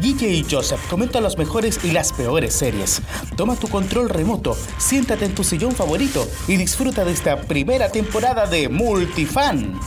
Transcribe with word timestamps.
Guille 0.00 0.30
y 0.30 0.46
Joseph 0.50 0.80
comentan 0.88 1.22
las 1.22 1.36
mejores 1.36 1.84
y 1.84 1.90
las 1.90 2.12
peores 2.12 2.54
series. 2.54 3.02
Toma 3.36 3.56
tu 3.56 3.68
control 3.68 4.08
remoto, 4.08 4.56
siéntate 4.78 5.26
en 5.26 5.34
tu 5.34 5.44
sillón 5.44 5.72
favorito 5.72 6.26
y 6.48 6.56
disfruta 6.56 7.04
de 7.04 7.12
esta 7.12 7.42
primera 7.42 7.90
temporada 7.92 8.46
de 8.46 8.68
Multifan, 8.68 9.78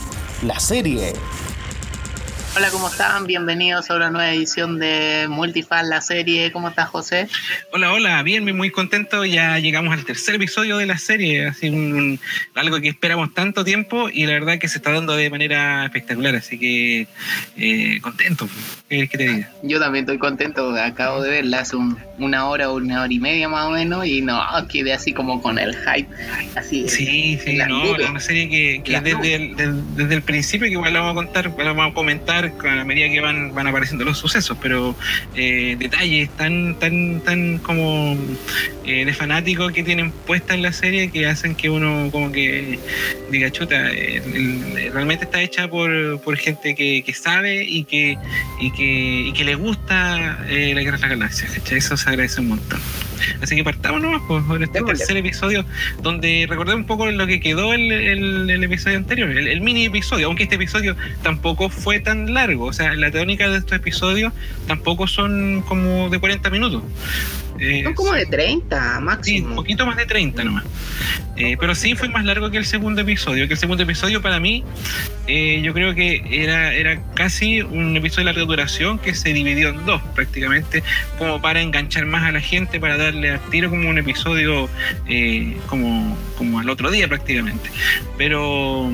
la 0.42 0.60
serie 0.60 1.14
Hola, 2.56 2.70
¿cómo 2.70 2.86
están? 2.86 3.26
Bienvenidos 3.26 3.90
a 3.90 3.96
una 3.96 4.10
nueva 4.10 4.30
edición 4.30 4.78
de 4.78 5.26
Multifan, 5.28 5.90
la 5.90 6.00
serie. 6.00 6.52
¿Cómo 6.52 6.68
estás, 6.68 6.88
José? 6.88 7.26
Hola, 7.72 7.92
hola, 7.92 8.22
bien, 8.22 8.44
muy 8.56 8.70
contento. 8.70 9.24
Ya 9.24 9.58
llegamos 9.58 9.92
al 9.92 10.04
tercer 10.04 10.36
episodio 10.36 10.76
de 10.76 10.86
la 10.86 10.96
serie, 10.96 11.48
así 11.48 11.68
un, 11.68 12.20
algo 12.54 12.80
que 12.80 12.90
esperamos 12.90 13.34
tanto 13.34 13.64
tiempo 13.64 14.08
y 14.08 14.26
la 14.26 14.34
verdad 14.34 14.58
que 14.58 14.68
se 14.68 14.78
está 14.78 14.92
dando 14.92 15.16
de 15.16 15.30
manera 15.30 15.84
espectacular, 15.84 16.36
así 16.36 16.56
que 16.56 17.08
eh, 17.56 18.00
contento. 18.00 18.48
¿Qué 18.88 19.08
que 19.08 19.18
te 19.18 19.28
diga? 19.28 19.50
Yo 19.64 19.80
también 19.80 20.04
estoy 20.04 20.18
contento, 20.18 20.76
acabo 20.76 21.22
de 21.22 21.30
verla 21.30 21.58
hace 21.60 21.76
una 22.18 22.48
hora 22.48 22.70
o 22.70 22.76
una 22.76 23.02
hora 23.02 23.12
y 23.12 23.18
media 23.18 23.48
más 23.48 23.66
o 23.66 23.70
menos 23.70 24.06
y 24.06 24.20
no, 24.20 24.40
quedé 24.70 24.92
así 24.92 25.12
como 25.12 25.42
con 25.42 25.58
el 25.58 25.74
hype. 25.74 26.08
Así, 26.54 26.88
sí, 26.88 27.36
sí, 27.44 27.56
no, 27.56 27.96
es 27.96 28.08
una 28.08 28.20
serie 28.20 28.80
que, 28.84 29.00
desde, 29.00 29.34
el, 29.34 29.56
desde 29.96 30.14
el 30.14 30.22
principio, 30.22 30.68
que 30.68 30.74
igual 30.74 30.92
la 30.92 31.00
vamos 31.00 31.20
a 31.20 31.24
contar, 31.24 31.52
la 31.58 31.72
vamos 31.72 31.90
a 31.90 31.94
comentar 31.94 32.43
a 32.46 32.74
la 32.74 32.84
medida 32.84 33.08
que 33.08 33.20
van, 33.20 33.54
van 33.54 33.66
apareciendo 33.66 34.04
los 34.04 34.18
sucesos, 34.18 34.56
pero 34.60 34.94
eh, 35.34 35.76
detalles 35.78 36.30
tan, 36.30 36.78
tan, 36.78 37.20
tan 37.20 37.58
como 37.58 38.16
eh, 38.84 39.04
de 39.04 39.12
fanático 39.12 39.68
que 39.68 39.82
tienen 39.82 40.10
puesta 40.10 40.54
en 40.54 40.62
la 40.62 40.72
serie 40.72 41.10
que 41.10 41.26
hacen 41.26 41.54
que 41.54 41.70
uno 41.70 42.10
como 42.10 42.32
que 42.32 42.78
diga, 43.30 43.50
chuta, 43.50 43.90
eh, 43.92 44.90
realmente 44.92 45.24
está 45.24 45.40
hecha 45.40 45.68
por, 45.68 46.20
por 46.20 46.36
gente 46.36 46.74
que, 46.74 47.14
sabe 47.14 47.64
y 47.64 47.84
que, 47.84 48.18
y 48.60 48.70
que, 48.72 49.28
y 49.28 49.32
que 49.32 49.44
le 49.44 49.54
gusta 49.54 50.38
la 50.48 50.82
Guerra 50.82 50.96
de 50.96 51.02
la 51.02 51.08
Galaxia, 51.08 51.48
Eso 51.70 51.96
se 51.96 52.08
agradece 52.08 52.40
un 52.40 52.48
montón. 52.48 52.80
Así 53.42 53.56
que 53.56 53.64
partamos 53.64 54.00
nomás 54.00 54.22
por 54.22 54.62
este 54.62 54.82
tercer 54.82 55.16
episodio, 55.16 55.64
donde 56.02 56.46
recordé 56.48 56.74
un 56.74 56.84
poco 56.84 57.10
lo 57.10 57.26
que 57.26 57.40
quedó 57.40 57.74
el, 57.74 57.90
el, 57.92 58.64
episodio 58.64 58.96
anterior, 58.96 59.30
el, 59.30 59.60
mini 59.60 59.84
episodio, 59.86 60.26
aunque 60.26 60.44
este 60.44 60.56
episodio 60.56 60.96
tampoco 61.22 61.68
fue 61.68 62.00
tan 62.00 62.34
largo. 62.34 62.66
O 62.66 62.72
sea, 62.72 62.94
la 62.94 63.10
tónica 63.10 63.48
de 63.48 63.58
estos 63.58 63.76
episodios 63.78 64.32
tampoco 64.66 65.06
son 65.06 65.62
como 65.62 66.08
de 66.10 66.18
40 66.18 66.50
minutos. 66.50 66.82
Eh, 67.58 67.82
son 67.84 67.94
como 67.94 68.12
de 68.12 68.26
30 68.26 69.00
máximo. 69.00 69.38
Sí, 69.38 69.40
un 69.42 69.56
poquito 69.56 69.86
más 69.86 69.96
de 69.96 70.06
30 70.06 70.44
nomás. 70.44 70.64
Eh, 71.36 71.56
pero 71.58 71.74
sí 71.74 71.94
fue 71.94 72.08
más 72.08 72.24
largo 72.24 72.50
que 72.50 72.58
el 72.58 72.64
segundo 72.64 73.02
episodio. 73.02 73.46
Que 73.46 73.54
el 73.54 73.58
segundo 73.58 73.82
episodio 73.82 74.22
para 74.22 74.40
mí, 74.40 74.64
eh, 75.26 75.60
yo 75.62 75.72
creo 75.72 75.94
que 75.94 76.22
era, 76.30 76.74
era 76.74 77.00
casi 77.14 77.60
un 77.62 77.96
episodio 77.96 78.26
de 78.26 78.32
larga 78.32 78.46
duración 78.46 78.98
que 78.98 79.14
se 79.14 79.32
dividió 79.32 79.70
en 79.70 79.84
dos 79.84 80.00
prácticamente, 80.14 80.82
como 81.18 81.40
para 81.40 81.60
enganchar 81.60 82.06
más 82.06 82.24
a 82.24 82.32
la 82.32 82.40
gente, 82.40 82.78
para 82.78 82.96
darle 82.96 83.30
al 83.30 83.40
tiro 83.50 83.70
como 83.70 83.88
un 83.88 83.98
episodio 83.98 84.68
como, 85.66 86.16
como 86.36 86.60
al 86.60 86.68
otro 86.68 86.90
día 86.90 87.08
prácticamente. 87.08 87.70
Pero, 88.16 88.90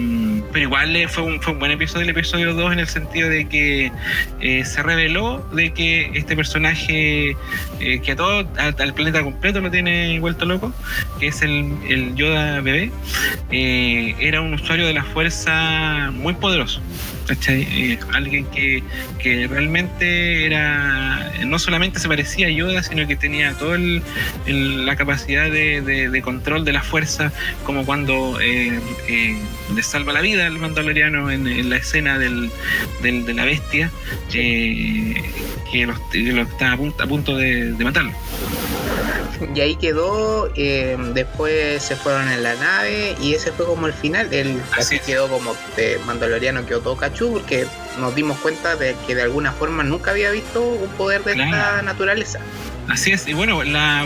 pero 0.53 0.65
igual 0.65 0.97
fue 1.09 1.25
un, 1.25 1.43
fue 1.43 1.53
un 1.53 1.59
buen 1.59 1.73
episodio 1.73 2.05
el 2.05 2.11
episodio 2.11 2.55
2 2.55 2.73
en 2.73 2.79
el 2.79 2.89
sentido 2.89 3.29
de 3.29 3.49
que 3.49 3.93
se 4.65 4.83
reveló 4.83 5.47
de 5.53 5.73
que 5.73 6.11
este 6.15 6.37
personaje 6.37 7.37
que 7.79 8.13
a 8.13 8.17
todos 8.17 8.47
al, 8.57 8.95
planeta 8.95 9.23
completo 9.23 9.61
lo 9.61 9.71
tiene 9.71 10.19
vuelto 10.21 10.45
loco, 10.45 10.73
que 11.19 11.29
es 11.29 11.43
el, 11.43 11.73
el 11.89 12.15
Yoda 12.15 12.61
bebé, 12.61 12.91
eh, 13.51 14.15
era 14.21 14.41
un 14.41 14.55
usuario 14.55 14.87
de 14.87 14.95
la 14.95 15.05
fuerza 15.05 16.11
muy 16.13 16.35
poderoso. 16.35 16.81
Eh, 17.49 17.99
alguien 18.13 18.45
que, 18.47 18.83
que, 19.19 19.47
realmente 19.47 20.47
era, 20.47 21.33
no 21.47 21.59
solamente 21.59 22.01
se 22.01 22.09
parecía 22.09 22.49
a 22.49 22.51
Yoda, 22.51 22.83
sino 22.83 23.07
que 23.07 23.17
tenía 23.17 23.53
toda 23.55 23.79
la 24.47 24.97
capacidad 24.97 25.51
de, 25.51 25.81
de, 25.81 26.23
control 26.23 26.65
de 26.65 26.73
la 26.73 26.83
fuerza, 26.83 27.33
como 27.65 27.85
cuando 27.85 28.39
eh, 28.41 28.81
le 29.75 29.83
salva 29.83 30.13
la 30.13 30.21
vida 30.21 30.47
al 30.47 30.59
mandaloriano 30.59 31.31
en, 31.31 31.71
la 31.71 31.77
escena 31.77 32.19
del, 32.19 32.51
del, 33.03 33.25
de 33.25 33.35
la 33.35 33.45
bestia, 33.45 33.91
que, 34.31 35.15
lo, 35.87 36.43
está 36.43 36.73
a 36.73 36.77
punto, 36.77 37.03
a 37.03 37.07
punto 37.07 37.37
de 37.37 37.75
matarlo. 37.79 38.13
Y 39.55 39.61
ahí 39.61 39.77
quedó, 39.77 40.51
eh, 40.55 40.97
después 41.15 41.83
se 41.83 41.97
fueron 41.97 42.29
en 42.31 42.43
la 42.43 42.55
nave 42.55 43.17
y 43.21 43.35
ese 43.35 43.53
fue 43.53 43.67
como 43.67 43.87
el 43.87 43.93
final. 43.93 44.33
Él 44.33 44.61
así 44.77 44.99
quedó 44.99 45.29
como 45.29 45.55
de 45.77 45.99
Mandaloriano, 46.07 46.67
quedó 46.67 46.81
todo 46.81 46.97
cachú 46.97 47.33
porque 47.33 47.67
nos 47.99 48.15
dimos 48.15 48.39
cuenta 48.39 48.77
de 48.77 48.95
que 49.07 49.15
de 49.15 49.23
alguna 49.23 49.53
forma 49.53 49.83
nunca 49.83 50.11
había 50.11 50.31
visto 50.31 50.63
un 50.63 50.91
poder 50.91 51.25
de 51.25 51.33
esta 51.33 51.83
naturaleza. 51.83 52.41
Así 52.91 53.13
es, 53.13 53.29
y 53.29 53.35
bueno, 53.35 53.63
la, 53.63 54.05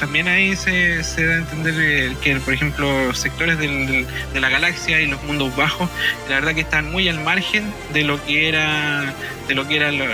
también 0.00 0.26
ahí 0.26 0.56
se, 0.56 0.96
da 1.24 1.34
a 1.34 1.38
entender 1.38 2.16
que, 2.16 2.34
por 2.36 2.52
ejemplo, 2.52 3.14
sectores 3.14 3.58
de 3.58 4.06
la 4.40 4.48
galaxia 4.48 5.00
y 5.00 5.06
los 5.06 5.22
mundos 5.22 5.54
bajos, 5.54 5.88
la 6.28 6.36
verdad 6.36 6.52
que 6.54 6.62
están 6.62 6.90
muy 6.90 7.08
al 7.08 7.22
margen 7.22 7.64
de 7.92 8.02
lo 8.02 8.24
que 8.24 8.48
era 8.48 9.14
de 9.48 9.54
lo 9.54 9.68
que 9.68 9.76
eran 9.76 9.98
los, 9.98 10.08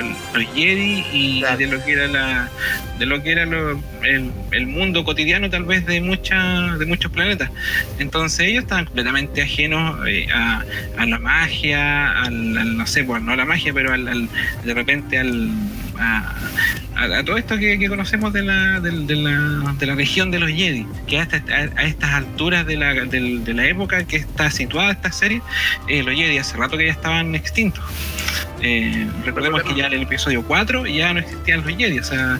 Jedi 0.54 1.04
y 1.12 1.42
de 1.42 1.66
lo 1.66 1.82
que 1.84 1.92
era 1.92 2.09
la 2.09 2.50
de 2.98 3.06
lo 3.06 3.22
que 3.22 3.32
era 3.32 3.44
el, 3.44 4.66
mundo 4.66 5.04
cotidiano 5.04 5.48
tal 5.48 5.64
vez 5.64 5.86
de 5.86 6.00
mucha, 6.00 6.76
de 6.76 6.84
muchos 6.84 7.10
planetas. 7.10 7.50
Entonces 7.98 8.41
ellos 8.41 8.64
estaban 8.64 8.84
completamente 8.84 9.41
ajenos 9.42 10.06
eh, 10.06 10.26
a, 10.32 10.64
la 11.06 11.19
magia, 11.19 12.22
al, 12.22 12.76
no 12.76 12.86
sé, 12.86 13.04
pues 13.04 13.22
no 13.22 13.32
a 13.32 13.36
la 13.36 13.44
magia, 13.44 13.72
pero 13.72 13.92
al, 13.94 14.28
de 14.64 14.75
repente 14.75 15.19
al 15.19 15.50
a, 16.00 17.22
todo 17.24 17.36
esto 17.36 17.58
que, 17.58 17.88
conocemos 17.88 18.32
de 18.32 18.42
la, 18.42 18.80
de, 18.80 18.92
la, 18.92 19.74
de, 19.78 19.86
la, 19.86 19.94
región 19.94 20.30
de 20.30 20.38
los 20.38 20.50
Jedi, 20.50 20.86
que 21.06 21.20
a, 21.20 21.28
a, 21.76 21.84
estas 21.84 22.10
alturas 22.10 22.66
de 22.66 22.76
la, 22.76 22.94
de, 22.94 23.54
la 23.54 23.66
época 23.66 24.04
que 24.04 24.16
está 24.16 24.50
situada 24.50 24.92
esta 24.92 25.12
serie, 25.12 25.42
eh, 25.88 26.02
los 26.02 26.14
Jedi 26.14 26.38
hace 26.38 26.56
rato 26.56 26.76
que 26.76 26.86
ya 26.86 26.92
estaban 26.92 27.34
extintos. 27.34 27.84
Eh, 28.62 29.06
recordemos 29.24 29.62
que 29.62 29.74
ya 29.74 29.86
en 29.86 29.94
el 29.94 30.02
episodio 30.02 30.42
4 30.42 30.86
ya 30.86 31.14
no 31.14 31.20
existían 31.20 31.62
los 31.64 31.76
Jedi, 31.76 31.98
o 31.98 32.04
sea, 32.04 32.38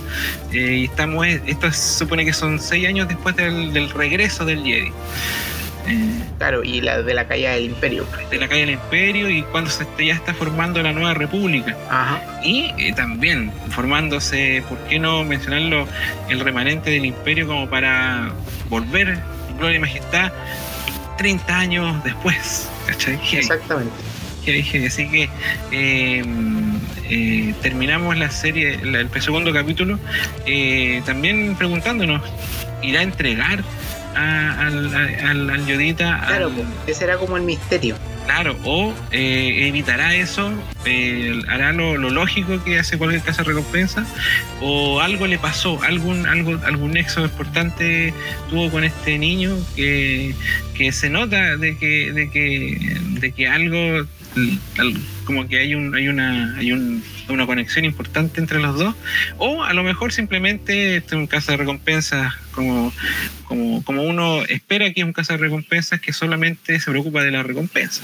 eh, 0.53 0.84
estamos, 0.84 1.27
esto 1.27 1.71
se 1.72 1.98
supone 1.98 2.25
que 2.25 2.32
son 2.32 2.59
6 2.59 2.87
años 2.87 3.09
después 3.09 3.37
del, 3.37 3.72
del 3.72 3.91
regreso 3.91 4.44
del 4.44 4.62
Jedi. 4.62 4.92
Claro, 6.39 6.65
y 6.65 6.81
la 6.81 7.03
de 7.03 7.12
la 7.12 7.27
caída 7.27 7.53
del 7.53 7.67
imperio. 7.67 8.06
De 8.31 8.39
la 8.39 8.49
caída 8.49 8.65
del 8.65 8.75
imperio 8.77 9.28
y 9.28 9.43
cuando 9.43 9.69
se 9.69 9.87
ya 9.99 10.15
está 10.15 10.33
formando 10.33 10.83
la 10.83 10.93
nueva 10.93 11.12
república. 11.12 11.77
Y 12.43 12.73
eh, 12.78 12.95
también 12.95 13.53
formándose, 13.69 14.62
¿por 14.67 14.78
qué 14.89 14.99
no 14.99 15.23
mencionarlo? 15.23 15.87
El 16.31 16.41
remanente 16.41 16.91
del 16.91 17.05
imperio 17.05 17.47
como 17.47 17.69
para 17.69 18.31
volver, 18.71 19.19
gloria 19.59 19.77
y 19.77 19.81
majestad, 19.81 20.33
30 21.19 21.59
años 21.59 22.05
después. 22.05 22.71
Exactamente. 22.89 23.93
Así 24.87 25.07
que 25.09 25.28
em, 25.71 26.81
eh, 27.09 27.55
terminamos 27.61 28.17
la 28.17 28.31
serie, 28.31 28.81
el 28.83 29.09
segundo 29.21 29.53
capítulo, 29.53 29.99
eh, 30.47 31.03
también 31.05 31.55
preguntándonos, 31.57 32.22
¿irá 32.83 33.01
a 33.01 33.03
entregar 33.03 33.62
al, 34.15 35.50
al, 35.50 35.66
Yodita. 35.66 36.25
Claro, 36.26 36.50
ese 36.87 37.00
será 37.00 37.16
como 37.19 37.37
el 37.37 37.43
misterio. 37.43 37.97
Claro, 38.26 38.56
o 38.65 38.94
eh, 39.10 39.66
evitará 39.66 40.15
eso, 40.15 40.53
eh, 40.84 41.41
hará 41.48 41.72
lo, 41.72 41.97
lógico 41.97 42.62
que 42.62 42.78
hace 42.78 42.97
cualquier 42.97 43.22
casa 43.22 43.43
recompensa, 43.43 44.06
o 44.60 45.00
algo 45.00 45.26
le 45.26 45.38
pasó, 45.38 45.82
algún, 45.82 46.26
algo, 46.26 46.59
algún 46.65 46.93
nexo 46.93 47.22
importante 47.22 48.15
tuvo 48.48 48.71
con 48.71 48.84
este 48.84 49.19
niño 49.19 49.56
que, 49.75 50.34
que 50.75 50.92
se 50.92 51.10
nota 51.10 51.56
de 51.56 51.77
que, 51.77 52.12
de 52.12 52.31
que, 52.31 52.98
de 53.21 53.32
que 53.32 53.48
algo 53.48 54.06
como 55.31 55.47
que 55.47 55.61
hay 55.61 55.77
un 55.77 55.95
hay 55.95 56.09
una 56.09 56.57
hay 56.59 56.73
una 56.73 57.47
conexión 57.47 57.84
importante 57.84 58.41
entre 58.41 58.59
los 58.59 58.77
dos. 58.77 58.97
O 59.39 59.63
a 59.63 59.72
lo 59.75 59.84
mejor 59.84 60.13
simplemente 60.13 60.97
este 60.97 61.15
es 61.15 61.21
un 61.21 61.28
caso 61.28 61.53
de 61.53 61.59
recompensas 61.59 62.34
como, 62.51 62.93
como, 63.45 63.84
como 63.84 64.03
uno 64.03 64.43
espera 64.43 64.93
que 64.93 65.03
es 65.03 65.07
un 65.07 65.13
caso 65.13 65.34
de 65.34 65.39
recompensas 65.39 66.01
que 66.01 66.13
solamente 66.13 66.81
se 66.81 66.91
preocupa 66.91 67.22
de 67.22 67.31
la 67.31 67.45
recompensa. 67.45 68.03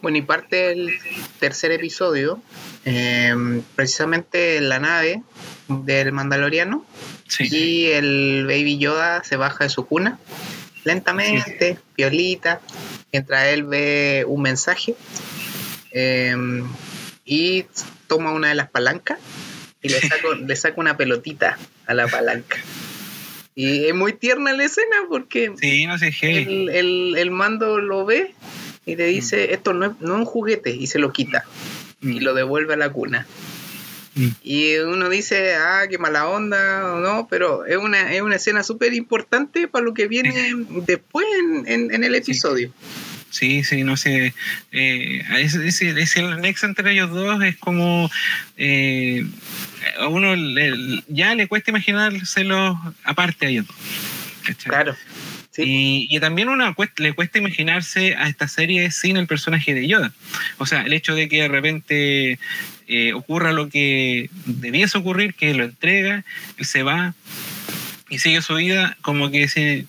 Bueno 0.00 0.18
y 0.18 0.22
parte 0.22 0.68
del 0.68 0.92
tercer 1.40 1.72
episodio 1.72 2.40
eh, 2.84 3.34
precisamente 3.74 4.60
la 4.60 4.78
nave 4.78 5.22
del 5.66 6.12
mandaloriano 6.12 6.86
y 7.40 7.86
el 7.86 8.44
baby 8.46 8.78
Yoda 8.78 9.24
se 9.24 9.34
baja 9.34 9.64
de 9.64 9.70
su 9.70 9.86
cuna 9.86 10.20
lentamente, 10.84 11.78
violita, 11.96 12.60
mientras 13.12 13.48
él 13.48 13.64
ve 13.64 14.24
un 14.26 14.42
mensaje 14.42 14.94
em, 15.92 16.64
y 17.24 17.64
toma 18.06 18.32
una 18.32 18.48
de 18.48 18.54
las 18.54 18.70
palancas 18.70 19.18
y 19.82 19.88
le 19.88 20.00
saca, 20.00 20.26
una 20.76 20.96
pelotita 20.96 21.58
a 21.86 21.94
la 21.94 22.06
palanca. 22.08 22.56
Y 23.54 23.86
es 23.86 23.94
muy 23.94 24.12
tierna 24.12 24.52
la 24.52 24.64
escena 24.64 24.96
porque 25.08 25.52
el, 25.62 27.30
mando 27.30 27.78
lo 27.78 28.04
ve 28.04 28.34
y 28.86 28.96
le 28.96 29.06
dice, 29.06 29.48
mm. 29.48 29.54
esto 29.54 29.72
no 29.74 29.86
es, 29.86 29.92
no 30.00 30.14
un 30.14 30.24
juguete, 30.24 30.70
y 30.70 30.86
se 30.86 30.98
lo 30.98 31.12
quita 31.12 31.44
y 32.00 32.20
mm. 32.20 32.22
lo 32.22 32.34
devuelve 32.34 32.74
a 32.74 32.76
la 32.76 32.90
cuna. 32.90 33.26
Mm. 34.14 34.28
Y 34.42 34.76
uno 34.78 35.08
dice, 35.08 35.54
ah, 35.54 35.82
qué 35.88 35.98
mala 35.98 36.28
onda, 36.28 36.94
o 36.94 37.00
no, 37.00 37.28
pero 37.28 37.64
es 37.66 37.76
una, 37.76 38.12
es 38.14 38.22
una 38.22 38.36
escena 38.36 38.62
súper 38.62 38.94
importante 38.94 39.68
para 39.68 39.84
lo 39.84 39.94
que 39.94 40.08
viene 40.08 40.52
después 40.86 41.26
en, 41.66 41.92
en, 41.92 42.04
el 42.04 42.14
episodio. 42.14 42.68
Sí, 42.68 43.09
sí, 43.30 43.84
no 43.84 43.96
sé. 43.96 44.34
Eh, 44.72 45.22
es, 45.38 46.16
el 46.16 46.40
nexo 46.40 46.66
entre 46.66 46.92
ellos 46.92 47.10
dos 47.10 47.42
es 47.42 47.56
como. 47.56 48.10
Eh, 48.56 49.24
a 49.98 50.08
uno 50.08 50.34
ya 51.08 51.34
le 51.34 51.48
cuesta 51.48 51.70
imaginárselo 51.70 52.80
aparte 53.04 53.46
a 53.46 53.48
ellos 53.48 53.66
dos. 53.66 53.76
Claro. 54.64 54.96
Y, 55.56 56.18
también 56.20 56.48
una 56.48 56.74
le 56.96 57.12
cuesta 57.12 57.38
imaginarse 57.38 58.14
a 58.16 58.28
esta 58.28 58.48
serie 58.48 58.90
sin 58.90 59.16
el 59.16 59.26
personaje 59.26 59.74
de 59.74 59.86
Yoda. 59.86 60.12
O 60.58 60.66
sea, 60.66 60.82
el 60.82 60.92
hecho 60.92 61.14
de 61.14 61.28
que 61.28 61.42
de 61.42 61.48
repente 61.48 62.38
eh, 62.86 63.12
ocurra 63.12 63.52
lo 63.52 63.68
que 63.68 64.30
debiese 64.46 64.96
ocurrir, 64.96 65.34
que 65.34 65.54
lo 65.54 65.64
entrega, 65.64 66.24
él 66.56 66.64
se 66.64 66.82
va 66.82 67.14
y 68.10 68.18
sigue 68.18 68.42
su 68.42 68.56
vida 68.56 68.96
como 69.02 69.30
que 69.30 69.48
se 69.48 69.86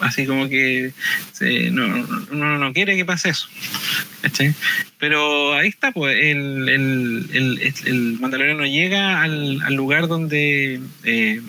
así 0.00 0.26
como 0.26 0.48
que 0.48 0.92
no, 1.70 2.06
uno 2.32 2.58
no 2.58 2.72
quiere 2.72 2.96
que 2.96 3.04
pase 3.04 3.30
eso 3.30 3.48
pero 4.98 5.54
ahí 5.54 5.68
está 5.68 5.92
pues 5.92 6.16
el, 6.16 6.68
el, 6.68 7.30
el, 7.32 7.74
el 7.86 8.18
mandaloriano 8.20 8.66
llega 8.66 9.22
al, 9.22 9.62
al 9.62 9.74
lugar 9.74 10.08
donde 10.08 10.80
eh, 11.04 11.40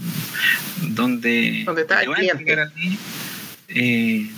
donde, 0.81 1.63
donde 1.66 1.81
está 1.81 2.04
el 2.04 2.12
cliente. 2.12 2.56
eh, 3.69 4.30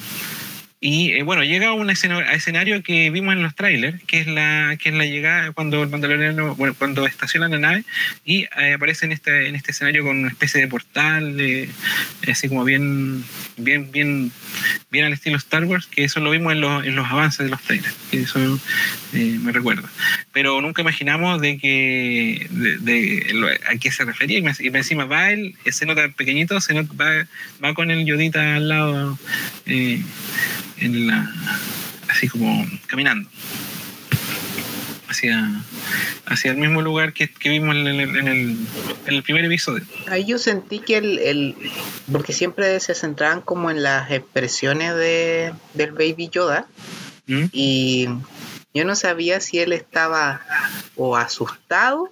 y 0.80 1.14
eh, 1.14 1.24
bueno, 1.24 1.44
llega 1.44 1.70
a 1.70 1.74
un 1.74 1.90
escenario, 1.90 2.84
que 2.84 3.10
vimos 3.10 3.34
en 3.34 3.42
los 3.42 3.56
trailers, 3.56 4.04
que 4.04 4.20
es 4.20 4.28
la, 4.28 4.78
que 4.80 4.90
es 4.90 4.96
la 4.96 5.06
llegada 5.06 5.52
cuando 5.52 5.82
el 5.82 5.90
mandaloriano, 5.90 6.56
bueno, 6.56 6.76
cuando 6.78 7.08
estaciona 7.08 7.48
la 7.48 7.58
nave 7.58 7.84
y 8.24 8.44
eh, 8.44 8.74
aparece 8.76 9.08
en 9.08 9.12
este, 9.12 9.48
en 9.48 9.56
este 9.56 9.72
escenario 9.72 10.04
con 10.04 10.18
una 10.18 10.28
especie 10.28 10.62
de 10.62 10.68
portal, 10.68 11.36
así 12.30 12.48
como 12.48 12.64
bien, 12.64 13.24
bien, 13.58 13.92
bien, 13.92 14.32
bien 14.92 15.06
al 15.06 15.14
estilo 15.14 15.38
Star 15.38 15.66
Wars, 15.66 15.88
que 15.88 16.04
eso 16.04 16.20
lo 16.20 16.30
vimos 16.30 16.54
en, 16.54 16.62
los, 16.62 16.86
en 16.86 16.96
los 16.96 17.08
avances 17.08 17.46
de 17.46 17.50
los 17.50 17.62
trailers, 17.64 17.96
que 18.12 18.22
eso 18.22 18.60
me 19.14 19.52
recuerda. 19.52 19.90
Pero 20.32 20.62
nunca 20.62 20.84
imaginamos 20.84 21.42
de 21.42 21.58
que 21.58 22.48
de, 22.52 23.60
a 23.68 23.78
qué 23.78 23.92
se 23.92 24.06
refería, 24.06 24.38
y 24.38 24.68
encima 24.68 25.06
va 25.06 25.32
él, 25.32 25.56
se 25.72 25.88
nota 25.88 26.08
pequeñito, 26.10 26.62
se 26.62 26.76
nota, 26.76 26.94
va, 26.94 27.28
va 27.64 27.74
con 27.74 27.90
el 27.90 28.06
yodita 28.06 28.58
al 28.58 28.70
lado 28.70 29.18
en 30.80 31.08
la, 31.08 31.32
así 32.10 32.28
como 32.28 32.66
caminando 32.88 33.30
hacia, 35.10 35.62
hacia 36.26 36.52
el 36.52 36.58
mismo 36.58 36.82
lugar 36.82 37.14
que, 37.14 37.30
vimos 37.46 37.76
en 37.76 37.88
el, 37.88 38.18
en, 38.18 38.68
el, 39.08 39.24
primer 39.24 39.46
episodio. 39.46 39.84
Ahí 40.08 40.26
yo 40.26 40.38
sentí 40.38 40.80
que 40.80 40.98
el, 40.98 41.20
el, 41.20 41.56
porque 42.12 42.34
siempre 42.34 42.80
se 42.80 42.94
centraban 42.94 43.42
como 43.42 43.72
en 43.72 43.84
las 43.84 44.12
expresiones 44.12 44.96
de, 44.96 45.54
del 45.74 45.92
Baby 45.92 46.30
Yoda 46.30 46.68
¿Mm? 47.28 47.46
y 47.52 48.10
yo 48.74 48.86
no 48.86 48.96
sabía 48.96 49.40
si 49.40 49.60
él 49.60 49.74
estaba 49.74 50.42
o 50.96 51.16
asustado 51.18 52.10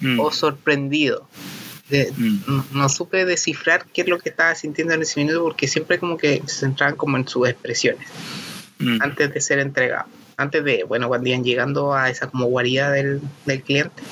¿Mm? 0.00 0.20
o 0.20 0.32
sorprendido. 0.32 1.28
Mm. 2.16 2.60
no, 2.72 2.88
supe 2.88 3.24
descifrar 3.24 3.86
qué 3.92 4.02
es 4.02 4.08
lo 4.08 4.18
que 4.18 4.30
estaba 4.30 4.54
sintiendo 4.54 4.94
en 4.94 5.02
ese 5.02 5.20
minuto 5.20 5.42
porque 5.42 5.68
siempre 5.68 5.98
como 5.98 6.16
que 6.16 6.42
se 6.46 6.60
centraban 6.60 6.96
como 6.96 7.16
en 7.16 7.28
sus 7.28 7.48
expresiones 7.48 8.08
mm. 8.78 8.98
antes 9.00 9.32
de 9.32 9.40
ser 9.40 9.58
entregado 9.58 10.06
antes 10.36 10.64
de, 10.64 10.84
bueno, 10.84 11.08
cuando 11.08 11.28
iban 11.28 11.44
llegando 11.44 11.94
a 11.94 12.10
esa 12.10 12.28
como 12.28 12.46
guarida 12.46 12.90
del, 12.90 13.20
cliente 13.64 14.02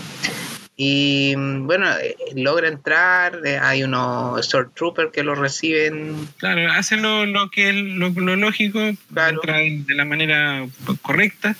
y 0.83 1.35
bueno, 1.35 1.87
eh, 2.03 2.17
logra 2.37 2.67
entrar, 2.69 3.41
eh, 3.45 3.59
hay 3.59 3.83
unos 3.83 4.43
Stormtroopers 4.47 5.13
que 5.13 5.23
lo 5.23 5.35
reciben. 5.35 6.27
Claro, 6.39 6.73
hacen 6.73 7.03
lo, 7.03 7.51
que 7.51 7.71
lo, 7.75 8.09
lógico, 8.37 8.81
claro. 9.13 9.43
de 9.45 9.95
la 9.95 10.07
manera 10.07 10.67
correcta, 11.03 11.55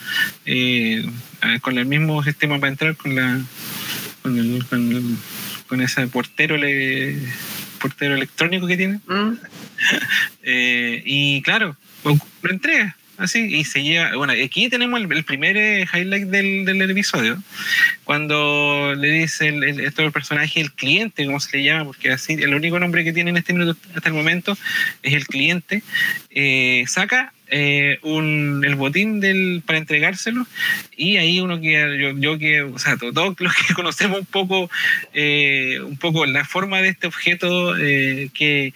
eh, 0.47 1.05
con 1.61 1.77
el 1.77 1.85
mismo 1.85 2.23
sistema 2.23 2.59
para 2.59 2.73
entrar, 2.73 2.97
con 2.97 3.15
la 3.15 3.41
con 4.23 4.39
el, 4.39 4.65
con 4.65 5.19
ese 5.81 6.07
portero 6.09 6.57
le, 6.57 7.17
portero 7.81 8.15
electrónico 8.15 8.67
que 8.67 8.77
tiene. 8.77 9.01
Mm. 9.07 9.33
Eh, 10.43 11.03
y 11.07 11.43
claro, 11.43 11.77
lo 12.05 12.51
entrega. 12.51 12.97
Así, 13.21 13.55
y 13.55 13.65
se 13.65 13.83
lleva. 13.83 14.17
Bueno, 14.17 14.33
aquí 14.33 14.71
tenemos 14.71 14.99
el, 14.99 15.25
primer 15.25 15.55
eh, 15.59 15.87
highlight 15.93 16.29
del, 16.29 16.65
del, 16.65 16.91
episodio. 16.91 17.37
Cuando 18.05 18.95
le 18.97 19.11
dice 19.11 19.49
el, 19.49 19.63
el, 19.63 19.81
el 19.81 20.13
personaje, 20.13 20.59
el 20.59 20.73
cliente, 20.73 21.27
como 21.27 21.39
se 21.39 21.59
le 21.59 21.65
llama, 21.65 21.85
porque 21.85 22.11
así 22.13 22.33
el 22.33 22.55
único 22.55 22.81
nombre 22.81 23.05
que 23.05 23.13
tiene 23.13 23.29
en 23.29 23.37
este 23.37 23.53
minuto 23.53 23.79
hasta 23.95 24.09
el 24.09 24.15
momento 24.15 24.57
es 25.03 25.13
el 25.13 25.27
cliente, 25.27 25.83
eh, 26.31 26.85
saca 26.87 27.35
eh, 27.49 27.99
un, 28.01 28.65
el 28.65 28.75
botín 28.77 29.21
del, 29.21 29.63
para 29.67 29.79
entregárselo 29.79 30.47
y 30.97 31.19
ahí 31.19 31.41
uno 31.41 31.61
que 31.61 32.15
yo, 32.21 32.39
que, 32.39 32.63
o 32.63 32.79
sea, 32.79 32.97
todos 32.97 33.39
los 33.39 33.55
que 33.55 33.75
conocemos 33.75 34.21
un 34.21 34.27
poco, 34.27 34.71
un 35.13 35.99
poco 36.01 36.25
la 36.25 36.47
forma 36.47 36.81
de 36.81 36.89
este 36.89 37.07
objeto 37.07 37.75
que 37.77 38.73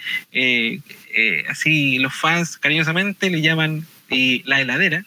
así 1.49 1.99
los 1.99 2.15
fans 2.15 2.59
cariñosamente 2.59 3.31
le 3.31 3.41
llaman 3.41 3.87
la 4.45 4.61
heladera 4.61 5.05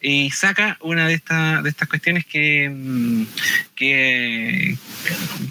y 0.00 0.30
saca 0.30 0.76
una 0.80 1.06
de, 1.06 1.14
estas 1.14 1.62
de 1.62 1.70
estas 1.70 1.88
cuestiones 1.88 2.24
que, 2.26 2.68
mm, 2.68 3.24
que, 3.74 4.76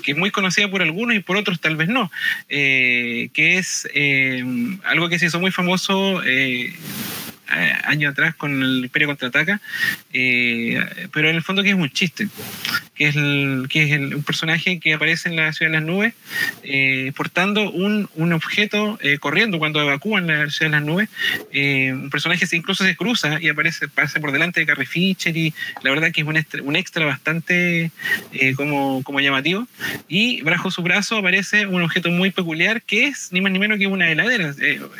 que, 0.03 0.11
es 0.11 0.17
muy 0.17 0.31
conocida 0.31 0.69
por 0.69 0.81
algunos 0.81 1.15
y 1.15 1.19
por 1.19 1.37
otros 1.37 1.59
tal 1.59 1.75
vez 1.75 1.89
no, 1.89 2.11
que 2.47 3.29
es 3.33 3.87
algo 4.83 5.09
que 5.09 5.19
se 5.19 5.27
hizo 5.27 5.39
muy 5.39 5.51
famoso 5.51 6.21
eh, 7.53 7.77
años 7.83 8.13
atrás 8.13 8.33
con 8.35 8.63
el 8.63 8.85
Imperio 8.85 9.09
Contraataca, 9.09 9.59
eh, 10.13 10.79
pero 11.11 11.29
en 11.29 11.35
el 11.35 11.43
fondo 11.43 11.61
que 11.61 11.69
es 11.69 11.75
un 11.75 11.89
chiste, 11.89 12.29
que 13.01 13.07
es, 13.07 13.15
el, 13.15 13.65
que 13.67 13.83
es 13.83 13.99
un 13.99 14.21
personaje 14.21 14.79
que 14.79 14.93
aparece 14.93 15.27
en 15.27 15.35
la 15.35 15.51
Ciudad 15.53 15.71
de 15.71 15.79
las 15.79 15.87
Nubes 15.87 16.13
eh, 16.61 17.11
portando 17.15 17.71
un, 17.71 18.07
un 18.13 18.31
objeto 18.31 18.99
corriendo 19.19 19.57
cuando 19.57 19.81
evacúan 19.81 20.27
la 20.27 20.47
Ciudad 20.51 20.71
de 20.71 20.77
las 20.77 20.85
Nubes, 20.85 21.09
un 21.93 22.09
personaje 22.11 22.47
que 22.47 22.55
incluso 22.55 22.83
se 22.83 22.95
cruza 22.95 23.41
y 23.41 23.49
aparece 23.49 23.87
pasa 23.87 24.19
por 24.19 24.31
delante 24.31 24.59
de 24.59 24.67
Carrie 24.67 24.85
Fisher 24.85 25.35
y 25.35 25.51
la 25.81 25.89
verdad 25.89 26.11
que 26.11 26.21
es 26.21 26.27
un 26.27 26.37
extra, 26.37 26.61
un 26.61 26.75
extra 26.75 27.05
bastante 27.05 27.91
como, 28.55 29.01
como 29.03 29.19
llamativo. 29.19 29.67
Y 30.07 30.41
bajo 30.43 30.69
su 30.69 30.83
brazo 30.83 31.17
aparece 31.17 31.65
un 31.65 31.81
objeto 31.81 32.09
muy 32.09 32.29
peculiar 32.29 32.83
que 32.83 33.07
es 33.07 33.31
ni 33.31 33.41
más 33.41 33.51
ni 33.51 33.57
menos 33.57 33.79
que 33.79 33.87
una 33.87 34.11
heladera, 34.11 34.53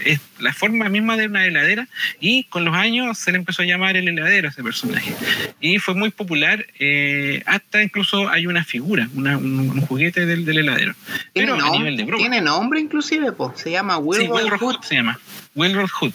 es 0.06 0.20
la 0.40 0.54
forma 0.54 0.90
misma 0.90 1.18
de 1.18 1.28
una 1.28 1.46
heladera 1.46 1.88
y 2.20 2.46
con 2.46 2.66
los 2.66 2.76
años 2.76 3.18
se 3.18 3.32
le 3.32 3.38
empezó 3.38 3.62
a 3.62 3.66
llamar 3.66 3.98
el 3.98 4.08
heladero 4.08 4.48
a 4.48 4.52
ese 4.52 4.64
personaje. 4.64 5.14
Y 5.60 5.78
fue 5.80 5.94
muy 5.94 6.10
popular, 6.10 6.66
eh, 6.80 7.44
hasta 7.46 7.82
incluso 7.92 8.30
hay 8.30 8.48
una 8.48 8.64
figura, 8.64 9.10
un, 9.14 9.82
juguete 9.82 10.26
del, 10.26 10.48
heladero. 10.48 10.94
Pero 11.34 11.56
a 11.56 11.72
nivel 11.72 11.98
de 11.98 12.06
broma. 12.06 12.20
Tiene 12.20 12.40
nombre 12.40 12.80
inclusive, 12.80 13.34
se 13.56 13.70
llama 13.70 13.98
Wilbur 13.98 14.58
Hood. 14.58 14.78
Se 14.82 14.96
llama 14.96 15.20
Hood. 15.56 16.14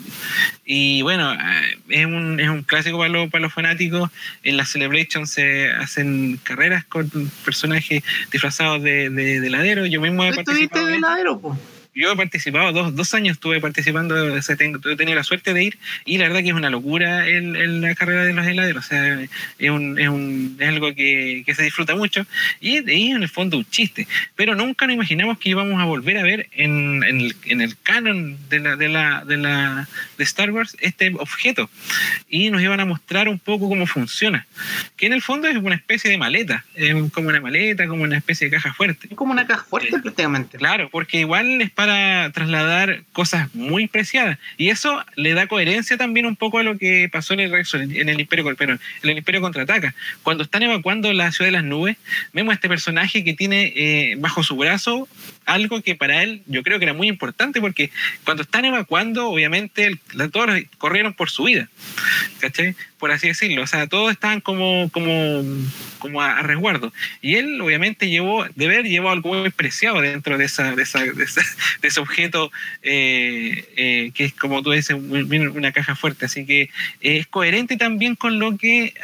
Y 0.65 1.03
bueno, 1.03 1.35
eh, 1.35 1.79
es 1.91 2.07
un, 2.07 2.41
es 2.41 2.49
un 2.49 2.63
clásico 2.63 2.97
para 2.97 3.11
los, 3.11 3.31
para 3.31 3.43
los 3.43 3.53
fanáticos. 3.53 4.11
En 4.43 4.57
la 4.57 4.65
Celebration 4.65 5.27
se 5.27 5.71
hacen 5.71 6.41
carreras 6.43 6.85
con 6.87 7.11
personajes 7.45 8.03
disfrazados 8.33 8.83
de, 8.83 9.11
de, 9.11 9.47
heladero. 9.47 9.85
Yo 9.85 10.01
mismo 10.01 10.25
he 10.25 10.33
participado. 10.33 10.87
de 10.87 10.97
heladero, 10.97 11.39
pues? 11.39 11.59
Yo 11.97 12.13
he 12.13 12.17
participado, 12.17 12.73
dos, 12.73 12.95
dos 12.95 13.15
años 13.15 13.37
estuve 13.37 13.59
participando, 13.59 14.35
o 14.35 14.43
sea, 14.43 14.55
tengo, 14.55 14.79
he 14.89 14.97
tenido 14.97 15.17
la 15.17 15.25
suerte 15.25 15.55
de 15.55 15.65
ir 15.65 15.79
y 16.05 16.19
la 16.19 16.25
verdad 16.25 16.43
que 16.43 16.49
es 16.51 16.55
una 16.55 16.69
locura 16.69 17.27
el, 17.27 17.81
la 17.81 17.95
carrera 17.95 18.25
de 18.25 18.35
los 18.35 18.47
heladeros, 18.47 18.85
o 18.85 18.89
sea, 18.89 19.23
es, 19.59 19.71
un, 19.71 19.99
es, 19.99 20.09
un, 20.09 20.57
es 20.61 20.69
algo 20.69 20.95
que, 20.95 21.43
que, 21.47 21.55
se 21.55 21.63
disfruta 21.63 21.97
mucho 21.97 22.27
y, 22.61 22.77
es 22.77 22.87
en 22.87 23.23
el 23.23 23.29
fondo 23.31 23.57
un 23.57 23.65
chiste, 23.65 24.07
pero 24.35 24.55
nunca 24.55 24.87
nos 24.87 24.95
imaginamos 24.95 25.39
que 25.39 25.49
íbamos 25.49 25.81
a 25.81 25.87
volver 25.87 26.19
a 26.19 26.23
ver 26.23 26.49
en, 26.53 27.03
en, 27.03 27.21
el, 27.23 27.37
en 27.47 27.63
el, 27.63 27.79
canon 27.79 28.37
de 28.51 28.61
la, 28.61 28.77
de, 28.77 28.89
la, 28.91 29.25
de, 29.25 29.37
la, 29.39 29.89
de 30.19 30.25
Star 30.25 30.51
Wars 30.51 30.77
este 30.81 31.15
objeto 31.19 31.71
y 32.29 32.51
nos 32.51 32.61
iban 32.61 32.81
a 32.81 32.85
mostrar 32.85 33.27
un 33.29 33.39
poco 33.39 33.71
cómo 33.71 33.87
funciona, 33.87 34.47
que 34.99 35.07
en 35.07 35.15
el 35.15 35.23
fondo 35.23 35.49
es 35.49 35.57
una 35.57 35.75
especie 35.75 36.11
de 36.11 36.19
maleta, 36.19 36.67
es 36.75 36.95
como 37.13 37.31
una 37.31 37.41
maleta, 37.41 37.87
como 37.87 38.03
una 38.03 38.19
especie 38.19 38.49
de 38.49 38.57
caja 38.57 38.75
fuerte. 38.75 39.09
Es 39.11 39.17
como 39.17 39.33
una 39.33 39.47
caja 39.47 39.65
fuerte 39.65 39.99
prácticamente. 39.99 40.59
Claro, 40.59 40.91
porque 40.91 41.21
igual 41.21 41.63
es 41.63 41.71
para 41.71 41.86
para 41.87 42.31
trasladar 42.33 43.05
cosas 43.13 43.55
muy 43.55 43.87
preciadas. 43.87 44.39
Y 44.57 44.71
eso 44.71 45.05
le 45.15 45.35
da 45.35 45.47
coherencia 45.47 45.97
también 45.97 46.27
un 46.27 46.35
poco 46.35 46.59
a 46.59 46.65
lo 46.65 46.79
que 46.79 47.09
pasó 47.13 47.35
en 47.35 47.41
el, 47.41 48.21
Imperio, 48.21 48.57
el 49.03 49.11
Imperio 49.11 49.41
contraataca. 49.41 49.95
Cuando 50.25 50.43
están 50.43 50.65
evacuando 50.65 51.13
la 51.13 51.31
ciudad 51.31 51.47
de 51.47 51.53
las 51.53 51.65
nubes, 51.65 51.97
vemos 52.33 52.53
a 52.53 52.55
este 52.57 52.69
personaje 52.69 53.23
que 53.23 53.35
tiene 53.35 53.73
eh, 53.77 54.17
bajo 54.19 54.43
su 54.43 54.57
brazo 54.57 55.09
algo 55.47 55.81
que 55.81 55.95
para 55.95 56.23
él 56.23 56.43
yo 56.47 56.63
creo 56.63 56.79
que 56.79 56.85
era 56.85 56.93
muy 56.93 57.09
importante 57.09 57.61
porque 57.61 57.91
cuando 58.25 58.43
están 58.43 58.65
evacuando, 58.65 59.29
obviamente 59.29 59.99
todos 60.33 60.51
corrieron 60.79 61.15
por 61.15 61.31
su 61.31 61.45
vida. 61.45 61.69
por 62.99 63.11
así 63.11 63.29
decirlo. 63.29 63.63
O 63.63 63.67
sea, 63.67 63.87
todos 63.87 64.11
estaban 64.11 64.41
como, 64.41 64.91
como, 64.91 65.43
como 65.99 66.23
a, 66.23 66.43
resguardo. 66.43 66.93
Y 67.23 67.37
él, 67.37 67.61
obviamente, 67.61 68.09
llevó, 68.09 68.45
de 68.55 68.69
ver, 68.69 68.85
llevó 68.85 69.11
algo 69.11 69.35
muy 69.35 69.51
preciado 69.51 70.01
dentro 70.01 70.39
de, 70.39 70.45
esa, 70.45 70.75
de, 70.75 70.83
esa, 70.83 71.05
de, 71.05 71.27
ese 71.83 72.01
objeto 72.01 72.51
eh, 72.83 73.65
eh, 73.77 74.11
que 74.15 74.25
es, 74.25 74.33
como 74.35 74.63
tú 74.63 74.73
dices, 74.73 74.97
una 74.97 75.73
caja 75.73 75.95
fuerte. 75.95 76.27
Así 76.27 76.47
que 76.47 76.71
es 77.01 77.27
coherente 77.27 77.77
también 77.77 78.17
con 78.17 78.39
lo 78.39 78.57
que, 78.57 78.95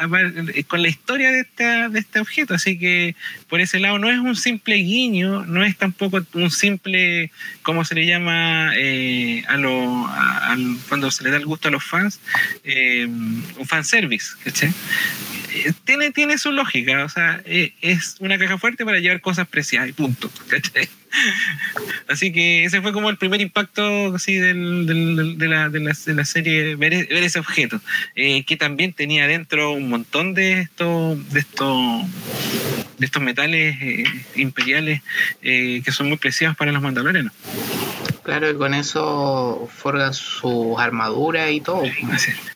con 0.68 0.82
la 0.82 0.88
historia 0.88 1.30
de, 1.30 1.40
esta, 1.40 1.88
de 1.88 1.98
este 2.00 2.20
objeto. 2.20 2.54
Así 2.54 2.78
que 2.78 3.14
por 3.48 3.60
ese 3.60 3.78
lado 3.78 3.98
no 3.98 4.10
es 4.10 4.18
un 4.18 4.36
simple 4.36 4.76
guiño, 4.76 5.44
no 5.46 5.64
es 5.64 5.76
tampoco 5.76 6.22
un 6.34 6.50
simple, 6.50 7.30
¿cómo 7.62 7.84
se 7.84 7.94
le 7.94 8.06
llama? 8.06 8.72
Eh, 8.76 9.44
a 9.48 10.56
cuando 10.88 11.10
se 11.10 11.24
le 11.24 11.30
da 11.30 11.36
el 11.36 11.46
gusto 11.46 11.68
a 11.68 11.70
los 11.70 11.84
fans, 11.84 12.20
eh, 12.64 13.06
un 13.06 13.66
fanservice, 13.66 14.32
¿cachai? 14.44 14.72
Eh, 15.54 15.72
tiene, 15.84 16.10
tiene 16.12 16.38
su 16.38 16.50
lógica, 16.52 17.04
o 17.04 17.08
sea, 17.08 17.42
es 17.44 18.16
una 18.20 18.38
caja 18.38 18.58
fuerte 18.58 18.84
para 18.84 18.98
llevar 18.98 19.20
cosas 19.20 19.46
preciadas 19.48 19.88
y 19.88 19.92
punto, 19.92 20.30
¿cachai? 20.48 20.88
Así 22.08 22.32
que 22.32 22.64
ese 22.64 22.80
fue 22.80 22.92
como 22.92 23.10
el 23.10 23.18
primer 23.18 23.40
impacto 23.40 24.14
así 24.14 24.36
del, 24.36 24.86
de, 24.86 24.94
la, 25.46 25.68
de, 25.68 25.80
la, 25.80 25.92
de, 25.92 26.14
la, 26.14 26.24
serie, 26.24 26.74
ver, 26.76 26.94
ese 26.94 27.38
objeto, 27.38 27.80
que 28.14 28.56
también 28.58 28.94
tenía 28.94 29.26
dentro 29.26 29.72
un 29.72 29.90
montón 29.90 30.32
de 30.32 30.60
estos, 30.60 31.30
de 31.30 31.40
estos, 31.40 32.06
de 33.02 33.06
estos 33.06 33.20
metales 33.20 33.76
imperiales 34.36 35.02
que 35.42 35.90
son 35.90 36.08
muy 36.08 36.18
preciados 36.18 36.56
para 36.56 36.70
los 36.70 36.80
mandalorianos. 36.80 37.32
Claro, 38.22 38.48
y 38.50 38.54
con 38.54 38.72
eso 38.72 39.68
forgan 39.74 40.14
su 40.14 40.78
armadura 40.78 41.50
y 41.50 41.60
todo. 41.60 41.82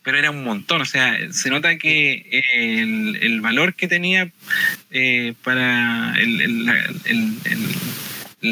pero 0.03 0.17
era 0.17 0.31
un 0.31 0.45
montón, 0.45 0.83
o 0.83 0.85
sea, 0.85 1.17
se 1.33 1.51
nota 1.51 1.77
que 1.77 2.25
el, 2.55 3.19
el 3.21 3.41
valor 3.41 3.75
que 3.75 3.89
tenía 3.89 4.31
eh, 4.93 5.35
para 5.43 6.15
el, 6.21 6.41
el, 6.41 6.69
el, 7.05 7.35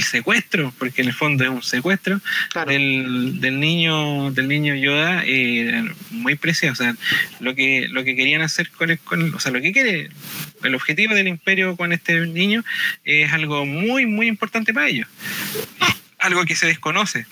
secuestro, 0.03 0.73
porque 0.79 1.03
en 1.03 1.09
el 1.09 1.15
fondo 1.15 1.45
es 1.45 1.51
un 1.51 1.63
secuestro 1.63 2.21
del, 2.67 3.41
del, 3.41 3.61
niño 3.61 4.31
del 4.33 4.49
niño 4.49 4.75
Yoda, 4.75 5.23
eh, 5.27 5.85
muy 6.11 6.35
preciado. 6.37 6.73
O 6.73 6.77
sea, 6.77 6.95
lo 7.41 7.55
que, 7.55 7.89
lo 7.89 8.05
que 8.05 8.17
querían 8.17 8.43
hacer 8.43 8.71
con, 8.71 8.91
el, 8.91 8.99
con 8.99 9.35
o 9.35 9.41
sea, 9.41 9.53
lo 9.53 9.61
que 9.61 9.73
quiere, 9.73 10.09
el 10.63 10.75
objetivo 10.75 11.15
del 11.15 11.29
imperio 11.29 11.77
con 11.77 11.93
este 11.93 12.27
niño 12.27 12.65
es 13.05 13.33
algo 13.33 13.65
muy, 13.67 14.07
muy 14.07 14.27
importante 14.29 14.73
para 14.73 14.89
ellos 14.89 15.09
algo 16.25 16.45
que 16.45 16.57
se 16.57 16.67
desconoce 16.67 17.27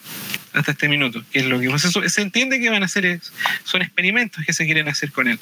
hasta 0.53 0.73
este 0.73 0.89
minuto, 0.89 1.23
que 1.33 1.39
es 1.39 1.47
lo 1.47 1.59
que 1.59 1.79
se, 1.79 2.21
entiende 2.21 2.61
que 2.61 2.69
van 2.69 2.83
a 2.83 2.87
hacer, 2.87 3.21
son 3.65 3.81
experimentos 3.81 4.45
que 4.45 4.53
se 4.53 4.67
quieren 4.67 4.87
hacer 4.87 5.11
con 5.11 5.29
él. 5.29 5.39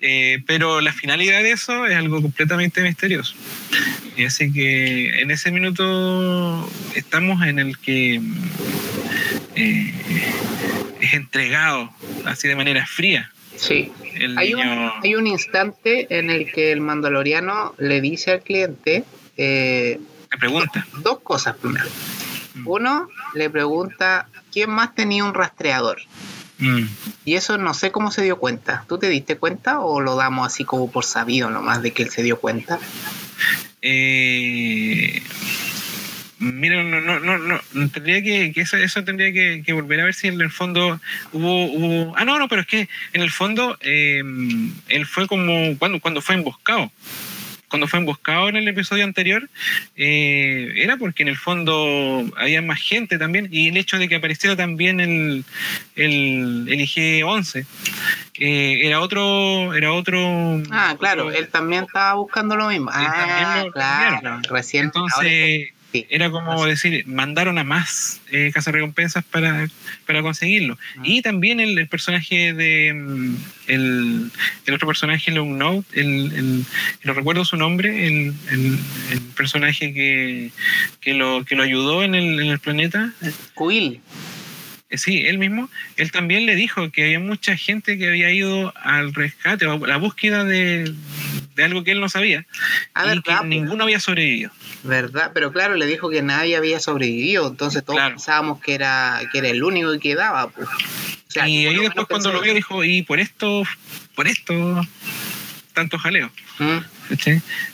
Eh, 0.00 0.42
pero 0.46 0.82
la 0.82 0.92
finalidad 0.92 1.42
de 1.42 1.52
eso 1.52 1.86
es 1.86 1.96
algo 1.96 2.20
completamente 2.20 2.82
misterioso. 2.82 3.34
Y 4.16 4.24
así 4.26 4.52
que 4.52 5.20
en 5.22 5.30
ese 5.30 5.50
minuto 5.50 6.70
estamos 6.94 7.42
en 7.46 7.58
el 7.58 7.78
que 7.78 8.20
eh, 9.56 9.94
es 11.00 11.14
entregado 11.14 11.90
así 12.26 12.46
de 12.46 12.56
manera 12.56 12.86
fría. 12.86 13.32
Sí. 13.56 13.92
hay, 14.36 14.52
un, 14.52 14.90
hay 15.02 15.14
un 15.14 15.26
instante 15.26 16.06
en 16.18 16.28
el 16.28 16.52
que 16.52 16.70
el 16.72 16.80
mandaloriano 16.80 17.74
le 17.78 18.00
dice 18.00 18.32
al 18.32 18.42
cliente... 18.42 19.04
Eh, 19.38 19.98
pregunta. 20.38 20.86
Dos 21.02 21.20
cosas 21.20 21.56
primero. 21.56 21.86
Mm. 22.54 22.68
Uno 22.68 23.08
le 23.34 23.50
pregunta 23.50 24.28
quién 24.52 24.70
más 24.70 24.94
tenía 24.94 25.24
un 25.24 25.34
rastreador. 25.34 25.98
Mm. 26.58 26.84
Y 27.24 27.34
eso 27.34 27.58
no 27.58 27.74
sé 27.74 27.90
cómo 27.90 28.10
se 28.10 28.22
dio 28.22 28.38
cuenta. 28.38 28.84
¿Tú 28.88 28.98
te 28.98 29.08
diste 29.08 29.36
cuenta 29.36 29.80
o 29.80 30.00
lo 30.00 30.16
damos 30.16 30.46
así 30.46 30.64
como 30.64 30.90
por 30.90 31.04
sabido 31.04 31.50
nomás 31.50 31.82
de 31.82 31.92
que 31.92 32.04
él 32.04 32.10
se 32.10 32.22
dio 32.22 32.38
cuenta? 32.38 32.78
Eh, 33.82 35.22
mira, 36.38 36.82
no, 36.82 37.00
no, 37.00 37.20
no, 37.20 37.38
no, 37.38 37.60
tendría 37.90 38.22
que, 38.22 38.52
eso, 38.56 38.76
eso 38.76 39.04
tendría 39.04 39.32
que, 39.32 39.72
volver 39.72 40.00
a 40.00 40.04
ver 40.04 40.14
si 40.14 40.28
en 40.28 40.40
el 40.40 40.50
fondo 40.50 41.00
hubo, 41.32 41.64
hubo, 41.66 42.16
ah 42.16 42.24
no, 42.24 42.38
no, 42.38 42.48
pero 42.48 42.62
es 42.62 42.66
que 42.66 42.88
en 43.12 43.20
el 43.20 43.30
fondo 43.30 43.76
eh, 43.80 44.22
él 44.88 45.06
fue 45.06 45.26
como 45.26 45.76
cuando, 45.78 46.00
cuando 46.00 46.22
fue 46.22 46.36
emboscado 46.36 46.90
cuando 47.74 47.88
fue 47.88 47.98
emboscado 47.98 48.48
en 48.48 48.54
el 48.54 48.68
episodio 48.68 49.02
anterior, 49.02 49.50
eh, 49.96 50.74
era 50.76 50.96
porque 50.96 51.24
en 51.24 51.28
el 51.28 51.36
fondo 51.36 52.22
había 52.36 52.62
más 52.62 52.78
gente 52.78 53.18
también, 53.18 53.48
y 53.50 53.66
el 53.66 53.76
hecho 53.76 53.98
de 53.98 54.08
que 54.08 54.14
apareciera 54.14 54.54
también 54.54 55.00
el, 55.00 55.44
el, 55.96 56.68
el 56.68 56.80
IG-11. 56.80 57.66
Eh, 58.38 58.86
era 58.86 59.00
otro 59.00 59.74
era 59.74 59.92
otro 59.92 60.18
ah 60.70 60.96
claro 60.98 61.30
él 61.30 61.48
también 61.48 61.84
estaba 61.84 62.14
buscando 62.14 62.56
lo 62.56 62.68
mismo 62.68 62.90
ah 62.92 63.64
claro 63.72 64.40
recién 64.50 64.86
entonces 64.86 65.68
era 66.10 66.30
como 66.30 66.66
decir, 66.66 67.06
mandaron 67.06 67.58
a 67.58 67.64
más 67.64 68.20
eh, 68.30 68.52
recompensas 68.66 69.24
para, 69.24 69.68
para 70.06 70.22
conseguirlo. 70.22 70.78
Ah. 70.98 71.02
Y 71.04 71.22
también 71.22 71.60
el, 71.60 71.86
personaje 71.88 72.52
de. 72.52 72.92
Mm, 72.92 73.36
el, 73.68 74.30
otro 74.72 74.88
personaje, 74.88 75.30
Long 75.30 75.56
Note, 75.56 76.00
el, 76.00 76.64
no 77.04 77.14
recuerdo 77.14 77.44
su 77.44 77.56
nombre, 77.56 78.06
el, 78.06 78.34
personaje 79.36 79.92
que, 79.92 80.50
que, 81.00 81.14
lo, 81.14 81.44
que 81.44 81.56
lo 81.56 81.62
ayudó 81.62 82.02
en 82.02 82.14
el, 82.14 82.40
en 82.40 82.48
el 82.48 82.58
planeta. 82.58 83.12
Quill. 83.56 84.00
Eh, 84.90 84.98
sí, 84.98 85.22
él 85.26 85.38
mismo, 85.38 85.68
él 85.96 86.12
también 86.12 86.46
le 86.46 86.54
dijo 86.54 86.90
que 86.90 87.04
había 87.04 87.20
mucha 87.20 87.56
gente 87.56 87.98
que 87.98 88.08
había 88.08 88.30
ido 88.30 88.72
al 88.76 89.14
rescate 89.14 89.66
a 89.66 89.76
la 89.76 89.96
búsqueda 89.96 90.44
de, 90.44 90.92
algo 91.62 91.84
que 91.84 91.92
él 91.92 92.00
no 92.00 92.08
sabía 92.08 92.46
y 93.14 93.22
que 93.22 93.34
ninguno 93.44 93.84
había 93.84 94.00
sobrevivido. 94.00 94.50
¿Verdad? 94.82 95.30
Pero 95.34 95.52
claro, 95.52 95.74
le 95.74 95.86
dijo 95.86 96.10
que 96.10 96.22
nadie 96.22 96.56
había 96.56 96.80
sobrevivido, 96.80 97.48
entonces 97.48 97.84
todos 97.84 98.00
pensábamos 98.00 98.60
que 98.60 98.74
era, 98.74 99.20
que 99.30 99.38
era 99.38 99.48
el 99.48 99.62
único 99.62 99.92
que 99.92 100.00
quedaba. 100.00 100.48
Pues. 100.48 100.68
y 101.36 101.38
ahí 101.38 101.78
después 101.78 102.06
cuando 102.06 102.32
lo 102.32 102.40
vio 102.40 102.54
dijo, 102.54 102.84
y 102.84 103.02
por 103.02 103.20
esto, 103.20 103.62
por 104.14 104.26
esto, 104.26 104.80
tanto 105.74 105.98
jaleo. 105.98 106.30
¿Mm? 106.58 106.78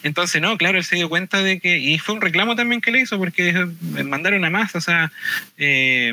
Entonces, 0.02 0.42
no, 0.42 0.56
claro, 0.58 0.78
él 0.78 0.84
se 0.84 0.96
dio 0.96 1.08
cuenta 1.08 1.42
de 1.42 1.60
que, 1.60 1.78
y 1.78 1.98
fue 1.98 2.16
un 2.16 2.20
reclamo 2.20 2.56
también 2.56 2.80
que 2.80 2.90
le 2.90 3.00
hizo, 3.00 3.18
porque 3.18 3.52
mandaron 4.04 4.44
a 4.44 4.50
más, 4.50 4.74
o 4.74 4.80
sea... 4.80 5.12
Eh, 5.56 6.12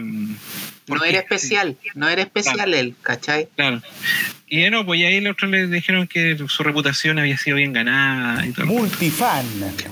no 0.88 1.04
era 1.04 1.20
especial, 1.20 1.76
no 1.96 2.08
era 2.08 2.22
especial 2.22 2.74
él, 2.74 2.96
¿cachai? 3.02 3.50
Claro. 3.56 3.82
Y 4.48 4.62
bueno, 4.62 4.86
pues 4.86 5.02
ahí 5.02 5.20
los 5.20 5.34
otros 5.34 5.52
le 5.52 5.68
dijeron 5.68 6.08
que 6.08 6.38
su 6.48 6.64
reputación 6.64 7.20
había 7.20 7.38
sido 7.38 7.58
bien 7.58 7.74
ganada 7.74 8.46
y 8.46 8.52
todo. 8.52 8.68
Multifan. 8.68 9.46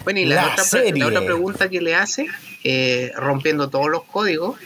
Bueno, 0.06 0.20
y 0.22 0.26
la, 0.26 0.54
otra, 0.54 0.64
la 0.94 1.08
otra 1.08 1.26
pregunta 1.26 1.70
que 1.70 1.82
le 1.82 1.96
hace, 1.96 2.28
eh, 2.64 3.12
rompiendo 3.18 3.70
todos 3.70 3.90
los 3.90 4.04
códigos, 4.06 4.58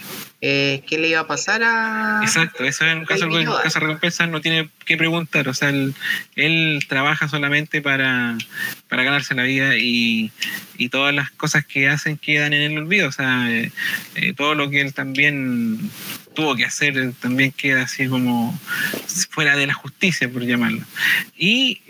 eh, 0.42 0.84
qué 0.88 0.98
le 0.98 1.10
iba 1.10 1.20
a 1.20 1.28
pasar 1.28 1.62
a. 1.64 2.22
Exacto, 2.24 2.64
eso 2.64 2.86
en 2.86 3.00
un 3.00 3.06
caso 3.06 3.28
de 3.28 3.80
recompensa 3.80 4.26
no 4.26 4.40
tiene 4.40 4.70
que 4.86 4.96
preguntar, 4.96 5.50
o 5.50 5.54
sea, 5.54 5.70
él, 5.70 6.86
trabaja 6.88 7.28
solamente 7.28 7.82
para, 7.82 8.38
para, 8.88 9.04
ganarse 9.04 9.36
la 9.36 9.44
vida 9.44 9.76
y, 9.78 10.32
y, 10.78 10.88
todas 10.88 11.14
las 11.14 11.30
cosas 11.32 11.66
que 11.66 11.90
hacen 11.90 12.18
quedan 12.18 12.54
en 12.54 12.72
el 12.72 12.78
olvido, 12.78 13.10
o 13.10 13.12
sea, 13.12 13.52
eh, 13.52 13.72
eh, 14.16 14.34
todo 14.34 14.56
lo 14.56 14.70
que 14.70 14.80
él 14.80 14.94
también 14.94 15.92
tuvo 16.34 16.56
que 16.56 16.66
hacer 16.66 17.14
también 17.20 17.52
queda 17.52 17.84
así 17.84 18.08
como 18.08 18.58
fuera 19.30 19.56
de 19.58 19.68
la 19.68 19.74
justicia, 19.74 20.30
por 20.30 20.46
llamarlo. 20.46 20.84
Y 21.38 21.82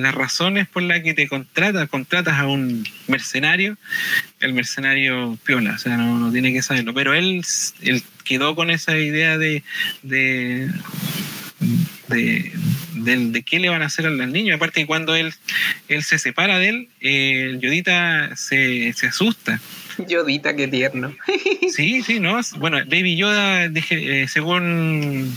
las 0.00 0.14
razones 0.14 0.68
por 0.68 0.82
las 0.82 1.02
que 1.02 1.14
te 1.14 1.28
contratas, 1.28 1.88
contratas 1.88 2.38
a 2.38 2.46
un 2.46 2.86
mercenario, 3.06 3.76
el 4.40 4.52
mercenario 4.52 5.38
piola, 5.44 5.74
o 5.74 5.78
sea, 5.78 5.96
no, 5.96 6.18
no 6.18 6.30
tiene 6.30 6.52
que 6.52 6.62
saberlo, 6.62 6.94
pero 6.94 7.14
él 7.14 7.42
él 7.82 8.02
quedó 8.24 8.54
con 8.54 8.70
esa 8.70 8.96
idea 8.98 9.38
de, 9.38 9.62
de, 10.02 10.70
de, 12.08 13.42
qué 13.42 13.58
le 13.58 13.68
van 13.68 13.82
a 13.82 13.86
hacer 13.86 14.06
a 14.06 14.10
los 14.10 14.28
niños. 14.28 14.56
Aparte, 14.56 14.86
cuando 14.86 15.14
él, 15.14 15.32
él 15.88 16.04
se 16.04 16.18
separa 16.18 16.58
de 16.58 16.68
él, 16.68 16.88
el 17.00 17.60
Yodita 17.60 18.36
se, 18.36 18.94
asusta. 19.08 19.60
Yodita, 20.08 20.54
qué 20.54 20.68
tierno. 20.68 21.14
sí, 21.72 22.02
sí, 22.02 22.20
¿no? 22.20 22.40
Bueno, 22.58 22.78
Baby 22.78 23.16
Yoda, 23.16 23.64
eh, 23.64 24.26
según 24.28 25.36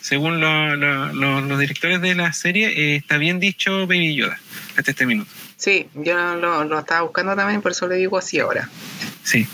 según 0.00 0.40
los 0.40 1.58
directores 1.58 2.00
de 2.00 2.14
la 2.14 2.32
serie, 2.32 2.68
eh, 2.68 2.96
está 2.96 3.16
bien 3.16 3.40
dicho 3.40 3.86
Baby 3.86 4.14
Yoda 4.14 4.38
hasta 4.76 4.90
este 4.90 5.06
minuto. 5.06 5.30
Sí, 5.56 5.88
yo 5.94 6.36
lo, 6.36 6.64
lo, 6.64 6.78
estaba 6.78 7.02
buscando 7.02 7.34
también, 7.34 7.62
por 7.62 7.72
eso 7.72 7.86
le 7.88 7.96
digo 7.96 8.18
así 8.18 8.38
ahora. 8.38 8.68
Sí. 9.22 9.46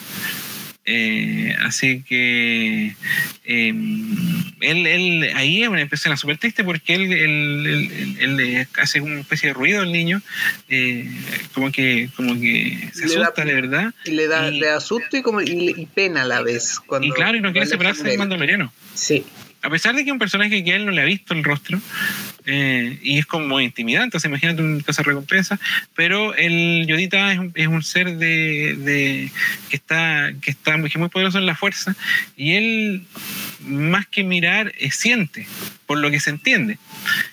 Eh, 0.87 1.55
así 1.63 2.03
que 2.03 2.97
em, 3.45 4.17
él, 4.61 4.87
él, 4.87 5.31
ahí 5.35 5.63
es 5.63 5.69
una 5.69 5.83
escena 5.83 6.17
súper 6.17 6.39
triste 6.39 6.65
porque 6.65 6.95
él, 6.95 7.13
él, 7.13 8.17
él, 8.19 8.67
hace 8.79 9.01
una 9.01 9.21
especie 9.21 9.49
de 9.51 9.55
ruido 9.55 9.83
al 9.83 9.93
niño, 9.93 10.23
eh, 10.69 11.09
como 11.53 11.71
que 11.71 12.09
como 12.17 12.35
que 12.41 12.89
se 12.95 13.05
asusta 13.05 13.45
de 13.45 13.55
verdad. 13.55 13.95
Y 14.05 14.13
le 14.13 14.27
da, 14.27 14.51
le 14.51 14.67
da 14.67 14.81
susto 14.81 15.17
y, 15.17 15.23
como, 15.23 15.43
y, 15.43 15.87
pena 15.95 16.23
a 16.23 16.25
la 16.25 16.43
vez. 16.43 16.81
Cuando, 16.81 17.07
y 17.07 17.11
claro, 17.11 17.37
y 17.37 17.41
no 17.41 17.53
quiere 17.53 17.67
separarse 17.67 18.03
del 18.03 18.19
mandaloriano. 18.19 18.73
Sí. 18.95 19.25
A 19.63 19.71
pesar 19.71 19.95
de 19.95 20.03
que 20.03 20.11
es 20.11 20.13
un 20.13 20.19
personaje 20.19 20.65
que 20.65 20.75
él 20.75 20.87
no 20.87 20.93
le 20.93 21.03
ha 21.03 21.05
visto 21.05 21.35
el 21.35 21.45
rostro, 21.45 21.81
eh, 22.47 22.99
y 23.03 23.19
es 23.19 23.27
como 23.27 23.61
intimidante, 23.61 24.17
o 24.17 24.21
imagínate 24.25 24.63
un 24.63 24.81
caso 24.81 25.03
de 25.03 25.09
recompensa, 25.09 25.59
pero 25.95 26.35
el 26.35 26.87
Yodita 26.87 27.33
es 27.55 27.67
un, 27.67 27.83
ser 27.83 28.17
de, 28.17 29.31
que 29.69 29.77
está 29.77 30.33
que 30.41 30.51
está 30.51 30.77
muy, 30.77 30.91
muy 30.97 31.09
poderoso 31.09 31.39
en 31.39 31.47
la 31.47 31.55
fuerza 31.55 31.95
y 32.37 32.53
él 32.53 33.05
más 33.61 34.07
que 34.07 34.25
mirar 34.25 34.73
siente 34.91 35.47
por 35.87 35.99
lo 35.99 36.11
que 36.11 36.21
se 36.21 36.31
entiende. 36.31 36.79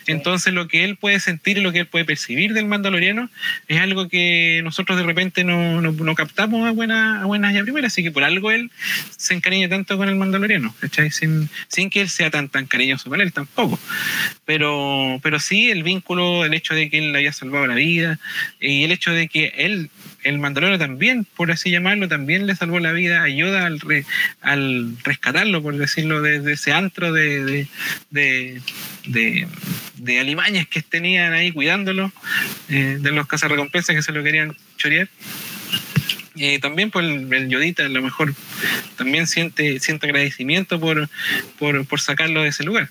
Entonces 0.05 0.53
lo 0.53 0.67
que 0.67 0.83
él 0.83 0.97
puede 0.97 1.19
sentir 1.19 1.57
y 1.57 1.61
lo 1.61 1.71
que 1.71 1.79
él 1.79 1.87
puede 1.87 2.05
percibir 2.05 2.53
del 2.53 2.65
mandaloriano 2.65 3.29
es 3.67 3.79
algo 3.79 4.07
que 4.07 4.61
nosotros 4.63 4.97
de 4.97 5.03
repente 5.03 5.43
no, 5.43 5.81
no, 5.81 6.15
captamos 6.15 6.67
a 6.67 6.71
buenas 6.71 7.23
a 7.23 7.51
y 7.53 7.57
a 7.57 7.63
primeras, 7.63 7.93
así 7.93 8.03
que 8.03 8.11
por 8.11 8.23
algo 8.23 8.51
él 8.51 8.71
se 9.15 9.33
encariña 9.33 9.69
tanto 9.69 9.97
con 9.97 10.09
el 10.09 10.15
mandaloriano, 10.15 10.73
Sin, 11.11 11.49
sin 11.67 11.89
que 11.89 12.01
él 12.01 12.09
sea 12.09 12.29
tan 12.29 12.49
tan 12.49 12.65
cariñoso 12.65 13.09
con 13.09 13.21
él 13.21 13.33
tampoco. 13.33 13.79
Pero, 14.45 15.19
pero 15.21 15.39
sí 15.39 15.69
el 15.71 15.83
vínculo, 15.83 16.45
el 16.45 16.53
hecho 16.53 16.73
de 16.73 16.89
que 16.89 16.99
él 16.99 17.11
le 17.11 17.19
haya 17.19 17.33
salvado 17.33 17.67
la 17.67 17.75
vida 17.75 18.19
y 18.59 18.83
el 18.83 18.91
hecho 18.91 19.11
de 19.11 19.27
que 19.27 19.53
él 19.57 19.89
el 20.23 20.39
mandaloriano 20.39 20.79
también, 20.79 21.25
por 21.35 21.51
así 21.51 21.71
llamarlo, 21.71 22.07
también 22.07 22.47
le 22.47 22.55
salvó 22.55 22.79
la 22.79 22.91
vida, 22.91 23.23
ayuda 23.23 23.65
al, 23.65 23.79
al 24.41 24.97
rescatarlo, 25.03 25.61
por 25.61 25.77
decirlo, 25.77 26.21
desde 26.21 26.53
ese 26.53 26.73
antro 26.73 27.11
de, 27.11 27.67
de, 28.09 28.61
de, 29.05 30.19
alimañas 30.19 30.67
que 30.67 30.81
tenían 30.81 31.33
ahí 31.33 31.51
cuidándolo, 31.51 32.11
eh, 32.69 32.97
de 32.99 33.11
los 33.11 33.27
cazarrecompensas 33.27 33.95
que 33.95 34.01
se 34.01 34.11
lo 34.11 34.23
querían 34.23 34.55
chorear. 34.77 35.09
También 36.61 36.91
por 36.91 37.03
el, 37.03 37.49
Yodita, 37.49 37.85
a 37.85 37.89
lo 37.89 38.01
mejor 38.01 38.33
también 38.95 39.27
siente, 39.27 39.79
siente 39.79 40.07
agradecimiento 40.07 40.79
por, 40.79 41.09
por, 41.59 41.85
por 41.85 41.99
sacarlo 41.99 42.43
de 42.43 42.49
ese 42.49 42.63
lugar. 42.63 42.89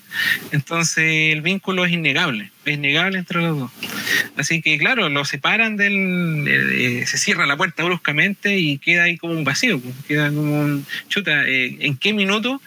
Entonces 0.51 1.33
el 1.33 1.41
vínculo 1.41 1.85
es 1.85 1.91
innegable 1.91 2.51
es 2.71 2.77
innegable 2.77 3.17
entre 3.17 3.41
los 3.41 3.57
dos. 3.57 3.71
Así 4.35 4.61
que, 4.61 4.77
claro, 4.77 5.09
lo 5.09 5.25
separan 5.25 5.77
del. 5.77 6.45
Eh, 6.47 7.05
se 7.05 7.17
cierra 7.17 7.45
la 7.45 7.57
puerta 7.57 7.83
bruscamente 7.83 8.57
y 8.57 8.77
queda 8.77 9.03
ahí 9.03 9.17
como 9.17 9.33
un 9.33 9.43
vacío. 9.43 9.79
Pues, 9.79 9.95
queda 10.07 10.29
como 10.29 10.59
un. 10.59 10.85
Chuta, 11.07 11.47
eh, 11.47 11.77
¿en 11.79 11.97
qué 11.97 12.13
minuto? 12.13 12.61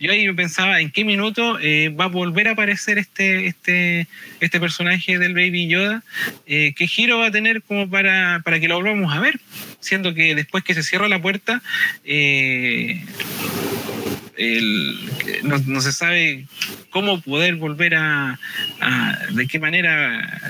Yo 0.00 0.12
ahí 0.12 0.30
pensaba, 0.32 0.80
¿en 0.80 0.90
qué 0.90 1.04
minuto 1.04 1.58
eh, 1.60 1.90
va 1.90 2.04
a 2.04 2.08
volver 2.08 2.48
a 2.48 2.52
aparecer 2.52 2.98
este, 2.98 3.46
este, 3.46 4.08
este 4.40 4.60
personaje 4.60 5.18
del 5.18 5.34
Baby 5.34 5.68
Yoda? 5.68 6.02
¿Qué 6.46 6.86
giro 6.88 7.18
va 7.18 7.26
a 7.26 7.30
tener 7.30 7.62
como 7.62 7.88
para, 7.88 8.40
para 8.44 8.60
que 8.60 8.68
lo 8.68 8.76
volvamos 8.76 9.14
a 9.14 9.20
ver? 9.20 9.40
Siendo 9.82 10.14
que 10.14 10.34
después 10.34 10.64
que 10.64 10.72
se 10.72 10.82
cierra 10.82 11.08
la 11.08 11.20
puerta. 11.20 11.62
no, 15.42 15.80
se 15.82 15.92
sabe 15.92 16.46
cómo 16.88 17.20
poder 17.20 17.56
volver 17.56 17.96
a, 17.96 18.38
de 19.32 19.46
qué 19.46 19.58
manera 19.58 20.40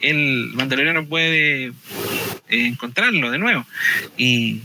el 0.00 0.50
mandaloriano 0.54 1.06
puede 1.06 1.66
eh, 1.66 1.72
encontrarlo 2.48 3.30
de 3.30 3.38
nuevo. 3.38 3.64
Y, 4.16 4.60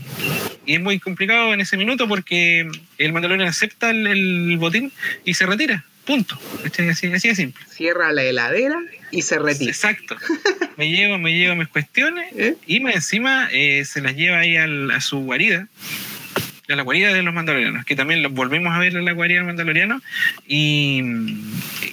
es 0.66 0.80
muy 0.80 0.98
complicado 0.98 1.54
en 1.54 1.60
ese 1.60 1.78
minuto 1.78 2.06
porque 2.06 2.68
el 2.98 3.12
mandaloriano 3.14 3.48
acepta 3.48 3.88
el, 3.90 4.56
botín 4.58 4.92
y 5.24 5.32
se 5.32 5.46
retira. 5.46 5.84
Punto. 6.08 6.38
Así, 6.64 7.08
así 7.08 7.28
de 7.28 7.34
simple. 7.34 7.62
Cierra 7.70 8.10
la 8.12 8.22
heladera 8.22 8.80
y 9.10 9.20
se 9.20 9.38
retira. 9.38 9.70
Exacto. 9.70 10.16
Me 10.78 10.90
llevo, 10.90 11.18
me 11.18 11.32
llevo 11.32 11.56
mis 11.56 11.66
cuestiones 11.66 12.32
¿Eh? 12.36 12.54
y 12.68 12.78
más 12.78 12.94
encima 12.94 13.48
eh, 13.50 13.84
se 13.84 14.00
las 14.00 14.14
lleva 14.14 14.38
ahí 14.38 14.56
a 14.56 15.00
su 15.00 15.18
guarida 15.18 15.66
de 16.68 16.76
la 16.76 16.82
guarida 16.82 17.12
de 17.12 17.22
los 17.22 17.34
mandalorianos, 17.34 17.84
que 17.84 17.96
también 17.96 18.22
lo 18.22 18.30
volvimos 18.30 18.72
a 18.72 18.78
ver 18.78 18.94
en 18.94 19.04
la 19.04 19.12
guarida 19.12 19.38
de 19.38 19.40
los 19.40 19.46
mandalorianos 19.48 20.02
y, 20.46 21.02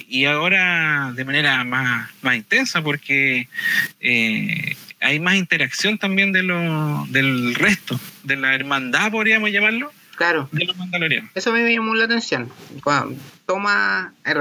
y 0.06 0.26
ahora 0.26 1.12
de 1.16 1.24
manera 1.24 1.64
más, 1.64 2.10
más 2.22 2.36
intensa 2.36 2.80
porque 2.80 3.48
eh, 4.00 4.76
hay 5.00 5.18
más 5.18 5.34
interacción 5.34 5.98
también 5.98 6.30
de 6.30 6.44
lo, 6.44 7.06
del 7.08 7.56
resto, 7.56 7.98
de 8.22 8.36
la 8.36 8.54
hermandad, 8.54 9.10
podríamos 9.10 9.50
llamarlo. 9.50 9.92
Claro. 10.14 10.48
De 10.52 10.64
los 10.64 10.76
mandalorianos. 10.76 11.30
Eso 11.34 11.52
me 11.52 11.70
llamó 11.74 11.94
la 11.94 12.04
atención. 12.04 12.50
Toma, 13.46 14.12
eh, 14.24 14.34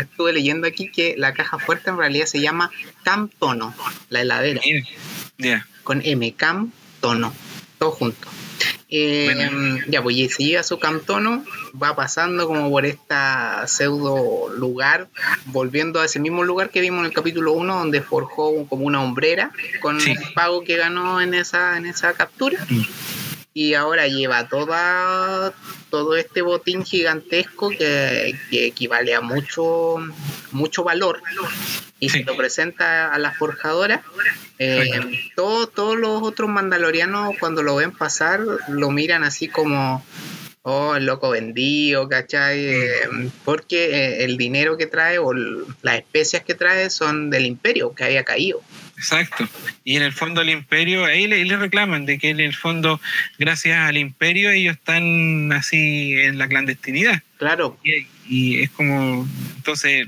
estuve 0.00 0.32
leyendo 0.32 0.66
aquí 0.66 0.90
que 0.90 1.14
la 1.16 1.32
caja 1.32 1.58
fuerte 1.58 1.90
en 1.90 1.98
realidad 1.98 2.26
se 2.26 2.40
llama 2.40 2.70
Cam 3.02 3.28
Tono, 3.28 3.74
la 4.10 4.20
heladera. 4.20 4.60
Con 5.82 6.02
M, 6.04 6.32
Cam 6.34 6.70
Tono, 7.00 7.32
todo 7.78 7.90
junto. 7.90 8.28
Eh, 8.94 9.80
ya, 9.88 10.02
pues 10.02 10.34
se 10.34 10.44
llega 10.44 10.62
su 10.62 10.78
cantono, 10.78 11.42
va 11.82 11.96
pasando 11.96 12.46
como 12.46 12.68
por 12.68 12.84
esta 12.84 13.66
pseudo 13.66 14.50
lugar, 14.50 15.08
volviendo 15.46 16.00
a 16.00 16.04
ese 16.04 16.20
mismo 16.20 16.44
lugar 16.44 16.68
que 16.68 16.82
vimos 16.82 17.00
en 17.00 17.06
el 17.06 17.12
capítulo 17.12 17.52
1, 17.52 17.74
donde 17.74 18.02
forjó 18.02 18.66
como 18.66 18.84
una 18.84 19.02
hombrera 19.02 19.50
con 19.80 19.98
el 19.98 20.18
pago 20.34 20.62
que 20.62 20.76
ganó 20.76 21.22
en 21.22 21.32
esa, 21.32 21.78
en 21.78 21.86
esa 21.86 22.12
captura. 22.12 22.58
Mm. 22.68 22.82
Y 23.54 23.74
ahora 23.74 24.08
lleva 24.08 24.48
toda, 24.48 25.52
todo 25.90 26.16
este 26.16 26.40
botín 26.40 26.84
gigantesco 26.84 27.70
que, 27.70 28.34
equivale 28.50 29.14
a 29.14 29.20
mucho, 29.20 29.96
mucho 30.52 30.84
valor 30.84 31.20
y 32.00 32.08
se 32.08 32.24
lo 32.24 32.36
presenta 32.36 33.12
a 33.12 33.18
la 33.18 33.32
forjadora 33.32 34.02
eh, 34.64 35.30
todos 35.34 35.98
los 35.98 36.22
otros 36.22 36.48
mandalorianos 36.48 37.34
cuando 37.40 37.62
lo 37.64 37.76
ven 37.76 37.90
pasar 37.90 38.40
lo 38.68 38.90
miran 38.90 39.24
así 39.24 39.48
como, 39.48 40.04
oh, 40.62 40.94
el 40.94 41.06
loco 41.06 41.30
vendido, 41.30 42.08
¿cachai? 42.08 42.66
Eh, 42.66 42.90
porque 43.44 43.86
eh, 43.86 44.24
el 44.24 44.36
dinero 44.36 44.76
que 44.76 44.86
trae 44.86 45.18
o 45.18 45.32
las 45.32 45.96
especias 45.96 46.44
que 46.44 46.54
trae 46.54 46.90
son 46.90 47.28
del 47.30 47.46
imperio 47.46 47.92
que 47.92 48.04
había 48.04 48.22
caído. 48.22 48.62
Exacto. 49.02 49.48
Y 49.82 49.96
en 49.96 50.02
el 50.02 50.12
fondo 50.12 50.42
el 50.42 50.50
imperio, 50.50 51.04
ahí 51.04 51.26
le, 51.26 51.56
reclaman 51.56 52.06
de 52.06 52.18
que 52.18 52.30
en 52.30 52.38
el 52.38 52.54
fondo, 52.54 53.00
gracias 53.36 53.76
al 53.78 53.96
imperio, 53.96 54.52
ellos 54.52 54.76
están 54.76 55.50
así 55.52 56.12
en 56.12 56.38
la 56.38 56.46
clandestinidad. 56.46 57.20
Claro. 57.36 57.76
Y, 57.82 58.60
es 58.60 58.70
como, 58.70 59.28
entonces, 59.56 60.06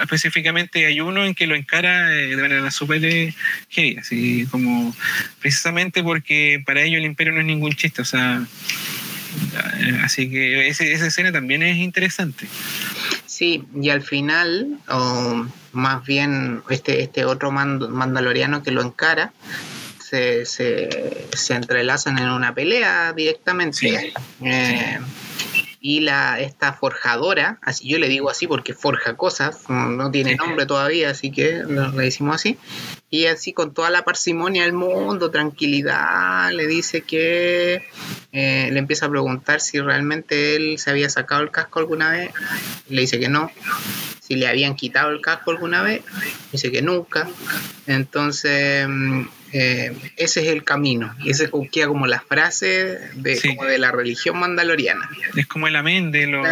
específicamente 0.00 0.86
hay 0.86 1.00
uno 1.00 1.22
en 1.26 1.34
que 1.34 1.46
lo 1.46 1.54
encara 1.54 2.14
eh, 2.14 2.34
de 2.34 2.36
manera 2.36 2.70
súper 2.70 3.02
heavy, 3.68 3.96
así 3.98 4.46
como, 4.50 4.96
precisamente 5.38 6.02
porque 6.02 6.62
para 6.64 6.80
ellos 6.80 6.98
el 6.98 7.04
imperio 7.04 7.34
no 7.34 7.40
es 7.40 7.46
ningún 7.46 7.74
chiste, 7.74 8.00
o 8.00 8.06
sea, 8.06 8.42
eh, 9.80 10.00
así 10.02 10.30
que 10.30 10.68
esa 10.68 10.84
escena 10.84 11.30
también 11.30 11.62
es 11.62 11.76
interesante. 11.76 12.48
Sí, 13.38 13.64
y 13.80 13.90
al 13.90 14.02
final, 14.02 14.80
o 14.88 15.46
más 15.70 16.04
bien 16.04 16.60
este, 16.70 17.02
este 17.02 17.24
otro 17.24 17.52
mandaloriano 17.52 18.64
que 18.64 18.72
lo 18.72 18.82
encara, 18.82 19.32
se, 20.02 20.44
se, 20.44 21.28
se, 21.32 21.54
entrelazan 21.54 22.18
en 22.18 22.30
una 22.30 22.52
pelea 22.52 23.12
directamente. 23.12 24.12
Eh, 24.42 24.98
y 25.80 26.00
la 26.00 26.40
esta 26.40 26.72
forjadora, 26.72 27.58
así 27.62 27.88
yo 27.88 27.98
le 27.98 28.08
digo 28.08 28.30
así 28.30 28.46
porque 28.46 28.74
forja 28.74 29.16
cosas, 29.16 29.68
no, 29.68 30.10
tiene 30.10 30.34
nombre 30.34 30.66
todavía, 30.66 31.10
así 31.10 31.30
que 31.30 31.62
lo, 31.66 31.92
le 31.92 32.04
decimos 32.04 32.34
así. 32.36 32.58
Y 33.10 33.26
así 33.26 33.52
con 33.52 33.72
toda 33.72 33.88
la 33.90 34.04
parsimonia 34.04 34.64
del 34.64 34.72
mundo, 34.72 35.30
tranquilidad, 35.30 36.50
le 36.52 36.66
dice 36.66 37.02
que 37.02 37.82
eh, 38.32 38.68
le 38.72 38.78
empieza 38.78 39.06
a 39.06 39.10
preguntar 39.10 39.60
si 39.60 39.80
realmente 39.80 40.56
él 40.56 40.78
se 40.78 40.90
había 40.90 41.08
sacado 41.08 41.42
el 41.42 41.50
casco 41.50 41.78
alguna 41.78 42.10
vez. 42.10 42.30
Le 42.88 43.00
dice 43.02 43.20
que 43.20 43.28
no. 43.28 43.50
Si 44.20 44.34
le 44.34 44.46
habían 44.46 44.74
quitado 44.74 45.10
el 45.10 45.22
casco 45.22 45.52
alguna 45.52 45.82
vez, 45.82 46.02
dice 46.52 46.70
que 46.70 46.82
nunca. 46.82 47.28
Entonces 47.86 48.86
mm, 48.86 49.22
eh, 49.52 49.92
ese 50.16 50.40
es 50.42 50.48
el 50.48 50.64
camino. 50.64 51.14
Y 51.24 51.30
ese 51.30 51.50
queda 51.72 51.88
como 51.88 52.06
la 52.06 52.20
frase 52.20 52.98
de, 53.14 53.40
como 53.40 53.64
de 53.64 53.78
la 53.78 53.90
religión 53.90 54.38
mandaloriana. 54.38 55.08
Es 55.36 55.46
como 55.46 55.66
el 55.66 55.76
amén 55.76 56.10
de, 56.10 56.26
los 56.26 56.46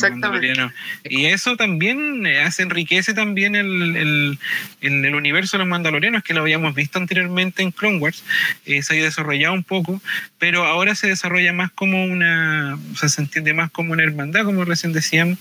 mandalorianos. 0.00 0.72
Y 1.04 1.26
eso 1.26 1.56
también 1.56 2.26
eh, 2.26 2.40
hace, 2.40 2.62
enriquece 2.62 3.14
también 3.14 3.54
el, 3.54 4.38
el, 4.80 5.14
universo 5.14 5.56
de 5.56 5.64
los 5.64 5.68
mandalorianos, 5.68 6.22
que 6.22 6.34
lo 6.34 6.40
habíamos 6.40 6.74
visto 6.74 6.98
anteriormente 6.98 7.62
en 7.62 7.70
Clone 7.70 7.98
Wars. 7.98 8.24
Eh, 8.64 8.82
se 8.82 8.98
ha 8.98 9.02
desarrollado 9.02 9.52
un 9.54 9.64
poco, 9.64 10.00
pero 10.38 10.64
ahora 10.64 10.94
se 10.94 11.08
desarrolla 11.08 11.52
más 11.52 11.70
como 11.70 12.04
una, 12.04 12.78
o 12.92 12.96
sea, 12.96 13.08
se 13.08 13.20
entiende 13.20 13.52
más 13.52 13.70
como 13.70 13.92
una 13.92 14.02
hermandad, 14.02 14.44
como 14.44 14.64
recién 14.64 14.92
decíamos, 14.92 15.38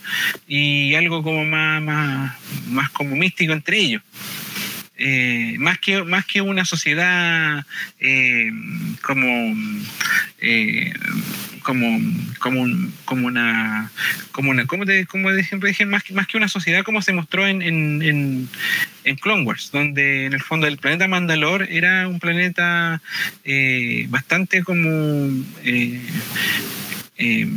y 0.47 0.93
algo 0.95 1.23
como 1.23 1.45
más, 1.45 1.81
más, 1.81 2.35
más 2.67 2.89
como 2.89 3.15
místico 3.15 3.53
entre 3.53 3.77
ellos. 3.77 4.01
Eh, 5.03 5.55
más, 5.57 5.79
que, 5.79 6.03
más 6.03 6.27
que 6.27 6.41
una 6.41 6.63
sociedad 6.63 7.65
eh, 7.99 8.51
como, 9.01 9.55
eh, 10.39 10.93
como, 11.63 11.99
como, 12.37 12.67
como, 13.05 13.25
una, 13.25 13.91
como 14.31 14.51
una, 14.51 14.67
como, 14.67 14.85
te, 14.85 15.07
como 15.07 15.31
dije, 15.31 15.85
más, 15.87 16.03
más 16.11 16.27
que 16.27 16.37
una 16.37 16.47
sociedad 16.47 16.83
como 16.83 17.01
se 17.01 17.13
mostró 17.13 17.47
en, 17.47 17.63
en, 17.63 18.47
en, 19.03 19.15
Clone 19.15 19.41
Wars, 19.41 19.71
donde 19.71 20.27
en 20.27 20.33
el 20.33 20.41
fondo 20.43 20.67
el 20.67 20.77
planeta 20.77 21.07
Mandalor 21.07 21.63
era 21.71 22.07
un 22.07 22.19
planeta 22.19 23.01
bastante 24.07 24.63
como 24.63 25.31
eh, 27.21 27.47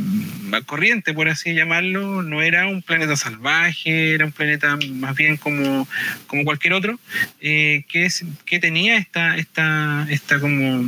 corriente, 0.66 1.14
por 1.14 1.29
así 1.29 1.55
llamarlo, 1.55 2.22
no 2.22 2.42
era 2.42 2.66
un 2.66 2.83
planeta 2.83 3.16
salvaje, 3.16 4.14
era 4.14 4.27
un 4.27 4.33
planeta 4.33 4.77
más 4.92 5.16
bien 5.16 5.37
como, 5.37 5.88
como 6.27 6.44
cualquier 6.44 6.74
otro, 6.74 7.00
eh, 7.40 7.85
que, 7.88 8.09
que 8.44 8.59
tenía 8.61 8.96
esta, 8.96 9.37
esta, 9.37 10.07
esta, 10.11 10.38
como, 10.38 10.85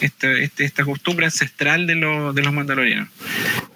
esta, 0.00 0.32
este, 0.32 0.64
esta 0.64 0.84
costumbre 0.84 1.26
ancestral 1.26 1.86
de, 1.86 1.94
de 1.94 2.42
los 2.42 2.52
mandalorianos. 2.52 3.08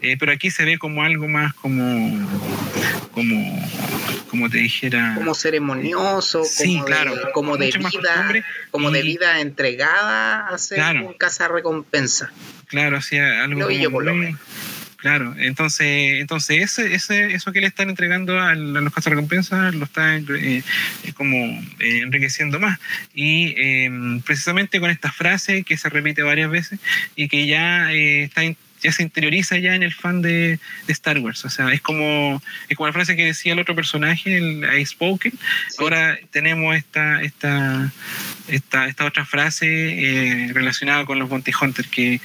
Eh, 0.00 0.16
pero 0.18 0.32
aquí 0.32 0.50
se 0.50 0.64
ve 0.64 0.78
como 0.78 1.02
algo 1.02 1.28
más 1.28 1.54
como, 1.54 2.28
como, 3.12 3.68
como 4.28 4.50
te 4.50 4.58
dijera... 4.58 5.14
Como 5.14 5.34
ceremonioso, 5.34 6.42
como, 6.58 6.84
claro, 6.84 7.14
de, 7.14 7.32
como 7.32 7.56
de 7.56 7.70
vida, 7.70 8.44
como 8.70 8.90
de 8.90 9.02
vida 9.02 9.40
entregada 9.40 10.48
a 10.48 10.58
ser 10.58 11.02
un 11.02 11.14
casa 11.14 11.48
recompensa. 11.48 12.32
Claro, 12.74 12.96
hacía 12.96 13.44
algo... 13.44 13.68
Claro, 14.96 15.34
entonces, 15.38 16.18
entonces 16.20 16.62
ese, 16.62 16.94
ese, 16.94 17.34
eso 17.34 17.52
que 17.52 17.60
le 17.60 17.66
están 17.66 17.90
entregando 17.90 18.40
a, 18.40 18.54
los 18.54 18.92
casos 18.92 19.10
recompensas 19.10 19.74
lo 19.74 19.84
está 19.84 20.16
eh, 20.16 20.62
como 21.14 21.37
eh, 21.37 22.00
enriqueciendo 22.02 22.58
más. 22.58 22.80
Y 23.14 23.54
em, 23.58 24.22
precisamente 24.22 24.80
con 24.80 24.90
esta 24.90 25.12
frase 25.12 25.62
que 25.62 25.76
se 25.76 25.90
repite 25.90 26.22
varias 26.22 26.50
veces 26.50 26.80
y 27.14 27.28
que 27.28 27.46
ya 27.46 27.92
eh, 27.92 28.24
está 28.24 28.42
ya 28.84 28.92
se 28.92 29.02
interioriza 29.02 29.56
ya 29.56 29.74
en 29.74 29.82
el 29.82 29.94
fan 29.94 30.20
de, 30.20 30.60
Star 30.88 31.18
Wars. 31.18 31.44
O 31.44 31.50
sea, 31.50 31.72
es 31.72 31.80
como, 31.80 32.40
es 32.68 32.76
como 32.76 32.87
la 32.87 32.92
frase 32.92 33.16
que 33.16 33.24
decía 33.24 33.54
el 33.54 33.58
otro 33.58 33.74
personaje, 33.74 34.37
el 34.37 34.62
I 34.78 34.84
Spoken. 34.84 35.32
Ahora 35.78 36.18
tenemos 36.30 36.76
esta, 36.76 37.22
esta, 37.22 37.90
esta, 38.46 38.87
esta 38.87 39.06
otra 39.06 39.24
frase 39.24 39.66
eh, 39.66 40.52
relacionada 40.52 41.06
con 41.06 41.18
los 41.18 41.30
Bounty 41.30 41.52
Hunters 41.58 41.88
que, 41.88 42.20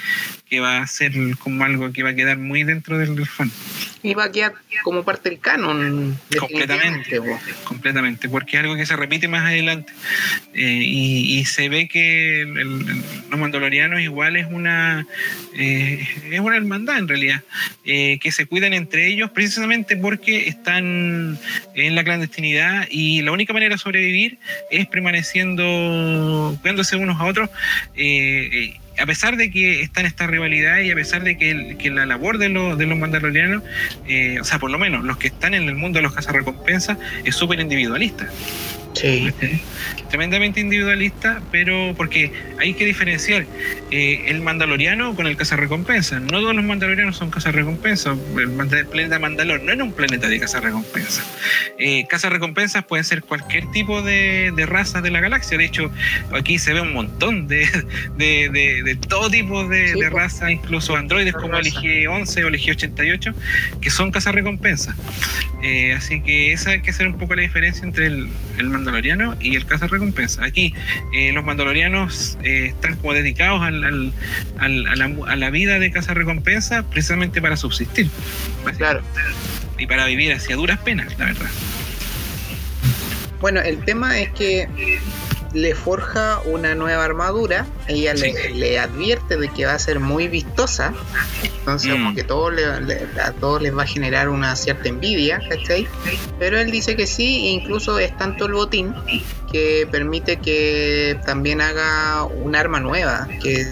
que 0.50 0.60
va 0.60 0.80
a 0.80 0.88
ser 0.88 1.14
como 1.38 1.64
algo 1.64 1.92
que 1.92 2.04
va 2.04 2.10
a 2.10 2.16
quedar 2.16 2.38
muy 2.38 2.64
dentro 2.64 2.98
del, 2.98 3.26
fan. 3.26 3.52
Y 4.02 4.14
va 4.14 4.26
a 4.26 4.32
quedar 4.32 4.54
como 4.84 5.04
parte 5.04 5.30
del 5.30 5.40
canon. 5.40 6.18
Completamente, 6.40 7.22
completamente, 7.64 8.30
porque 8.30 8.58
es 8.58 8.64
algo 8.64 8.76
que 8.76 8.86
se 8.86 8.96
repite 8.96 9.28
más 9.28 9.46
adelante. 9.46 9.94
Eh, 10.54 10.82
y, 10.84 11.46
se 11.46 11.70
ve 11.70 11.88
que 11.88 12.46
los 13.30 13.40
mandalorianos 13.40 14.02
igual 14.02 14.36
es 14.36 14.46
una, 14.50 15.06
eh, 15.56 16.08
es 16.30 16.40
una 16.40 16.58
hermandad 16.58 16.98
en 16.98 17.08
realidad, 17.08 17.44
que 17.84 18.32
se 18.32 18.46
cuidan 18.46 18.74
entre 18.74 19.08
ellos 19.08 19.32
precisamente 19.32 19.96
porque 19.98 20.48
están 20.48 21.40
en 21.76 21.96
la 21.96 22.04
clandestinidad 22.04 22.88
y 22.90 23.22
la 23.22 23.32
única 23.32 23.54
manera 23.54 23.76
de 23.76 23.80
sobrevivir 23.80 24.38
es 24.70 24.88
permaneciendo 24.88 26.58
cuidándose 26.62 26.96
unos 26.96 27.20
a 27.20 27.26
otros, 27.26 27.50
eh, 27.96 28.50
eh, 28.52 28.80
a 29.00 29.06
pesar 29.06 29.38
de 29.38 29.52
que 29.52 29.82
está 29.82 30.02
en 30.02 30.08
esta 30.08 30.28
rivalidad 30.28 30.80
y 30.80 30.92
a 30.92 30.96
pesar 30.96 31.24
de 31.24 31.38
que, 31.38 31.90
la 31.90 32.06
labor 32.06 32.38
de, 32.38 32.50
de 32.50 32.86
los 32.86 32.98
mandalorianos, 32.98 33.64
eh, 34.08 34.38
o 34.40 34.44
sea, 34.44 34.60
por 34.60 34.72
lo 34.72 34.78
menos 34.78 35.04
los 35.04 35.18
que 35.18 35.28
están 35.28 35.54
en 35.54 35.68
el 35.68 35.76
mundo 35.76 35.98
de 35.98 36.04
los 36.04 36.14
cazarrecompensas, 36.14 36.98
es 37.24 37.36
súper 37.36 37.60
individualista. 37.60 38.30
Sí. 38.94 39.32
Tremendamente 40.10 40.60
individualista, 40.60 41.42
pero 41.52 41.94
porque 41.96 42.32
hay 42.58 42.74
que 42.74 42.86
diferenciar 42.86 43.46
eh, 43.92 44.26
el 44.28 44.42
mandaloriano 44.42 45.16
con 45.16 45.28
el 45.28 45.38
cazarrecompensa. 45.38 46.20
No 46.20 46.42
todos 46.42 46.56
los 46.56 46.66
mandalorianos 46.66 47.16
son 47.16 47.30
cazarrecompensas. 47.30 48.18
El, 48.38 48.88
planeta 48.88 49.20
Mandalor 49.20 49.62
no 49.62 49.72
era 49.72 49.84
un 49.84 49.94
planeta 49.94 50.28
de 50.28 50.40
cazarrecompensa. 50.40 51.24
Eh, 51.78 52.06
cazarrecompensas 52.08 52.84
pueden 52.86 53.06
ser 53.06 53.24
cualquier 53.24 53.70
tipo 53.72 54.02
de, 54.02 54.52
de 54.56 54.66
raza 54.66 55.02
de 55.02 55.12
la 55.12 55.22
galaxia. 55.22 55.58
De 55.58 55.66
hecho, 55.66 55.92
aquí 56.34 56.58
se 56.58 56.74
ve 56.74 56.82
un 56.82 56.94
montón 56.94 57.48
de, 57.48 57.68
de, 58.18 58.98
todo 59.08 59.30
tipo 59.30 59.68
de, 59.68 59.94
de 59.94 60.10
razas, 60.10 60.50
incluso 60.50 60.96
androides 60.96 61.34
como 61.34 61.58
el 61.58 61.66
IG-11 61.68 62.44
o 62.44 62.48
el 62.48 62.56
IG-88, 62.56 63.34
que 63.80 63.90
son 63.90 64.12
cazarrecompensas. 64.12 64.96
Eh, 65.62 65.94
así 65.94 66.22
que 66.22 66.54
esa 66.54 66.72
hay 66.72 66.82
que 66.82 66.92
hacer 66.92 67.08
un 67.08 67.18
poco 67.18 67.36
la 67.36 67.42
diferencia 67.42 67.84
entre 67.84 68.08
el, 68.08 68.30
el 68.58 68.70
mandaloriano 68.80 69.36
y 69.40 69.56
el 69.56 69.66
caza 69.66 69.88
recompensa. 69.88 70.44
Aquí 70.44 70.74
eh, 71.14 71.32
los 71.34 71.44
mandalorianos 71.44 72.38
eh, 72.44 72.68
están 72.68 72.96
como 72.96 73.14
dedicados 73.14 73.62
al, 73.62 73.84
al, 73.84 74.14
a, 74.58 74.68
la, 74.68 75.06
a, 75.28 75.36
la, 75.36 75.50
vida 75.50 75.80
de 75.80 75.92
caza 75.92 76.14
recompensa 76.14 76.84
precisamente 76.84 77.42
para 77.42 77.58
subsistir. 77.58 78.10
Claro. 78.78 79.02
Y 79.78 79.88
para 79.88 80.06
vivir 80.06 80.34
hacia 80.34 80.56
duras 80.56 80.80
penas, 80.80 81.18
la 81.18 81.26
verdad. 81.26 81.50
Bueno, 83.40 83.62
el 83.62 83.80
tema 83.86 84.20
es 84.20 84.30
que 84.32 84.68
le 85.54 85.74
forja 85.76 86.40
una 86.46 86.76
nueva 86.76 87.04
armadura, 87.04 87.66
ella 87.88 88.14
le, 88.14 88.80
advierte 88.80 89.38
de 89.38 89.50
que 89.50 89.66
va 89.66 89.74
a 89.74 89.80
ser 89.80 90.00
muy 90.00 90.28
vistosa, 90.28 90.94
entonces 91.44 91.92
como 91.92 92.12
mm. 92.12 92.16
que 92.16 92.24
todo 92.24 92.52
le, 92.52 92.66
a 92.66 93.32
todos 93.40 93.62
les 93.62 93.76
va 93.76 93.84
a 93.84 93.88
generar 93.88 94.30
una 94.30 94.56
cierta 94.56 94.90
envidia, 94.90 95.42
¿cachai? 95.50 95.88
Pero 96.38 96.60
él 96.60 96.72
dice 96.72 96.96
que 96.96 97.08
sí, 97.08 97.48
e 97.48 97.52
incluso 97.52 97.98
es 98.00 98.16
tanto 98.18 98.46
el 98.46 98.54
botín 98.54 98.94
que 99.52 99.88
permite 99.90 100.38
que 100.38 101.18
también 101.26 101.62
haga 101.62 102.24
un 102.24 102.56
arma 102.56 102.80
nueva, 102.80 103.28
que 103.42 103.66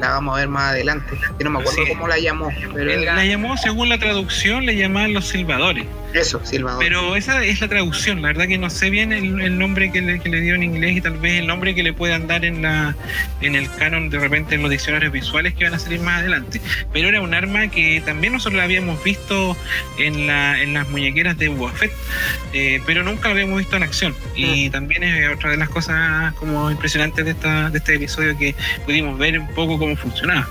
la 0.00 0.10
vamos 0.10 0.36
a 0.36 0.40
ver 0.40 0.48
más 0.48 0.70
adelante, 0.72 1.16
que 1.38 1.44
no 1.44 1.50
me 1.50 1.60
acuerdo 1.60 1.82
cómo 1.88 2.08
la 2.08 2.18
llamó. 2.18 2.50
Pero 2.74 3.00
La 3.00 3.24
llamó, 3.24 3.56
según 3.56 3.88
la 3.88 3.98
traducción, 3.98 4.66
le 4.66 4.76
llamaban 4.76 5.14
los 5.14 5.28
silbadores. 5.28 5.86
Eso, 6.14 6.44
silbador. 6.44 6.84
Pero 6.84 7.16
esa 7.16 7.42
es 7.42 7.60
la 7.60 7.68
traducción, 7.68 8.20
la 8.20 8.28
verdad 8.28 8.46
que 8.46 8.58
no 8.58 8.68
sé 8.68 8.90
bien 8.90 9.12
el, 9.12 9.58
nombre 9.58 9.90
que 9.90 10.02
le, 10.02 10.20
que 10.20 10.28
le, 10.28 10.40
dio 10.40 10.54
en 10.54 10.62
inglés 10.62 10.98
y 10.98 11.00
tal 11.00 11.16
vez 11.16 11.38
el 11.40 11.46
nombre 11.46 11.74
que 11.74 11.82
le 11.82 11.94
puedan 11.94 12.26
dar 12.26 12.44
en 12.44 12.60
la 12.60 12.94
en 13.40 13.54
el 13.54 13.70
canon 13.76 14.10
de 14.10 14.18
repente 14.18 14.54
en 14.54 14.62
los 14.62 14.70
diccionarios 14.70 15.10
visuales 15.10 15.54
que 15.54 15.64
van 15.64 15.74
a 15.74 15.78
salir 15.78 16.00
más 16.00 16.20
adelante. 16.20 16.60
Pero 16.92 17.08
era 17.08 17.22
un 17.22 17.32
arma 17.32 17.68
que 17.68 18.02
también 18.04 18.34
nosotros 18.34 18.58
la 18.58 18.64
habíamos 18.64 19.02
visto 19.02 19.56
en, 19.98 20.26
la, 20.26 20.60
en 20.60 20.74
las 20.74 20.88
muñequeras 20.90 21.38
de 21.38 21.48
Boba 21.48 21.72
eh, 22.52 22.80
pero 22.86 23.02
nunca 23.02 23.28
la 23.28 23.34
habíamos 23.34 23.58
visto 23.58 23.76
en 23.76 23.82
acción. 23.82 24.14
Y 24.36 24.68
mm. 24.68 24.72
también 24.72 25.02
es 25.02 25.21
otra 25.28 25.50
de 25.50 25.56
las 25.56 25.68
cosas 25.68 26.32
como 26.34 26.70
impresionantes 26.70 27.24
de, 27.24 27.30
esta, 27.32 27.70
de 27.70 27.78
este 27.78 27.96
episodio 27.96 28.36
que 28.36 28.54
pudimos 28.84 29.18
ver 29.18 29.38
un 29.38 29.48
poco 29.54 29.78
cómo 29.78 29.96
funcionaba. 29.96 30.48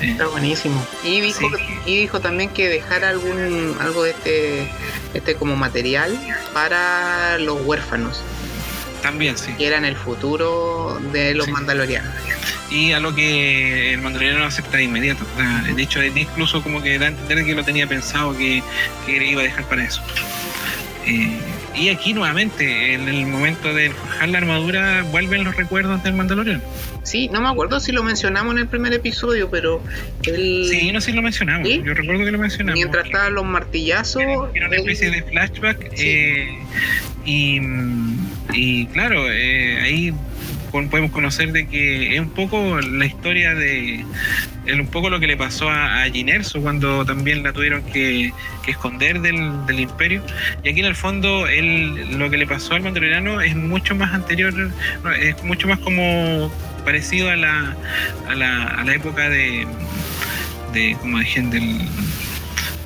Está 0.00 0.28
buenísimo. 0.28 0.86
Y 1.02 1.20
dijo, 1.20 1.50
y 1.84 1.96
dijo 1.96 2.20
también 2.20 2.50
que 2.50 2.68
dejar 2.68 3.04
algún 3.04 3.76
algo 3.80 4.04
de 4.04 4.10
este, 4.10 4.68
este 5.14 5.34
como 5.34 5.56
material 5.56 6.16
para 6.52 7.38
los 7.38 7.60
huérfanos. 7.62 8.22
También, 9.02 9.36
sí. 9.38 9.52
Que 9.54 9.66
eran 9.66 9.84
el 9.84 9.96
futuro 9.96 11.00
de 11.12 11.34
los 11.34 11.48
mandalorianos. 11.48 12.12
Y 12.70 12.92
a 12.92 13.00
lo 13.00 13.14
que 13.14 13.94
el 13.94 14.02
mandaloriano 14.02 14.44
acepta 14.44 14.76
de 14.76 14.84
inmediato. 14.84 15.24
de 15.74 15.82
hecho, 15.82 16.02
incluso 16.02 16.62
como 16.62 16.82
que 16.82 16.98
da 16.98 17.06
a 17.06 17.08
entender 17.08 17.44
que 17.44 17.54
lo 17.54 17.64
tenía 17.64 17.86
pensado 17.86 18.36
que, 18.36 18.62
que 19.06 19.24
iba 19.24 19.40
a 19.40 19.44
dejar 19.44 19.64
para 19.64 19.84
eso. 19.84 20.02
Eh, 21.06 21.40
y 21.78 21.88
aquí 21.88 22.12
nuevamente, 22.12 22.94
en 22.94 23.08
el 23.08 23.26
momento 23.26 23.72
de 23.72 23.90
forjar 23.90 24.28
la 24.28 24.38
armadura, 24.38 25.04
vuelven 25.10 25.44
los 25.44 25.56
recuerdos 25.56 26.02
del 26.02 26.14
Mandalorian. 26.14 26.62
Sí, 27.04 27.28
no 27.28 27.40
me 27.40 27.48
acuerdo 27.48 27.80
si 27.80 27.92
lo 27.92 28.02
mencionamos 28.02 28.52
en 28.54 28.58
el 28.60 28.68
primer 28.68 28.92
episodio, 28.92 29.48
pero 29.50 29.82
el... 30.24 30.66
Sí, 30.70 30.92
no 30.92 31.00
sé 31.00 31.10
si 31.10 31.16
lo 31.16 31.22
mencionamos. 31.22 31.68
Yo 31.68 31.94
recuerdo 31.94 32.24
que 32.24 32.30
lo 32.32 32.38
mencionamos. 32.38 32.78
Mientras 32.78 33.06
estaban 33.06 33.34
los 33.34 33.44
martillazos. 33.44 34.22
Era 34.54 34.66
una 34.66 34.76
especie 34.76 35.10
de 35.10 35.22
flashback. 35.22 35.90
Eh, 35.96 36.58
y, 37.24 37.60
y, 38.52 38.86
claro, 38.86 39.30
eh, 39.30 39.80
ahí 39.82 40.14
podemos 40.70 41.10
conocer 41.10 41.52
de 41.52 41.66
que 41.66 42.14
es 42.14 42.20
un 42.20 42.30
poco 42.30 42.80
la 42.80 43.06
historia 43.06 43.54
de 43.54 44.04
es 44.66 44.74
un 44.78 44.86
poco 44.86 45.08
lo 45.10 45.18
que 45.18 45.26
le 45.26 45.36
pasó 45.36 45.70
a, 45.70 46.02
a 46.02 46.10
Ginerso 46.10 46.60
cuando 46.60 47.04
también 47.04 47.42
la 47.42 47.52
tuvieron 47.52 47.82
que, 47.84 48.32
esconder 48.66 49.20
del, 49.20 49.80
imperio. 49.80 50.22
Y 50.62 50.68
aquí 50.68 50.80
en 50.80 50.86
el 50.86 50.94
fondo 50.94 51.46
él, 51.46 52.18
lo 52.18 52.28
que 52.28 52.36
le 52.36 52.46
pasó 52.46 52.74
al 52.74 52.82
mandaloriano 52.82 53.40
es 53.40 53.56
mucho 53.56 53.94
más 53.94 54.12
anterior 54.12 54.52
es 55.20 55.42
mucho 55.42 55.68
más 55.68 55.78
como 55.78 56.52
parecido 56.84 57.30
a 57.30 57.36
la, 57.36 57.76
a 58.28 58.34
la, 58.34 58.64
a 58.64 58.84
la 58.84 58.94
época 58.94 59.30
de, 59.30 59.66
de 60.74 60.96
como 61.00 61.18
dije 61.18 61.40
del 61.42 61.80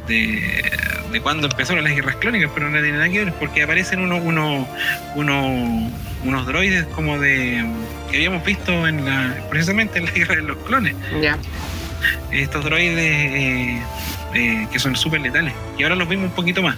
de, 0.07 0.71
de 1.13 1.21
cuando 1.21 1.47
empezaron 1.47 1.85
las 1.85 1.95
guerras 1.95 2.17
clónicas, 2.17 2.51
pero 2.55 2.69
no 2.69 2.81
tiene 2.81 2.99
nada 2.99 3.09
que 3.09 3.25
ver, 3.25 3.35
porque 3.35 3.63
aparecen 3.63 4.01
unos 4.01 4.21
uno, 4.25 4.67
uno, 5.15 5.91
unos 6.25 6.47
droides 6.47 6.85
como 6.95 7.19
de 7.19 7.65
que 8.11 8.17
habíamos 8.19 8.45
visto 8.45 8.87
en 8.87 9.05
la, 9.05 9.35
precisamente 9.51 9.99
en 9.99 10.07
la 10.07 10.11
guerra 10.13 10.37
de 10.37 10.43
los 10.43 10.57
clones. 10.59 10.95
Ya. 11.21 11.39
Estos 12.31 12.65
droides 12.65 12.99
eh, 12.99 13.83
eh, 14.35 14.67
que 14.73 14.79
son 14.79 14.97
súper 14.97 15.21
letales. 15.21 15.55
Y 15.79 15.83
ahora 15.83 15.95
los 15.95 16.09
vimos 16.09 16.27
un 16.27 16.35
poquito 16.35 16.63
más 16.63 16.77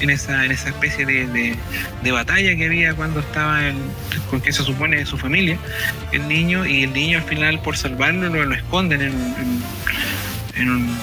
en 0.00 0.10
esa, 0.10 0.44
en 0.44 0.52
esa 0.52 0.68
especie 0.70 1.04
de, 1.04 1.56
de, 2.02 2.12
batalla 2.12 2.56
que 2.56 2.66
había 2.66 2.94
cuando 2.94 3.20
estaba 3.20 3.66
el, 3.66 3.76
con 4.30 4.40
que 4.40 4.52
se 4.52 4.62
supone 4.62 5.04
su 5.06 5.18
familia, 5.18 5.58
el 6.12 6.28
niño, 6.28 6.66
y 6.66 6.84
el 6.84 6.92
niño 6.92 7.18
al 7.18 7.24
final 7.24 7.60
por 7.60 7.76
salvarlo 7.76 8.28
lo, 8.28 8.44
lo 8.44 8.54
esconden 8.54 9.02
en, 9.02 9.62
en 10.56 10.70
un 10.70 10.96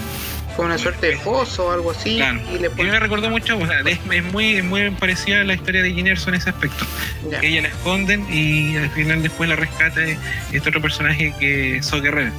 con 0.56 0.68
una 0.68 0.78
suerte 0.78 1.08
de 1.08 1.18
pozo 1.18 1.68
o 1.68 1.72
algo 1.72 1.92
así. 1.92 2.22
Y 2.54 2.60
le 2.60 2.70
me 2.70 3.00
recordó 3.00 3.30
mucho, 3.30 3.58
es, 3.86 4.24
muy, 4.32 4.62
muy 4.62 4.90
parecida 4.92 5.42
a 5.42 5.44
la 5.44 5.54
historia 5.54 5.84
de 5.84 5.92
Ginerso 5.92 6.30
en 6.30 6.36
ese 6.36 6.50
aspecto. 6.50 6.86
Que 7.40 7.48
ella 7.48 7.64
la 7.64 7.68
esconden 7.70 8.26
y 8.32 8.78
al 8.78 8.90
final 8.92 9.22
después 9.22 9.50
la 9.50 9.56
rescata 9.56 10.02
este 10.52 10.70
otro 10.70 10.82
personaje 10.82 11.34
que 11.40 11.78
es 11.78 11.86
So 11.86 12.02
Guerrero. 12.02 12.32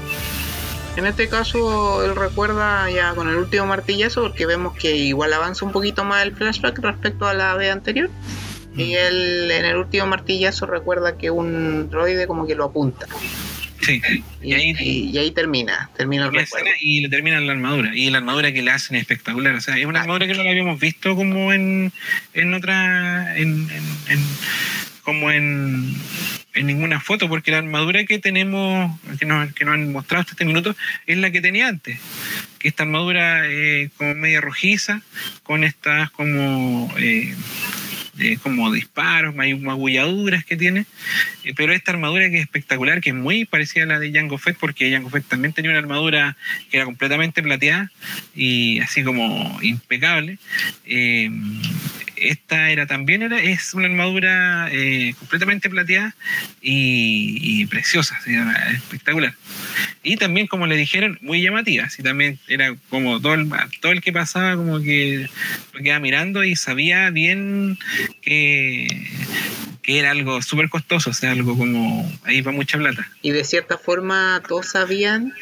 En 0.96 1.04
este 1.04 1.28
caso, 1.28 2.02
él 2.04 2.16
recuerda 2.16 2.90
ya 2.90 3.14
con 3.14 3.28
el 3.28 3.36
último 3.36 3.66
martillazo, 3.66 4.22
porque 4.22 4.46
vemos 4.46 4.74
que 4.74 4.96
igual 4.96 5.30
avanza 5.34 5.66
un 5.66 5.72
poquito 5.72 6.04
más 6.04 6.24
el 6.24 6.34
flashback 6.34 6.78
respecto 6.78 7.26
a 7.26 7.34
la 7.34 7.54
vez 7.54 7.70
anterior. 7.70 8.08
Y 8.74 8.94
mm. 8.94 8.96
él 8.96 9.50
en 9.50 9.64
el 9.66 9.76
último 9.76 10.06
martillazo 10.06 10.64
recuerda 10.64 11.18
que 11.18 11.30
un 11.30 11.90
droide 11.90 12.26
como 12.26 12.46
que 12.46 12.54
lo 12.54 12.64
apunta. 12.64 13.06
Sí. 13.86 14.02
Y, 14.42 14.52
ahí, 14.52 15.30
termina, 15.30 15.90
termina 15.96 16.26
el 16.26 16.46
Y 16.80 17.02
le 17.02 17.08
termina 17.08 17.38
la 17.40 17.52
armadura. 17.52 17.94
Y 17.94 18.10
la 18.10 18.18
armadura 18.18 18.52
que 18.52 18.62
le 18.62 18.72
hacen 18.72 18.96
espectacular. 18.96 19.54
O 19.54 19.60
sea, 19.60 19.78
es 19.78 19.86
una 19.86 20.00
armadura 20.00 20.26
que 20.26 20.34
no 20.34 20.42
la 20.42 20.50
habíamos 20.50 20.80
visto 20.80 21.14
como 21.14 21.52
en, 21.52 21.92
en 22.34 22.54
otra. 22.54 23.36
En, 23.38 23.68
como 25.02 25.30
en, 25.30 25.94
en 26.54 26.66
ninguna 26.66 26.98
foto, 26.98 27.28
porque 27.28 27.52
la 27.52 27.58
armadura 27.58 28.04
que 28.06 28.18
tenemos, 28.18 28.90
que 29.20 29.24
nos, 29.24 29.52
que 29.52 29.64
nos 29.64 29.74
han 29.74 29.92
mostrado 29.92 30.22
hasta 30.22 30.32
este 30.32 30.44
minuto, 30.44 30.74
es 31.06 31.16
la 31.18 31.30
que 31.30 31.40
tenía 31.40 31.68
antes. 31.68 32.00
Que 32.58 32.66
esta 32.66 32.82
armadura 32.82 33.42
eh, 33.46 33.90
como 33.96 34.16
media 34.16 34.40
rojiza, 34.40 35.02
con 35.44 35.62
estas 35.62 36.10
como. 36.10 36.92
Eh, 36.98 37.36
como 38.42 38.72
disparos, 38.72 39.34
magulladuras 39.34 40.44
que 40.44 40.56
tiene, 40.56 40.86
eh, 41.44 41.52
pero 41.56 41.72
esta 41.72 41.92
armadura 41.92 42.28
que 42.30 42.36
es 42.36 42.42
espectacular, 42.42 43.00
que 43.00 43.10
es 43.10 43.16
muy 43.16 43.44
parecida 43.44 43.84
a 43.84 43.86
la 43.86 43.98
de 43.98 44.12
Jango 44.12 44.38
Fett, 44.38 44.56
porque 44.58 44.90
Jango 44.90 45.10
Fett 45.10 45.26
también 45.26 45.52
tenía 45.52 45.70
una 45.70 45.80
armadura 45.80 46.36
que 46.70 46.78
era 46.78 46.86
completamente 46.86 47.42
plateada 47.42 47.90
y 48.34 48.80
así 48.80 49.02
como 49.02 49.58
impecable. 49.62 50.38
Eh, 50.86 51.30
esta 52.16 52.70
era 52.70 52.86
también 52.86 53.22
era, 53.22 53.40
es 53.40 53.74
una 53.74 53.86
armadura 53.86 54.68
eh, 54.72 55.14
completamente 55.18 55.70
plateada 55.70 56.14
y, 56.60 57.66
preciosa, 57.66 58.18
espectacular. 58.72 59.34
Y 60.02 60.16
también, 60.16 60.46
como 60.46 60.66
le 60.66 60.76
dijeron, 60.76 61.18
muy 61.20 61.42
llamativa. 61.42 61.88
y 61.98 62.02
también 62.02 62.38
era 62.48 62.74
como 62.88 63.20
todo 63.20 63.34
el, 63.34 63.48
todo 63.80 63.92
el 63.92 64.00
que 64.00 64.12
pasaba, 64.12 64.56
como 64.56 64.80
que 64.80 65.28
lo 65.72 65.80
quedaba 65.82 66.00
mirando 66.00 66.44
y 66.44 66.56
sabía 66.56 67.10
bien 67.10 67.78
que, 68.22 68.88
que 69.86 70.00
era 70.00 70.10
algo 70.10 70.42
súper 70.42 70.68
costoso, 70.68 71.10
o 71.10 71.14
sea, 71.14 71.30
algo 71.30 71.56
como 71.56 72.12
ahí 72.24 72.40
va 72.40 72.50
mucha 72.50 72.76
plata. 72.76 73.08
Y 73.22 73.30
de 73.30 73.44
cierta 73.44 73.78
forma, 73.78 74.42
todos 74.48 74.70
sabían 74.70 75.32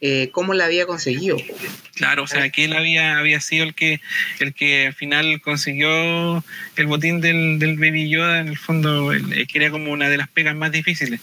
eh, 0.00 0.28
cómo 0.30 0.54
la 0.54 0.66
había 0.66 0.86
conseguido. 0.86 1.36
Claro, 1.96 2.22
o 2.22 2.26
sea, 2.28 2.48
que 2.50 2.66
él 2.66 2.74
había, 2.74 3.18
había 3.18 3.40
sido 3.40 3.64
el 3.64 3.74
que, 3.74 4.00
el 4.38 4.54
que 4.54 4.86
al 4.86 4.94
final 4.94 5.40
consiguió 5.40 6.44
el 6.76 6.86
botín 6.86 7.20
del, 7.20 7.58
del 7.58 7.76
Baby 7.76 8.08
Yoda, 8.08 8.38
en 8.38 8.46
el 8.46 8.56
fondo, 8.56 9.10
que 9.10 9.58
era 9.58 9.72
como 9.72 9.90
una 9.90 10.08
de 10.08 10.16
las 10.16 10.28
pegas 10.28 10.54
más 10.54 10.70
difíciles, 10.70 11.20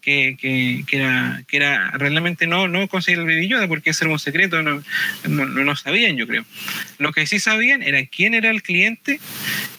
que, 0.00 0.38
que, 0.40 0.82
que, 0.86 0.96
era, 0.96 1.44
que 1.46 1.58
era 1.58 1.90
realmente 1.90 2.46
no, 2.46 2.68
no 2.68 2.88
conseguir 2.88 3.18
el 3.18 3.26
Baby 3.26 3.48
Yoda, 3.48 3.68
porque 3.68 3.90
ese 3.90 4.04
era 4.04 4.14
un 4.14 4.18
secreto, 4.18 4.62
no, 4.62 4.82
no, 5.28 5.44
no 5.44 5.76
sabían, 5.76 6.16
yo 6.16 6.26
creo. 6.26 6.46
Lo 6.96 7.12
que 7.12 7.26
sí 7.26 7.38
sabían 7.38 7.82
era 7.82 8.02
quién 8.06 8.32
era 8.32 8.48
el 8.48 8.62
cliente 8.62 9.20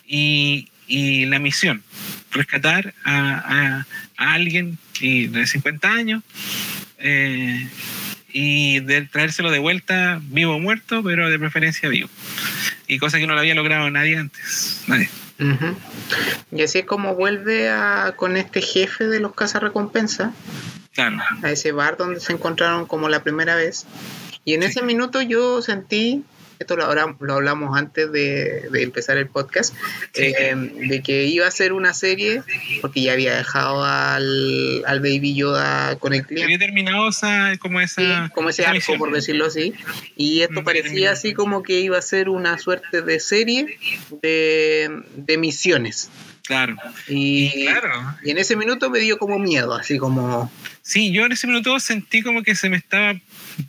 y, 0.05 0.69
y 0.85 1.25
la 1.25 1.39
misión, 1.39 1.81
rescatar 2.35 2.93
a, 3.03 3.85
a, 4.17 4.33
alguien 4.33 4.77
de 4.99 5.47
50 5.47 5.91
años. 5.91 6.23
Eh, 6.99 7.67
y 8.37 8.81
de 8.81 9.03
traérselo 9.03 9.49
de 9.49 9.59
vuelta 9.59 10.19
vivo 10.21 10.55
o 10.55 10.59
muerto, 10.59 11.01
pero 11.01 11.29
de 11.29 11.39
preferencia 11.39 11.87
vivo. 11.87 12.09
Y 12.85 12.99
cosa 12.99 13.17
que 13.17 13.27
no 13.27 13.33
lo 13.33 13.39
había 13.39 13.55
logrado 13.55 13.89
nadie 13.89 14.17
antes. 14.17 14.83
Nadie. 14.87 15.09
Y 16.51 16.61
así 16.61 16.79
es 16.79 16.85
como 16.85 17.15
vuelve 17.15 17.69
a, 17.69 18.13
con 18.17 18.35
este 18.35 18.61
jefe 18.61 19.07
de 19.07 19.21
los 19.21 19.33
cazarrecompensas. 19.33 20.33
Claro. 20.93 21.17
A 21.43 21.51
ese 21.51 21.71
bar 21.71 21.95
donde 21.95 22.19
se 22.19 22.33
encontraron 22.33 22.85
como 22.85 23.07
la 23.07 23.23
primera 23.23 23.55
vez. 23.55 23.85
Y 24.43 24.53
en 24.53 24.63
ese 24.63 24.81
minuto 24.81 25.21
yo 25.21 25.61
sentí 25.61 26.23
esto 26.59 26.75
lo, 26.75 26.85
hablamos 26.85 27.77
antes 27.77 28.11
de, 28.11 28.69
empezar 28.73 29.17
el 29.17 29.27
podcast, 29.27 29.75
eh, 30.13 30.55
de 30.55 31.01
que 31.01 31.25
iba 31.25 31.47
a 31.47 31.51
ser 31.51 31.73
una 31.73 31.93
serie, 31.93 32.43
porque 32.81 33.01
ya 33.01 33.13
había 33.13 33.35
dejado 33.35 33.83
al, 33.83 34.83
Baby 34.85 35.35
Yoda 35.35 35.97
con 35.97 36.13
el 36.13 36.25
cliente. 36.25 36.45
Había 36.45 36.59
terminado 36.59 37.09
como, 37.59 37.81
esa, 37.81 38.29
como 38.33 38.49
ese 38.49 38.65
arco, 38.65 38.97
por 38.97 39.13
decirlo 39.13 39.45
así. 39.45 39.73
Y 40.15 40.41
esto 40.41 40.63
parecía 40.63 41.11
así 41.11 41.33
como 41.33 41.63
que 41.63 41.79
iba 41.79 41.97
a 41.97 42.01
ser 42.01 42.29
una 42.29 42.57
suerte 42.57 43.01
de 43.01 43.19
serie 43.19 43.77
de, 44.21 45.03
de 45.15 45.37
misiones. 45.37 46.09
Claro. 46.45 46.75
Y, 47.07 47.63
claro. 47.63 48.15
y 48.23 48.31
en 48.31 48.37
ese 48.37 48.55
minuto 48.55 48.89
me 48.89 48.99
dio 48.99 49.17
como 49.17 49.39
miedo, 49.39 49.73
así 49.73 49.97
como... 49.97 50.51
Sí, 50.81 51.11
yo 51.11 51.25
en 51.25 51.31
ese 51.31 51.47
minuto 51.47 51.79
sentí 51.79 52.21
como 52.21 52.43
que 52.43 52.53
se 52.55 52.69
me 52.69 52.77
estaba 52.77 53.19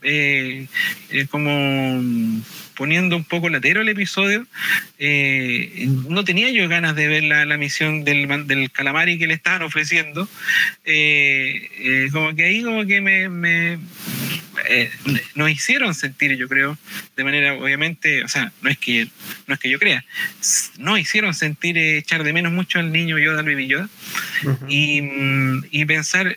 eh, 0.03 0.67
eh, 1.11 1.27
como 1.31 2.43
poniendo 2.77 3.17
un 3.17 3.25
poco 3.25 3.49
latero 3.49 3.81
el 3.81 3.89
episodio, 3.89 4.47
eh, 4.99 5.89
no 6.09 6.25
tenía 6.25 6.51
yo 6.51 6.69
ganas 6.69 6.95
de 6.95 7.09
ver 7.09 7.25
la, 7.25 7.45
la 7.45 7.57
misión 7.57 8.05
del, 8.05 8.47
del, 8.47 8.71
calamari 8.71 9.19
que 9.19 9.27
le 9.27 9.35
estaban 9.35 9.63
ofreciendo. 9.63 10.29
Eh, 10.85 11.69
eh, 11.79 12.09
como 12.13 12.35
que 12.35 12.45
ahí 12.45 12.63
como 12.63 12.87
que 12.87 13.01
me, 13.01 13.29
me 13.29 13.79
nos 15.35 15.51
hicieron 15.51 15.95
sentir, 15.95 16.37
yo 16.37 16.49
creo, 16.49 16.79
de 17.17 17.25
manera 17.25 17.55
obviamente, 17.55 18.25
o 18.25 18.29
sea, 18.29 18.53
no 18.63 18.71
es 18.71 18.79
que 18.79 19.09
no 19.47 19.55
es 19.55 19.61
que 19.61 19.71
yo 19.71 19.79
crea, 19.79 20.05
nos 20.79 20.99
hicieron 20.99 21.35
sentir 21.35 21.79
echar 21.79 22.25
de 22.25 22.33
menos 22.33 22.53
mucho 22.53 22.79
al 22.79 22.91
niño 22.93 23.19
Yoda, 23.19 23.41
al 23.41 23.47
baby 23.47 23.67
Yoda, 23.67 23.89
y, 24.69 25.03
mm, 25.03 25.65
y, 25.71 25.85
pensar 25.85 26.37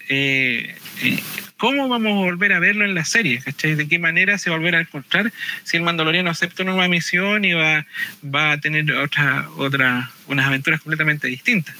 ¿Cómo 1.59 1.89
vamos 1.89 2.13
a 2.13 2.15
volver 2.15 2.53
a 2.53 2.59
verlo 2.59 2.85
en 2.85 2.95
la 2.95 3.03
serie? 3.03 3.41
¿De 3.61 3.87
qué 3.89 3.99
manera 3.99 4.37
se 4.37 4.49
va 4.49 4.55
a 4.55 4.79
encontrar 4.79 5.33
si 5.65 5.75
el 5.75 5.83
Mandaloriano 5.83 6.29
acepta 6.29 6.63
una 6.63 6.71
nueva 6.71 6.87
misión 6.87 7.43
y 7.43 7.51
va, 7.51 7.85
va 8.23 8.53
a 8.53 8.61
tener 8.61 8.89
otra, 8.93 9.49
otra, 9.57 10.09
unas 10.27 10.47
aventuras 10.47 10.79
completamente 10.79 11.27
distintas? 11.27 11.75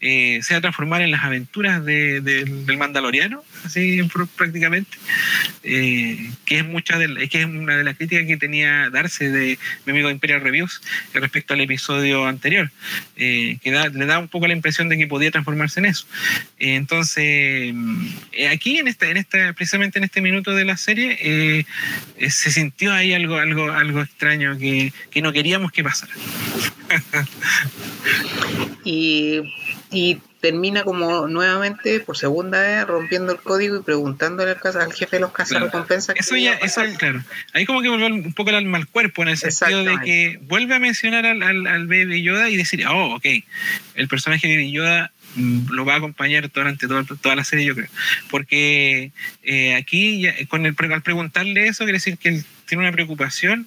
Eh, 0.00 0.40
se 0.42 0.54
va 0.54 0.58
a 0.58 0.60
transformar 0.62 1.02
en 1.02 1.12
las 1.12 1.22
aventuras 1.22 1.84
del 1.84 2.76
Mandaloriano, 2.76 3.44
así 3.64 4.02
prácticamente, 4.34 4.98
eh, 5.62 6.32
que 6.44 6.58
es 6.58 6.64
mucha 6.64 6.98
de, 6.98 7.28
que 7.28 7.42
es 7.42 7.44
una 7.44 7.76
de 7.76 7.84
las 7.84 7.96
críticas 7.96 8.26
que 8.26 8.36
tenía 8.36 8.90
darse 8.90 9.30
de 9.30 9.60
mi 9.86 9.92
amigo 9.92 10.10
Imperial 10.10 10.40
Reviews 10.40 10.82
respecto 11.14 11.54
al 11.54 11.60
episodio 11.60 12.26
anterior, 12.26 12.72
eh, 13.16 13.58
que 13.62 13.70
le 13.70 14.06
da 14.06 14.18
un 14.18 14.26
poco 14.26 14.48
la 14.48 14.54
impresión 14.54 14.88
de 14.88 14.98
que 14.98 15.06
podía 15.06 15.30
transformarse 15.30 15.78
en 15.78 15.86
eso. 15.86 16.08
entonces, 16.58 17.72
aquí 18.50 18.78
en 18.78 18.88
esta, 18.88 19.08
en 19.08 19.19
precisamente 19.28 19.98
en 19.98 20.04
este 20.04 20.20
minuto 20.20 20.52
de 20.54 20.64
la 20.64 20.76
serie, 20.76 21.18
eh, 21.20 21.64
eh, 22.16 22.30
se 22.30 22.50
sintió 22.50 22.92
ahí 22.92 23.12
algo, 23.12 23.36
algo, 23.36 23.70
algo 23.70 24.00
extraño 24.00 24.58
que, 24.58 24.92
no 25.22 25.32
queríamos 25.32 25.72
que 25.72 25.82
pasara. 25.82 26.12
y, 28.84 29.42
termina 30.40 30.84
como 30.84 31.28
nuevamente 31.28 32.00
por 32.00 32.16
segunda 32.16 32.62
vez 32.62 32.86
rompiendo 32.86 33.32
el 33.32 33.38
código 33.40 33.76
y 33.76 33.82
preguntándole 33.82 34.52
al, 34.52 34.92
jefe 34.94 35.16
de 35.16 35.20
los 35.20 35.32
cazarrecompensas. 35.32 36.16
Eso 36.16 36.34
ya, 36.34 36.54
eso, 36.54 36.80
claro. 36.96 37.22
Ahí 37.52 37.66
como 37.66 37.82
que 37.82 37.90
vuelve 37.90 38.06
un 38.06 38.32
poco 38.32 38.48
el 38.48 38.56
alma 38.56 38.78
al 38.78 38.86
cuerpo 38.86 39.20
en 39.20 39.28
el 39.28 39.36
sentido 39.36 39.84
de 39.84 39.98
que 40.02 40.40
vuelve 40.44 40.74
a 40.74 40.78
mencionar 40.78 41.26
al, 41.26 41.42
al, 41.42 41.66
al 41.66 41.86
Baby 41.86 42.22
Yoda 42.22 42.48
y 42.48 42.56
decir, 42.56 42.86
oh, 42.86 43.16
ok, 43.16 43.26
el 43.96 44.08
personaje 44.08 44.48
de 44.48 44.70
Yoda 44.70 45.12
lo 45.36 45.84
va 45.84 45.94
a 45.94 45.96
acompañar 45.98 46.50
durante 46.50 46.86
toda, 46.88 47.36
la 47.36 47.44
serie, 47.44 47.66
yo 47.66 47.74
creo. 47.74 47.88
Porque 48.30 49.12
eh, 49.42 49.74
aquí, 49.74 50.26
con 50.48 50.66
el, 50.66 50.74
al 50.92 51.02
preguntarle 51.02 51.66
eso, 51.66 51.84
quiere 51.84 51.98
decir 51.98 52.18
que 52.18 52.30
él 52.30 52.44
tiene 52.66 52.84
una 52.84 52.92
preocupación 52.92 53.66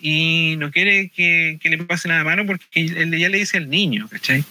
y 0.00 0.56
no 0.58 0.70
quiere 0.70 1.08
que, 1.08 1.58
le 1.62 1.78
pase 1.78 2.08
nada 2.08 2.22
malo 2.22 2.46
porque 2.46 2.64
él 2.74 3.18
ya 3.18 3.28
le 3.28 3.38
dice 3.38 3.56
al 3.56 3.70
niño, 3.70 4.08
¿cachai? 4.10 4.44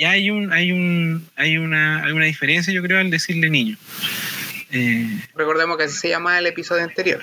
ya 0.00 0.10
hay, 0.10 0.30
un, 0.30 0.52
hay, 0.52 0.72
un, 0.72 1.24
hay, 1.36 1.56
una, 1.56 2.04
hay 2.04 2.12
una 2.12 2.24
diferencia, 2.24 2.72
yo 2.72 2.82
creo, 2.82 2.98
al 2.98 3.10
decirle 3.10 3.50
niño. 3.50 3.76
Eh, 4.74 5.20
Recordemos 5.36 5.76
que 5.76 5.84
así 5.84 5.96
se 5.96 6.08
llama 6.08 6.38
el 6.38 6.46
episodio 6.46 6.82
anterior. 6.82 7.22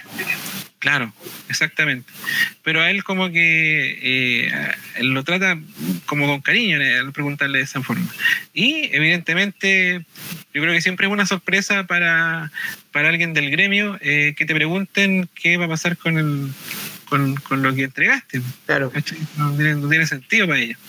Claro, 0.80 1.14
exactamente. 1.48 2.12
Pero 2.64 2.82
a 2.82 2.90
él 2.90 3.04
como 3.04 3.30
que 3.30 4.00
eh, 4.02 4.52
lo 5.02 5.24
trata 5.24 5.60
como 6.08 6.26
con 6.26 6.42
cariño 6.42 6.78
al 6.78 7.12
preguntarle 7.12 7.60
de 7.60 7.66
esa 7.66 7.84
forma. 7.84 8.08
Y 8.54 8.90
evidentemente 8.96 10.06
yo 10.54 10.62
creo 10.62 10.74
que 10.74 10.82
siempre 10.82 11.06
es 11.06 11.14
una 11.14 11.28
sorpresa 11.28 11.86
para, 11.86 12.52
para 12.92 13.10
alguien 13.10 13.34
del 13.34 13.52
gremio 13.52 14.00
eh, 14.02 14.34
que 14.36 14.46
te 14.46 14.56
pregunten 14.56 15.30
qué 15.36 15.58
va 15.58 15.66
a 15.66 15.70
pasar 15.70 15.98
con, 15.98 16.18
el, 16.18 16.52
con, 17.08 17.36
con 17.36 17.62
lo 17.62 17.76
que 17.76 17.84
entregaste. 17.84 18.42
Claro. 18.66 18.92
No 19.38 19.56
tiene, 19.56 19.76
no 19.76 19.90
tiene 19.90 20.08
sentido 20.08 20.48
para 20.48 20.62
ellos. 20.62 20.80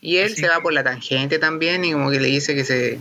Y 0.00 0.18
él 0.18 0.36
se 0.36 0.46
va 0.46 0.60
por 0.60 0.72
la 0.72 0.84
tangente 0.84 1.40
también 1.40 1.84
y 1.84 1.92
como 1.92 2.10
que 2.10 2.20
le 2.20 2.28
dice 2.28 2.54
que 2.54 2.64
se 2.64 2.98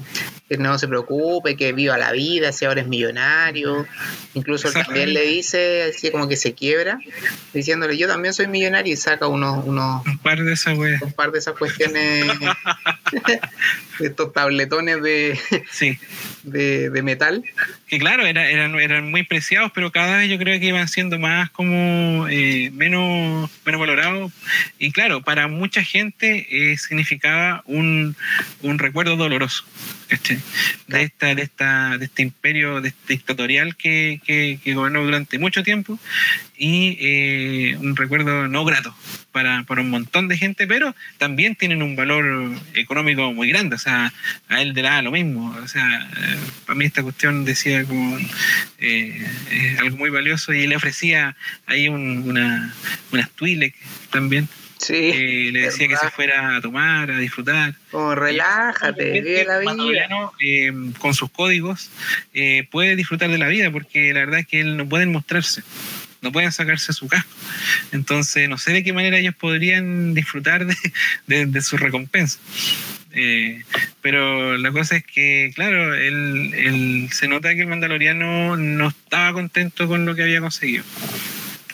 que 0.47 0.57
no 0.57 0.79
se 0.79 0.87
preocupe, 0.87 1.57
que 1.57 1.73
viva 1.73 1.97
la 1.97 2.11
vida, 2.13 2.51
si 2.51 2.65
ahora 2.65 2.81
es 2.81 2.87
millonario. 2.87 3.85
Incluso 4.33 4.71
también 4.71 5.13
le 5.13 5.23
dice, 5.23 5.83
así 5.83 6.09
como 6.09 6.27
que 6.27 6.37
se 6.37 6.53
quiebra, 6.53 6.99
diciéndole, 7.53 7.97
yo 7.97 8.07
también 8.07 8.33
soy 8.33 8.47
millonario 8.47 8.93
y 8.93 8.97
saca 8.97 9.27
unos... 9.27 9.65
unos 9.65 10.05
un 10.05 10.17
par 10.19 10.41
de 10.41 10.53
esas, 10.53 10.77
Un 10.77 11.13
par 11.15 11.31
de 11.31 11.39
esas 11.39 11.55
cuestiones, 11.57 12.27
de 13.99 14.07
estos 14.07 14.31
tabletones 14.31 15.01
de, 15.01 15.37
sí. 15.69 15.97
de, 16.43 16.89
de 16.91 17.01
metal. 17.01 17.43
Que 17.87 17.99
claro, 17.99 18.25
era, 18.25 18.49
eran, 18.49 18.75
eran 18.75 19.11
muy 19.11 19.23
preciados, 19.23 19.71
pero 19.75 19.91
cada 19.91 20.17
vez 20.17 20.29
yo 20.29 20.37
creo 20.37 20.59
que 20.59 20.67
iban 20.67 20.87
siendo 20.87 21.19
más 21.19 21.49
como 21.49 22.27
eh, 22.29 22.71
menos, 22.71 23.49
menos 23.65 23.81
valorados. 23.81 24.31
Y 24.79 24.91
claro, 24.91 25.21
para 25.21 25.49
mucha 25.49 25.83
gente 25.83 26.47
eh, 26.49 26.77
significaba 26.77 27.63
un, 27.65 28.15
un 28.61 28.79
recuerdo 28.79 29.17
doloroso 29.17 29.65
de 30.87 31.03
esta 31.03 31.35
de 31.35 31.41
esta 31.41 31.97
de 31.97 32.05
este 32.05 32.21
imperio 32.21 32.81
dictatorial 32.81 33.75
que, 33.75 34.21
que, 34.25 34.73
gobernó 34.73 35.03
durante 35.03 35.39
mucho 35.39 35.63
tiempo 35.63 35.99
y 36.57 36.97
eh, 36.99 37.77
un 37.77 37.95
recuerdo 37.95 38.47
no 38.47 38.65
grato 38.65 38.95
para, 39.31 39.63
para, 39.63 39.81
un 39.81 39.89
montón 39.89 40.27
de 40.27 40.37
gente 40.37 40.67
pero 40.67 40.95
también 41.17 41.55
tienen 41.55 41.83
un 41.83 41.95
valor 41.95 42.51
económico 42.73 43.33
muy 43.33 43.49
grande 43.49 43.75
o 43.75 43.79
sea 43.79 44.13
a 44.49 44.61
él 44.61 44.73
le 44.73 44.81
da 44.81 45.01
lo 45.01 45.11
mismo 45.11 45.55
o 45.61 45.67
sea 45.67 46.09
eh, 46.17 46.37
para 46.65 46.77
mí 46.77 46.85
esta 46.85 47.03
cuestión 47.03 47.45
decía 47.45 47.83
como 47.83 48.17
eh, 48.79 49.25
algo 49.79 49.97
muy 49.97 50.09
valioso 50.09 50.53
y 50.53 50.67
le 50.67 50.75
ofrecía 50.75 51.35
ahí 51.65 51.89
un, 51.89 52.23
una 52.29 52.73
unas 53.11 53.29
Twi'lek 53.31 53.75
también 54.11 54.47
Sí, 54.77 55.51
le 55.51 55.61
decía 55.61 55.87
que 55.87 55.97
se 55.97 56.09
fuera 56.11 56.55
a 56.55 56.61
tomar, 56.61 57.09
a 57.09 57.17
disfrutar. 57.17 57.73
Como 57.91 58.15
relájate, 58.15 59.21
vive 59.21 59.45
la 59.45 59.59
vida. 59.59 60.07
Eh, 60.39 60.71
con 60.99 61.13
sus 61.13 61.31
códigos 61.31 61.89
eh, 62.33 62.67
puede 62.69 62.95
disfrutar 62.95 63.29
de 63.29 63.37
la 63.37 63.47
vida 63.47 63.71
porque 63.71 64.13
la 64.13 64.21
verdad 64.21 64.41
es 64.41 64.47
que 64.47 64.59
él 64.59 64.77
no 64.77 64.87
pueden 64.87 65.11
mostrarse, 65.11 65.63
no 66.21 66.31
pueden 66.31 66.51
sacarse 66.51 66.93
su 66.93 67.07
casco. 67.07 67.29
Entonces 67.91 68.47
no 68.49 68.57
sé 68.57 68.71
de 68.71 68.83
qué 68.83 68.93
manera 68.93 69.17
ellos 69.17 69.35
podrían 69.35 70.13
disfrutar 70.13 70.67
de, 71.27 71.61
su 71.61 71.77
recompensa. 71.77 72.39
Eh, 73.13 73.63
pero 74.01 74.57
la 74.57 74.71
cosa 74.71 74.97
es 74.97 75.03
que, 75.03 75.51
claro, 75.55 75.95
él, 75.95 77.09
se 77.11 77.27
nota 77.27 77.55
que 77.55 77.61
el 77.61 77.67
mandaloriano 77.67 78.57
no 78.57 78.89
estaba 78.89 79.33
contento 79.33 79.87
con 79.87 80.05
lo 80.05 80.13
que 80.13 80.23
había 80.23 80.39
conseguido 80.39 80.83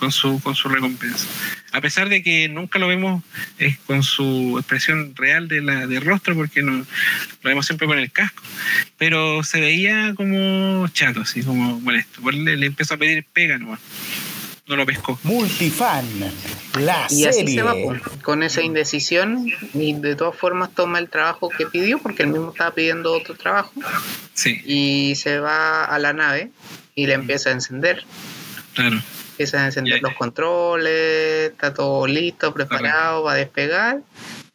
con 0.03 0.11
su, 0.11 0.41
con 0.41 0.53
su 0.53 0.67
recompensa. 0.67 1.25
A 1.71 1.79
pesar 1.79 2.09
de 2.09 2.21
que 2.21 2.49
nunca 2.49 2.77
lo 2.77 2.89
vemos 2.89 3.23
eh, 3.57 3.77
con 3.87 4.03
su 4.03 4.57
expresión 4.59 5.15
real 5.15 5.47
de, 5.47 5.61
la, 5.61 5.87
de 5.87 6.01
rostro, 6.01 6.35
porque 6.35 6.61
no, 6.61 6.73
lo 6.73 6.85
vemos 7.41 7.65
siempre 7.65 7.87
con 7.87 7.97
el 7.97 8.11
casco, 8.11 8.43
pero 8.97 9.43
se 9.43 9.61
veía 9.61 10.13
como 10.13 10.85
chato, 10.89 11.21
así 11.21 11.41
como 11.41 11.79
molesto. 11.79 12.19
Le, 12.31 12.57
le 12.57 12.65
empezó 12.65 12.95
a 12.95 12.97
pedir 12.97 13.25
pega 13.31 13.57
nomás 13.57 13.79
no 14.65 14.77
lo 14.77 14.85
pescó. 14.85 15.19
Multifan, 15.23 16.05
la 16.79 17.05
y 17.09 17.25
así 17.25 17.45
se 17.47 17.61
va 17.61 17.75
con 18.21 18.43
esa 18.43 18.61
indecisión 18.61 19.45
y 19.73 19.93
de 19.93 20.15
todas 20.15 20.37
formas 20.37 20.73
toma 20.73 20.99
el 20.99 21.09
trabajo 21.09 21.49
que 21.49 21.65
pidió 21.65 21.99
porque 21.99 22.23
él 22.23 22.29
mismo 22.29 22.51
estaba 22.51 22.71
pidiendo 22.71 23.13
otro 23.13 23.35
trabajo. 23.35 23.73
Sí. 24.33 24.61
Y 24.65 25.15
se 25.15 25.39
va 25.39 25.83
a 25.83 25.99
la 25.99 26.13
nave 26.13 26.49
y 26.95 27.07
le 27.07 27.13
empieza 27.13 27.49
a 27.49 27.53
encender. 27.53 28.05
Claro 28.73 29.01
empiezan 29.33 29.61
a 29.61 29.65
encender 29.65 30.01
los 30.01 30.13
controles, 30.13 31.51
está 31.51 31.73
todo 31.73 32.05
listo, 32.05 32.53
preparado, 32.53 33.23
va 33.23 33.33
a 33.33 33.35
despegar. 33.35 34.01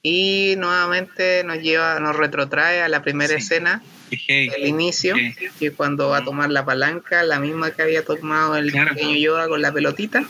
Y 0.02 0.54
nuevamente 0.58 1.42
nos 1.44 1.58
lleva, 1.58 1.98
nos 1.98 2.16
retrotrae 2.16 2.82
a 2.82 2.88
la 2.88 3.02
primera 3.02 3.34
escena 3.34 3.82
el 4.10 4.66
inicio, 4.66 5.16
que 5.58 5.72
cuando 5.72 6.08
va 6.08 6.18
a 6.18 6.24
tomar 6.24 6.50
la 6.50 6.64
palanca, 6.64 7.22
la 7.24 7.40
misma 7.40 7.72
que 7.72 7.82
había 7.82 8.04
tomado 8.04 8.56
el 8.56 8.72
pequeño 8.72 9.16
Yoda 9.16 9.48
con 9.48 9.60
la 9.60 9.72
pelotita, 9.72 10.24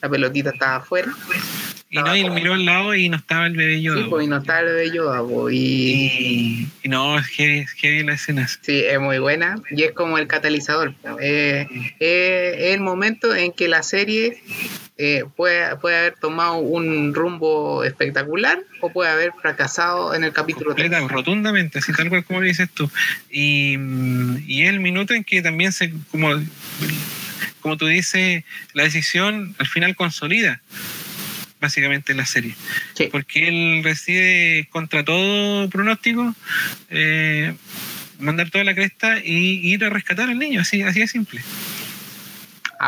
la 0.00 0.08
pelotita 0.08 0.50
estaba 0.50 0.76
afuera. 0.76 1.14
Y 1.92 1.96
no, 1.96 2.16
y 2.16 2.30
miró 2.30 2.54
al 2.54 2.64
lado 2.64 2.94
y 2.94 3.08
no 3.08 3.16
estaba 3.16 3.48
el 3.48 3.56
bebé 3.56 3.82
Yoda. 3.82 4.04
Sí, 4.04 4.06
pues, 4.08 4.24
y 4.24 4.28
no 4.28 4.36
estaba 4.36 4.60
el 4.60 4.66
bebé 4.66 4.90
Yoda, 4.92 5.22
y... 5.50 6.68
y... 6.84 6.88
no, 6.88 7.18
es 7.18 7.28
que 7.28 7.62
es 7.62 8.04
la 8.04 8.12
escena. 8.12 8.46
Sí, 8.46 8.84
es 8.84 9.00
muy 9.00 9.18
buena 9.18 9.56
y 9.72 9.82
es 9.82 9.90
como 9.90 10.16
el 10.16 10.28
catalizador. 10.28 10.94
Eh, 11.20 11.66
es 11.98 12.74
el 12.74 12.80
momento 12.80 13.34
en 13.34 13.50
que 13.50 13.66
la 13.66 13.82
serie 13.82 14.40
eh, 14.98 15.24
puede, 15.34 15.74
puede 15.78 15.98
haber 15.98 16.14
tomado 16.14 16.58
un 16.58 17.12
rumbo 17.12 17.82
espectacular 17.82 18.60
o 18.82 18.92
puede 18.92 19.10
haber 19.10 19.32
fracasado 19.42 20.14
en 20.14 20.22
el 20.22 20.32
capítulo 20.32 20.76
3. 20.76 21.08
Rotundamente, 21.08 21.80
así 21.80 21.92
tal 21.92 22.08
cual 22.08 22.22
como 22.24 22.40
dices 22.40 22.70
tú. 22.72 22.88
Y, 23.32 23.76
y 24.46 24.62
es 24.62 24.68
el 24.68 24.78
minuto 24.78 25.12
en 25.12 25.24
que 25.24 25.42
también 25.42 25.72
se, 25.72 25.92
como, 26.12 26.28
como 27.58 27.76
tú 27.76 27.88
dices, 27.88 28.44
la 28.74 28.84
decisión 28.84 29.56
al 29.58 29.66
final 29.66 29.96
consolida 29.96 30.60
básicamente 31.60 32.12
en 32.12 32.18
la 32.18 32.26
serie. 32.26 32.54
Porque 33.10 33.48
él 33.48 33.82
reside 33.84 34.66
contra 34.70 35.04
todo 35.04 35.68
pronóstico, 35.68 36.34
eh, 36.88 37.54
mandar 38.18 38.50
toda 38.50 38.64
la 38.64 38.74
cresta 38.74 39.18
y 39.24 39.60
ir 39.72 39.84
a 39.84 39.90
rescatar 39.90 40.28
al 40.28 40.38
niño, 40.38 40.60
así, 40.62 40.82
así 40.82 41.00
de 41.00 41.06
simple. 41.06 41.40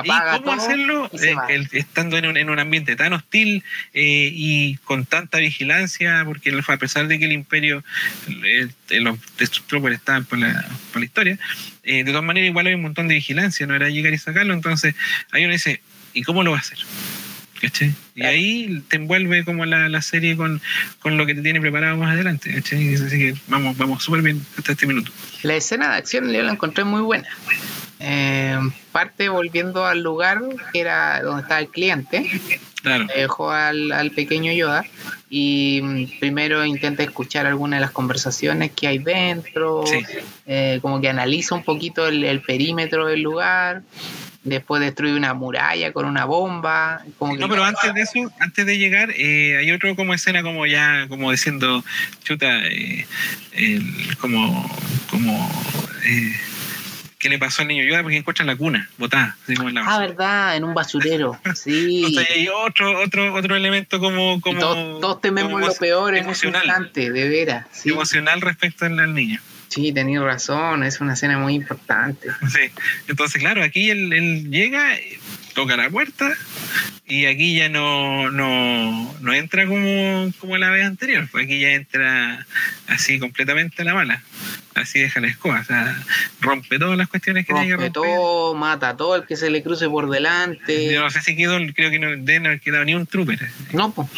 ¿Y 0.05 0.09
cómo 0.09 0.53
hacerlo? 0.53 1.11
Eh, 1.23 1.69
estando 1.73 2.17
en 2.17 2.25
un, 2.25 2.39
en 2.39 2.49
un, 2.49 2.59
ambiente 2.59 2.97
tan 2.97 3.13
hostil 3.13 3.63
eh, 3.93 4.31
y 4.33 4.77
con 4.79 5.05
tanta 5.05 5.37
vigilancia, 5.37 6.23
porque 6.25 6.59
a 6.67 6.77
pesar 6.79 7.09
de 7.09 7.19
que 7.19 7.27
el 7.27 7.33
imperio, 7.33 7.85
los 8.89 9.19
Troopers 9.67 9.97
estaban 9.97 10.25
por 10.25 10.39
la, 10.39 10.67
por 10.93 11.01
la 11.01 11.05
historia, 11.05 11.39
de 11.83 12.05
todas 12.05 12.25
maneras 12.25 12.49
igual 12.49 12.69
hay 12.69 12.75
un 12.75 12.83
montón 12.83 13.07
de 13.07 13.17
vigilancia, 13.17 13.67
no 13.67 13.75
era 13.75 13.91
llegar 13.91 14.15
y 14.15 14.19
sacarlo, 14.19 14.55
entonces 14.55 14.95
ahí 15.31 15.45
uno 15.45 15.53
dice, 15.53 15.83
¿y 16.15 16.23
cómo 16.23 16.43
lo 16.43 16.53
va 16.53 16.57
a 16.57 16.61
hacer? 16.61 16.79
Y 18.15 18.25
ahí 18.25 18.83
te 18.89 18.97
envuelve 18.97 19.45
como 19.45 19.65
la, 19.65 19.89
la 19.89 20.03
serie 20.03 20.37
con, 20.37 20.61
con, 21.01 21.17
lo 21.17 21.27
que 21.27 21.35
te 21.35 21.43
tiene 21.43 21.61
preparado 21.61 21.97
más 21.97 22.15
adelante, 22.15 22.55
Así 22.57 22.77
que 22.77 23.35
vamos, 23.49 23.77
vamos 23.77 24.03
súper 24.03 24.23
bien 24.23 24.45
hasta 24.59 24.73
este 24.73 24.87
minuto. 24.87 25.13
La 25.43 25.55
escena 25.55 25.91
de 25.91 25.97
acción 25.97 26.31
yo 26.33 26.43
la 26.43 26.53
encontré 26.53 26.85
muy 26.85 27.01
buena. 27.03 27.29
Eh, 28.01 28.59
parte 28.91 29.29
volviendo 29.29 29.87
al 29.87 30.03
lugar 30.03 30.41
que 30.73 30.81
era 30.81 31.23
donde 31.23 31.43
estaba 31.43 31.61
el 31.61 31.69
cliente. 31.69 32.29
Claro. 32.83 33.07
Dejó 33.15 33.53
al, 33.53 33.93
al 33.93 34.11
pequeño 34.11 34.53
Yoda 34.53 34.85
y 35.31 35.81
mm, 35.81 36.19
primero 36.19 36.65
intenta 36.65 37.05
escuchar 37.05 37.47
algunas 37.47 37.79
de 37.79 37.83
las 37.83 37.93
conversaciones 37.93 38.73
que 38.73 38.89
hay 38.89 38.99
dentro, 38.99 39.85
eh, 40.47 40.81
como 40.83 41.01
que 41.01 41.09
analiza 41.09 41.55
un 41.55 41.63
poquito 41.63 42.09
el, 42.09 42.25
el 42.25 42.41
perímetro 42.41 43.07
del 43.07 43.23
lugar 43.23 43.83
después 44.45 44.81
destruye 44.81 45.15
una 45.15 45.35
muralla 45.35 45.93
con 45.93 46.07
una 46.07 46.25
bomba. 46.25 47.03
Como 47.19 47.37
no, 47.37 47.49
pero 47.49 47.65
antes 47.65 47.95
de 47.95 48.01
eso, 48.01 48.33
antes 48.41 48.67
de 48.67 48.79
llegar, 48.79 49.11
eh, 49.17 49.57
hay 49.59 49.71
otro 49.73 49.95
como 49.97 50.15
escena 50.15 50.43
como 50.43 50.67
ya, 50.67 51.07
como 51.09 51.31
diciendo, 51.31 51.85
chuta, 52.23 52.61
eh, 52.65 53.07
como, 54.21 54.71
como 55.11 55.51
eh, 56.05 56.33
¿qué 57.19 57.29
le 57.29 57.39
pasó 57.39 57.63
al 57.63 57.69
niño 57.69 57.85
Yoda? 57.85 58.03
Porque 58.03 58.17
encuentran 58.17 58.49
la 58.49 58.57
cuna 58.57 58.91
botada. 58.99 59.37
ah, 59.87 59.99
verdad, 60.01 60.57
en 60.57 60.65
un 60.65 60.75
basurero. 60.75 61.39
Sí. 61.55 62.05
Entonces 62.05 62.35
hay 62.35 62.49
otro, 62.49 63.01
otro, 63.01 63.35
otro 63.35 63.55
elemento 63.55 64.01
como... 64.01 64.41
como 64.41 64.59
todos, 64.59 65.21
tememos 65.21 65.61
lo 65.61 65.73
peor 65.75 66.17
en 66.17 66.29
instante, 66.29 67.11
de 67.11 67.29
veras. 67.29 67.67
Emocional 67.87 68.41
respecto 68.41 68.87
al 68.87 69.15
niño. 69.15 69.41
Sí, 69.73 69.91
tenías 69.91 70.23
razón, 70.23 70.83
es 70.83 71.01
una 71.01 71.15
escena 71.15 71.39
muy 71.39 71.55
importante. 71.55 72.29
Sí, 72.53 72.71
entonces 73.09 73.41
claro, 73.41 73.63
aquí 73.63 73.89
él, 73.89 74.51
llega, 74.51 74.99
toca 75.55 75.79
la 75.79 75.89
puerta 75.89 76.31
y 77.07 77.25
aquí 77.25 77.57
ya 77.57 77.71
no, 77.71 78.31
no, 78.31 79.15
no 79.23 79.33
entra 79.33 79.67
como, 79.67 80.31
como 80.39 80.59
la 80.59 80.69
vez 80.69 80.85
anterior, 80.85 81.27
pues 81.33 81.47
aquí 81.47 81.59
ya 81.59 81.71
entra 81.71 82.47
así 82.87 83.19
completamente 83.19 83.81
a 83.81 83.87
la 83.87 83.95
mala. 83.95 84.23
Así 84.75 85.01
deja 85.01 85.21
la 85.21 85.29
escoba, 85.29 85.61
o 85.61 85.65
sea, 85.65 85.99
rompe 86.43 86.79
todas 86.79 86.99
las 86.99 87.09
cuestiones 87.09 87.47
que 87.47 87.53
rompe 87.55 87.67
tiene 87.67 87.79
que 87.79 87.87
romper. 87.87 87.93
todo, 87.93 88.55
mata 88.55 88.91
a 88.91 88.97
todo 88.99 89.17
el 89.17 89.27
que 89.27 89.37
se 89.37 89.49
le 89.49 89.63
cruce 89.63 89.89
por 89.89 90.11
delante. 90.11 90.93
Yo 90.93 91.01
no 91.01 91.09
sé 91.09 91.23
si 91.23 91.35
quedó, 91.35 91.57
creo 91.75 91.91
que 91.91 91.99
no 91.99 92.11
debe 92.11 92.47
haber 92.47 92.61
quedado 92.61 92.85
ni 92.85 92.95
un 92.95 93.07
trooper. 93.07 93.39
No, 93.73 93.91
pues 93.91 94.09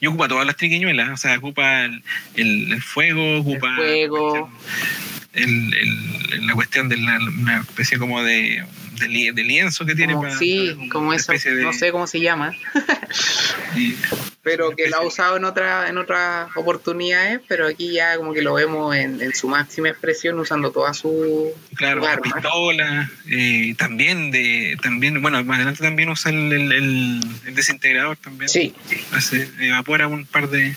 y 0.00 0.06
ocupa 0.06 0.28
todas 0.28 0.46
las 0.46 0.56
triquiñuelas, 0.56 1.10
o 1.10 1.16
sea, 1.16 1.36
ocupa 1.36 1.84
el, 1.84 2.02
el, 2.36 2.82
fuego, 2.82 3.38
ocupa 3.38 3.74
fuego. 3.76 4.50
El, 5.32 6.46
la 6.46 6.54
cuestión 6.54 6.88
de 6.88 6.96
la, 6.96 7.18
una 7.18 7.58
especie 7.60 7.98
como 7.98 8.22
de, 8.22 8.64
de, 8.98 9.44
lienzo 9.44 9.86
que 9.86 9.94
tiene. 9.94 10.14
para, 10.14 10.36
sí, 10.36 10.76
como 10.90 11.12
eso, 11.12 11.32
no 11.32 11.72
sé 11.72 11.92
cómo 11.92 12.06
se 12.06 12.20
llama. 12.20 12.54
pero 14.42 14.74
que 14.74 14.88
lo 14.88 14.96
ha 14.96 15.06
usado 15.06 15.36
en 15.36 15.44
otra 15.44 15.88
en 15.88 15.98
otras 15.98 16.48
oportunidades, 16.56 17.40
pero 17.48 17.66
aquí 17.66 17.92
ya 17.92 18.16
como 18.16 18.32
que 18.32 18.40
lo 18.40 18.54
vemos 18.54 18.96
en, 18.96 19.20
en 19.20 19.34
su 19.34 19.48
máxima 19.48 19.90
expresión 19.90 20.38
usando 20.38 20.70
toda 20.70 20.94
su 20.94 21.52
claro, 21.74 22.00
la 22.00 22.16
pistola, 22.16 23.10
eh, 23.30 23.74
también 23.76 24.30
de 24.30 24.78
también 24.82 25.20
bueno 25.20 25.44
más 25.44 25.56
adelante 25.56 25.82
también 25.82 26.08
usa 26.08 26.32
el, 26.32 26.52
el, 26.72 27.54
desintegrador 27.54 28.16
también. 28.16 28.48
Sí. 28.48 28.74
Hace, 29.12 29.50
evapora 29.60 30.06
un 30.06 30.24
par 30.24 30.48
de, 30.48 30.74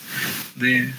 de 0.55 0.89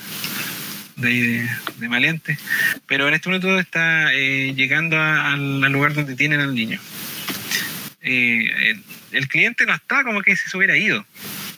de, 0.97 1.49
de, 1.79 2.39
pero 2.87 3.09
en 3.09 3.15
este 3.15 3.29
momento 3.29 3.59
está 3.59 4.13
eh, 4.15 4.55
llegando 4.55 5.01
al 5.01 5.61
lugar 5.73 5.95
donde 5.95 6.15
tienen 6.15 6.41
al 6.41 6.55
niño. 6.55 6.81
Eh, 8.03 8.81
el, 9.13 9.29
cliente 9.29 9.65
no 9.67 9.75
está 9.75 10.05
como 10.05 10.23
que 10.23 10.37
se 10.37 10.57
hubiera 10.57 10.77
ido. 10.77 11.05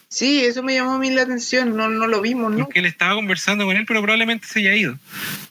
Sí, 0.08 0.44
eso 0.44 0.62
me 0.62 0.74
llamó 0.74 0.92
a 0.92 0.98
mí 0.98 1.10
la 1.10 1.22
atención, 1.22 1.76
no, 1.76 1.88
no 1.88 2.06
lo 2.06 2.20
vimos, 2.20 2.52
¿no? 2.52 2.64
Porque 2.64 2.78
él 2.78 2.86
estaba 2.86 3.14
conversando 3.14 3.64
con 3.64 3.76
él, 3.76 3.84
pero 3.86 4.00
probablemente 4.00 4.46
se 4.46 4.60
haya 4.60 4.74
ido. 4.74 4.98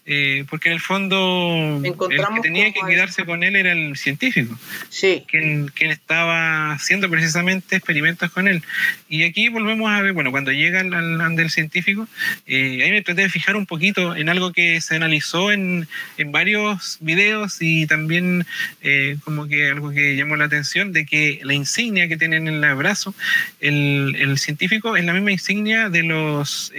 Eh, 0.05 0.43
porque 0.49 0.67
en 0.67 0.73
el 0.73 0.81
fondo 0.81 1.79
el 1.81 1.93
que 1.93 2.41
tenía 2.41 2.73
que 2.73 2.81
quedarse 2.85 3.23
con 3.23 3.41
él 3.41 3.55
era 3.55 3.71
el 3.71 3.95
científico. 3.95 4.57
Sí. 4.89 5.23
Quien, 5.27 5.69
quien, 5.69 5.91
estaba 5.91 6.73
haciendo 6.73 7.09
precisamente 7.09 7.77
experimentos 7.77 8.29
con 8.31 8.49
él. 8.49 8.61
Y 9.07 9.23
aquí 9.23 9.47
volvemos 9.47 9.89
a 9.89 10.01
ver, 10.01 10.11
bueno, 10.11 10.31
cuando 10.31 10.51
llega 10.51 10.81
al, 10.81 11.35
del 11.37 11.49
científico, 11.49 12.07
eh, 12.47 12.81
ahí 12.83 12.91
me 12.91 13.01
traté 13.01 13.21
de 13.21 13.29
fijar 13.29 13.55
un 13.55 13.65
poquito 13.65 14.13
en 14.13 14.27
algo 14.27 14.51
que 14.51 14.81
se 14.81 14.95
analizó 14.97 15.53
en, 15.53 15.87
en 16.17 16.31
varios 16.33 16.97
videos 16.99 17.61
y 17.61 17.87
también 17.87 18.45
eh, 18.81 19.15
como 19.23 19.47
que 19.47 19.69
algo 19.69 19.91
que 19.91 20.17
llamó 20.17 20.35
la 20.35 20.45
atención, 20.45 20.91
de 20.91 21.05
que 21.05 21.39
la 21.43 21.53
insignia 21.53 22.09
que 22.09 22.17
tienen 22.17 22.49
en 22.49 22.61
el 22.61 22.75
brazo, 22.75 23.15
el, 23.61 24.17
el 24.19 24.37
científico 24.37 24.97
es 24.97 25.05
la 25.05 25.13
misma 25.13 25.31
insignia 25.31 25.87
de 25.87 26.03
los... 26.03 26.73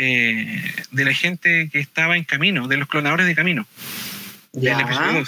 Eh, 0.00 0.62
de 0.92 1.04
la 1.04 1.12
gente 1.12 1.68
que 1.70 1.80
estaba 1.80 2.16
en 2.16 2.24
camino, 2.24 2.68
de 2.68 2.76
los 2.76 2.88
clonadores 2.88 3.26
de 3.26 3.34
camino. 3.34 3.66
Del 4.52 4.80
episodio 4.80 5.24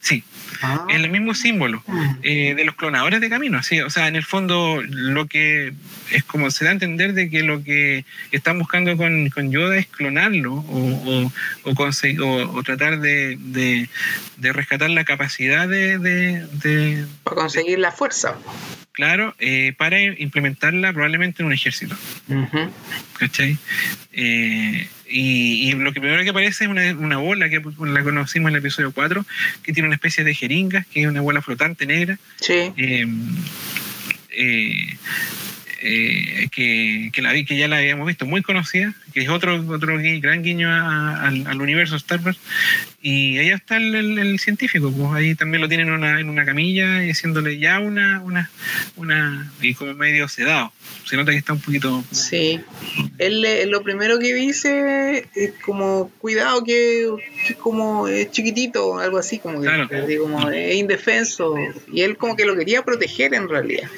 Sí. 0.00 0.22
Ah. 0.62 0.86
Es 0.88 0.96
el 0.96 1.10
mismo 1.10 1.34
símbolo 1.34 1.82
eh, 2.22 2.54
de 2.54 2.64
los 2.64 2.76
clonadores 2.76 3.20
de 3.20 3.28
camino. 3.28 3.62
¿sí? 3.62 3.80
O 3.80 3.90
sea, 3.90 4.08
en 4.08 4.16
el 4.16 4.24
fondo, 4.24 4.80
lo 4.82 5.26
que 5.26 5.72
es 6.10 6.24
como 6.24 6.50
se 6.50 6.64
da 6.64 6.70
a 6.70 6.74
entender 6.74 7.14
de 7.14 7.28
que 7.28 7.42
lo 7.42 7.62
que 7.62 8.04
están 8.30 8.58
buscando 8.58 8.96
con, 8.96 9.28
con 9.30 9.50
Yoda 9.50 9.76
es 9.76 9.86
clonarlo 9.86 10.54
o, 10.54 11.30
o, 11.64 11.72
o, 11.72 12.62
tratar 12.62 13.00
de, 13.00 13.36
de, 13.38 14.52
rescatar 14.52 14.90
la 14.90 15.04
capacidad 15.04 15.68
de. 15.68 15.98
de 15.98 17.06
Para 17.24 17.36
conseguir 17.36 17.78
la 17.78 17.92
fuerza 17.92 18.36
claro, 18.92 19.34
eh, 19.38 19.74
para 19.76 20.00
implementarla 20.00 20.92
probablemente 20.92 21.42
en 21.42 21.46
un 21.46 21.52
ejército. 21.52 21.96
¿Cachai? 23.18 23.58
Eh, 24.12 24.88
y, 25.12 25.72
lo 25.72 25.92
que 25.92 26.00
primero 26.00 26.22
que 26.22 26.30
aparece 26.30 26.64
es 26.64 26.70
una, 26.70 27.16
bola 27.18 27.48
que 27.48 27.62
la 27.80 28.02
conocimos 28.02 28.48
en 28.50 28.56
el 28.56 28.60
episodio 28.60 28.92
4, 28.92 29.24
que 29.62 29.72
tiene 29.72 29.88
una 29.88 29.96
especie 29.96 30.24
de 30.24 30.34
jeringa, 30.34 30.86
que 30.92 31.02
es 31.02 31.06
una 31.06 31.20
bola 31.20 31.42
flotante 31.42 31.86
negra. 31.86 32.18
Sí. 32.40 32.72
Eh, 35.84 36.48
que, 36.52 37.10
que, 37.12 37.22
la, 37.22 37.32
que 37.44 37.56
ya 37.56 37.68
la 37.68 37.78
habíamos 37.78 38.06
visto, 38.06 38.24
muy 38.24 38.42
conocida, 38.42 38.94
que 39.12 39.20
es 39.20 39.28
otro, 39.28 39.62
otro 39.68 39.96
gran 40.20 40.42
guiño 40.42 40.68
al, 40.70 41.60
universo 41.60 41.96
Star 41.96 42.20
Wars. 42.24 42.38
Y 43.00 43.38
ahí 43.38 43.50
está 43.50 43.76
el, 43.76 44.38
científico, 44.38 44.92
pues 44.92 45.12
ahí 45.12 45.34
también 45.34 45.60
lo 45.60 45.68
tienen 45.68 45.88
en 45.88 45.94
una, 45.94 46.20
en 46.20 46.28
una 46.28 46.44
camilla 46.44 47.04
y 47.04 47.10
haciéndole 47.10 47.58
ya 47.58 47.78
una, 47.80 48.20
una, 48.22 48.50
una, 48.96 49.52
y 49.60 49.74
como 49.74 49.94
medio 49.94 50.28
sedado. 50.28 50.72
Se 51.04 51.16
nota 51.16 51.32
que 51.32 51.38
está 51.38 51.52
un 51.52 51.60
poquito. 51.60 52.04
Sí. 52.10 52.60
Él, 53.18 53.44
lo 53.70 53.82
primero 53.82 54.18
que 54.18 54.34
dice 54.34 55.28
es 55.34 55.52
como, 55.64 56.10
cuidado 56.18 56.64
que, 56.64 57.08
que 57.46 57.54
como 57.54 58.08
es 58.08 58.30
chiquitito, 58.30 58.98
algo 58.98 59.18
así, 59.18 59.38
como 59.38 59.60
que 59.60 60.18
como 60.18 60.50
es 60.50 60.76
indefenso. 60.76 61.54
Y 61.92 62.02
él 62.02 62.16
como 62.16 62.36
que 62.36 62.44
lo 62.44 62.56
quería 62.56 62.84
proteger 62.84 63.34
en 63.34 63.48
realidad. 63.48 63.88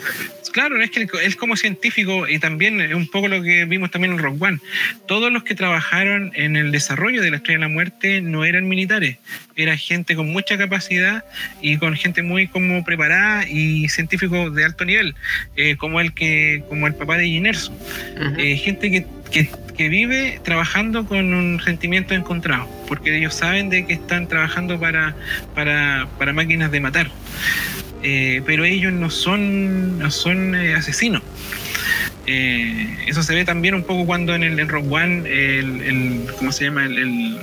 Claro, 0.53 0.81
es 0.81 0.91
que 0.91 1.09
él 1.23 1.37
como 1.37 1.57
científico 1.57 2.29
y 2.29 2.39
también 2.39 2.95
un 2.95 3.09
poco 3.09 3.27
lo 3.27 3.43
que 3.43 3.65
vimos 3.65 3.91
también 3.91 4.13
en 4.13 4.19
Rock 4.21 4.41
One, 4.41 4.61
todos 5.07 5.33
los 5.33 5.45
que 5.45 5.55
trabajaron 5.55 6.33
en 6.35 6.57
el 6.57 6.73
desarrollo 6.73 7.23
de 7.23 7.31
la 7.31 7.37
Estrella 7.37 7.59
de 7.59 7.65
la 7.67 7.73
Muerte 7.73 8.21
no 8.21 8.45
eran 8.45 8.69
militares, 8.69 9.19
era 9.57 9.77
gente 9.77 10.17
con 10.17 10.33
mucha 10.33 10.57
capacidad 10.57 11.25
y 11.61 11.77
con 11.77 11.95
gente 11.97 12.23
muy 12.23 12.49
como 12.49 12.85
preparada 12.85 13.49
y 13.49 13.89
científicos 13.89 14.55
de 14.55 14.65
alto 14.65 14.85
nivel, 14.85 15.15
eh, 15.57 15.77
como 15.77 16.01
el 16.01 16.15
que 16.15 16.65
como 16.69 16.87
el 16.87 16.95
papá 16.95 17.17
de 17.17 17.27
Ginerso, 17.27 17.77
eh, 18.39 18.57
gente 18.57 18.91
que, 18.91 19.07
que, 19.77 19.89
vive 19.89 20.41
trabajando 20.45 21.05
con 21.07 21.35
un 21.35 21.61
sentimiento 21.61 22.15
encontrado, 22.15 22.69
porque 22.89 23.17
ellos 23.17 23.35
saben 23.35 23.69
de 23.69 23.87
que 23.87 23.95
están 23.95 24.29
trabajando 24.29 24.79
para, 24.79 25.15
para, 25.55 26.09
para 26.19 26.33
máquinas 26.33 26.71
de 26.71 26.81
matar. 26.81 27.11
Eh, 28.03 28.43
pero 28.45 28.65
ellos 28.65 28.93
no 28.93 29.09
son, 29.09 29.99
no 29.99 30.11
son 30.11 30.55
asesinos. 30.55 31.23
Eh, 32.27 32.97
eso 33.07 33.23
se 33.23 33.35
ve 33.35 33.45
también 33.45 33.75
un 33.75 33.83
poco 33.83 34.07
cuando 34.07 34.35
en 34.35 34.43
el 34.43 34.59
en 34.59 34.69
Rogue 34.69 34.89
One, 34.91 35.29
el, 35.29 35.83
el, 35.83 36.27
¿cómo 36.39 36.53
se 36.53 36.65
llama? 36.65 36.87
el, 36.87 37.39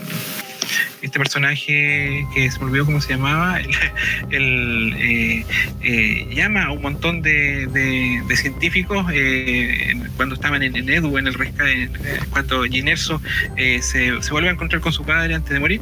este 1.01 1.19
personaje 1.19 2.25
que 2.33 2.51
se 2.51 2.59
me 2.59 2.65
olvidó 2.65 2.85
cómo 2.85 3.01
se 3.01 3.13
llamaba, 3.13 3.59
eh, 4.31 5.45
eh, 5.81 6.27
llama 6.33 6.65
a 6.65 6.71
un 6.71 6.81
montón 6.81 7.21
de, 7.21 8.21
científicos 8.35 9.05
eh, 9.13 9.93
cuando 10.15 10.35
estaban 10.35 10.63
en, 10.63 10.89
Edu, 10.89 11.17
en 11.17 11.27
el 11.27 11.33
rescate, 11.33 11.89
cuando 12.29 12.63
Ginerso 12.63 13.21
se, 13.55 13.81
se, 13.81 14.31
vuelve 14.31 14.49
a 14.49 14.51
encontrar 14.53 14.81
con 14.81 14.93
su 14.93 15.03
padre 15.03 15.35
antes 15.35 15.51
de 15.51 15.59
morir 15.59 15.81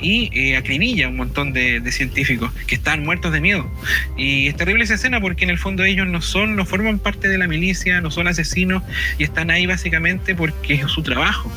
y 0.00 0.54
acribilla 0.54 1.06
a 1.06 1.08
un 1.10 1.16
montón 1.16 1.52
de, 1.52 1.80
científicos 1.90 2.52
que 2.66 2.76
están 2.76 3.04
muertos 3.04 3.32
de 3.32 3.40
miedo. 3.40 3.68
Y 4.16 4.46
es 4.46 4.56
terrible 4.56 4.84
esa 4.84 4.94
escena 4.94 5.20
porque 5.20 5.44
en 5.44 5.50
el 5.50 5.58
fondo 5.58 5.84
ellos 5.84 6.06
no 6.06 6.22
son, 6.22 6.54
no 6.54 6.64
forman 6.64 6.98
parte 7.00 7.28
de 7.28 7.36
la 7.36 7.48
milicia, 7.48 8.00
no 8.00 8.10
son 8.10 8.28
asesinos 8.28 8.82
y 9.18 9.24
están 9.24 9.50
ahí 9.50 9.66
básicamente 9.66 10.34
porque 10.34 10.74
es 10.74 10.90
su 10.90 11.02
trabajo 11.02 11.50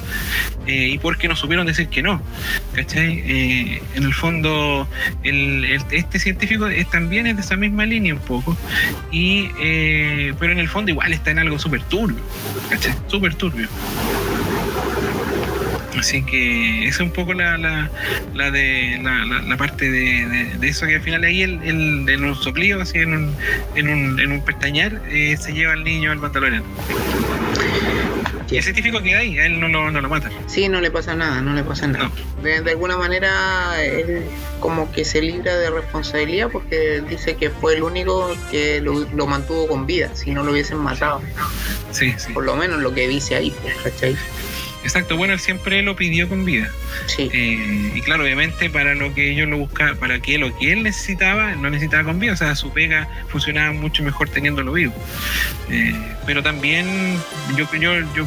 y 0.66 0.98
porque 1.00 1.28
no 1.28 1.36
supieron 1.36 1.68
decir 1.68 1.88
que 1.88 2.02
no. 2.02 2.22
¿Cachai? 2.76 3.20
Eh, 3.26 3.82
en 3.96 4.04
el 4.04 4.14
fondo, 4.14 4.88
este 5.24 6.20
científico 6.20 6.68
es, 6.68 6.90
también 6.90 7.28
es 7.28 7.36
de 7.36 7.42
esa 7.42 7.56
misma 7.56 7.86
línea 7.86 8.16
un 8.16 8.20
poco, 8.20 8.58
y, 9.12 9.50
eh, 9.62 10.34
pero 10.40 10.54
en 10.54 10.60
el 10.60 10.68
fondo 10.68 10.90
igual 10.92 11.14
está 11.14 11.32
en 11.32 11.40
algo 11.40 11.60
súper 11.60 11.84
turbio, 11.84 12.18
¿cachai? 12.70 12.94
Súper 13.08 13.36
turbio. 13.36 13.68
Así 15.98 16.24
que 16.24 16.88
esa 16.88 16.96
es 16.96 17.00
un 17.00 17.12
poco 17.12 17.34
la, 17.34 17.58
la, 17.58 17.90
la 18.34 18.52
de 18.52 19.00
la, 19.02 19.58
parte 19.58 19.90
de, 19.90 20.68
eso 20.68 20.88
que 20.88 20.96
al 20.96 21.02
final 21.02 21.24
ahí 21.24 21.44
el, 21.44 21.62
el, 21.64 22.10
en 22.10 22.26
un 22.26 22.36
soplío, 22.36 22.82
así 22.82 22.98
en 22.98 23.14
un, 23.14 23.36
en 23.76 23.88
un, 23.88 24.20
en 24.20 24.32
un 24.32 24.44
pestañar, 24.44 25.02
eh, 25.10 25.38
se 25.40 25.54
lleva 25.54 25.74
al 25.74 25.84
niño 25.84 26.12
al 26.12 26.20
pantalón. 26.20 26.64
Y 28.54 28.58
ese 28.58 28.66
científico 28.66 29.02
que 29.02 29.16
hay, 29.16 29.40
a 29.40 29.48
él 29.48 29.60
no 29.60 29.68
lo, 29.68 29.90
no 29.90 30.00
lo 30.00 30.08
mata. 30.08 30.30
Sí, 30.46 30.70
no 30.70 30.80
le 30.80 30.92
pasa 30.92 31.16
nada, 31.16 31.42
no 31.42 31.56
le 31.56 31.64
pasa 31.64 31.88
nada. 31.88 32.12
De, 32.44 32.70
alguna 32.70 32.98
manera, 32.98 33.84
él 33.84 34.22
como 34.60 34.92
que 34.92 35.06
se 35.06 35.24
libra 35.24 35.58
de 35.58 35.72
responsabilidad 35.72 36.50
porque 36.52 37.02
dice 37.10 37.36
que 37.36 37.50
fue 37.50 37.74
el 37.74 37.82
único 37.82 38.38
que 38.52 38.80
lo, 38.80 39.26
mantuvo 39.26 39.68
con 39.68 39.88
vida, 39.88 40.12
si 40.14 40.30
no 40.30 40.44
lo 40.44 40.52
hubiesen 40.52 40.78
matado. 40.78 41.20
Sí, 41.90 42.14
sí. 42.16 42.32
Por 42.32 42.44
lo 42.44 42.56
menos 42.56 42.80
lo 42.80 42.94
que 42.94 43.08
dice 43.08 43.36
ahí, 43.36 43.52
¿cachai? 43.84 44.16
Exacto, 44.84 45.16
bueno, 45.16 45.34
él 45.34 45.40
siempre 45.40 45.82
lo 45.82 45.96
pidió 45.96 46.28
con 46.28 46.44
vida. 46.44 46.70
Sí. 47.08 47.30
Eh, 47.32 47.92
y 47.96 48.02
claro, 48.02 48.24
obviamente 48.24 48.70
para 48.70 48.96
lo 48.96 49.14
que 49.14 49.32
ellos 49.32 49.48
lo 49.48 49.58
buscaban, 49.58 49.98
para 49.98 50.20
que 50.20 50.38
lo 50.38 50.56
que 50.58 50.74
él 50.74 50.84
necesitaba, 50.84 51.56
no 51.56 51.70
necesitaba 51.70 52.04
con 52.04 52.20
vida, 52.20 52.34
o 52.34 52.38
sea, 52.38 52.56
su 52.56 52.72
pega 52.72 53.08
funcionaba 53.30 53.72
mucho 53.72 54.04
mejor 54.04 54.30
teniéndolo 54.30 54.74
vivo. 54.74 54.94
Eh, 55.70 55.96
pero 56.26 56.44
también 56.44 56.86
yo, 57.58 57.66
yo, 57.74 58.00
yo 58.14 58.26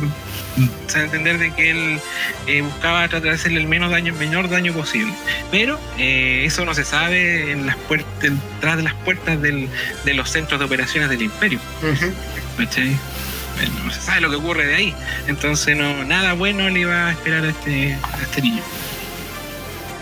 se 0.87 1.01
entender 1.01 1.39
de 1.39 1.53
que 1.53 1.71
él 1.71 2.01
eh, 2.47 2.63
buscaba 2.63 3.07
tratar 3.09 3.31
de 3.31 3.35
hacerle 3.37 3.61
el 3.61 3.69
menos 3.69 3.91
daño, 3.91 4.15
menor 4.15 4.49
daño 4.49 4.73
posible. 4.73 5.13
Pero 5.51 5.79
eso 5.99 6.65
no 6.65 6.75
se 6.75 6.85
sabe 6.85 7.53
en 7.53 7.67
las 7.67 7.77
puertas, 7.77 8.09
detrás 8.23 8.79
de 8.79 8.83
las 8.83 8.95
puertas 8.95 9.41
del, 9.43 9.69
de 10.05 10.15
los 10.15 10.31
centros 10.31 10.59
de 10.59 10.65
operaciones 10.65 11.11
del 11.11 11.23
imperio. 11.23 11.61
Uh 11.83 13.26
no 13.85 13.91
se 13.91 14.01
sabe 14.01 14.21
lo 14.21 14.31
que 14.31 14.37
ocurre 14.37 14.67
de 14.67 14.75
ahí. 14.75 14.95
Entonces 15.27 15.77
no, 15.77 16.05
nada 16.05 16.35
bueno 16.35 16.69
le 16.69 16.81
iba 16.81 17.09
a 17.09 17.13
esperar 17.13 17.45
a 17.45 17.49
este, 17.49 17.95
a 17.95 18.23
este 18.23 18.43
niño. 18.43 18.63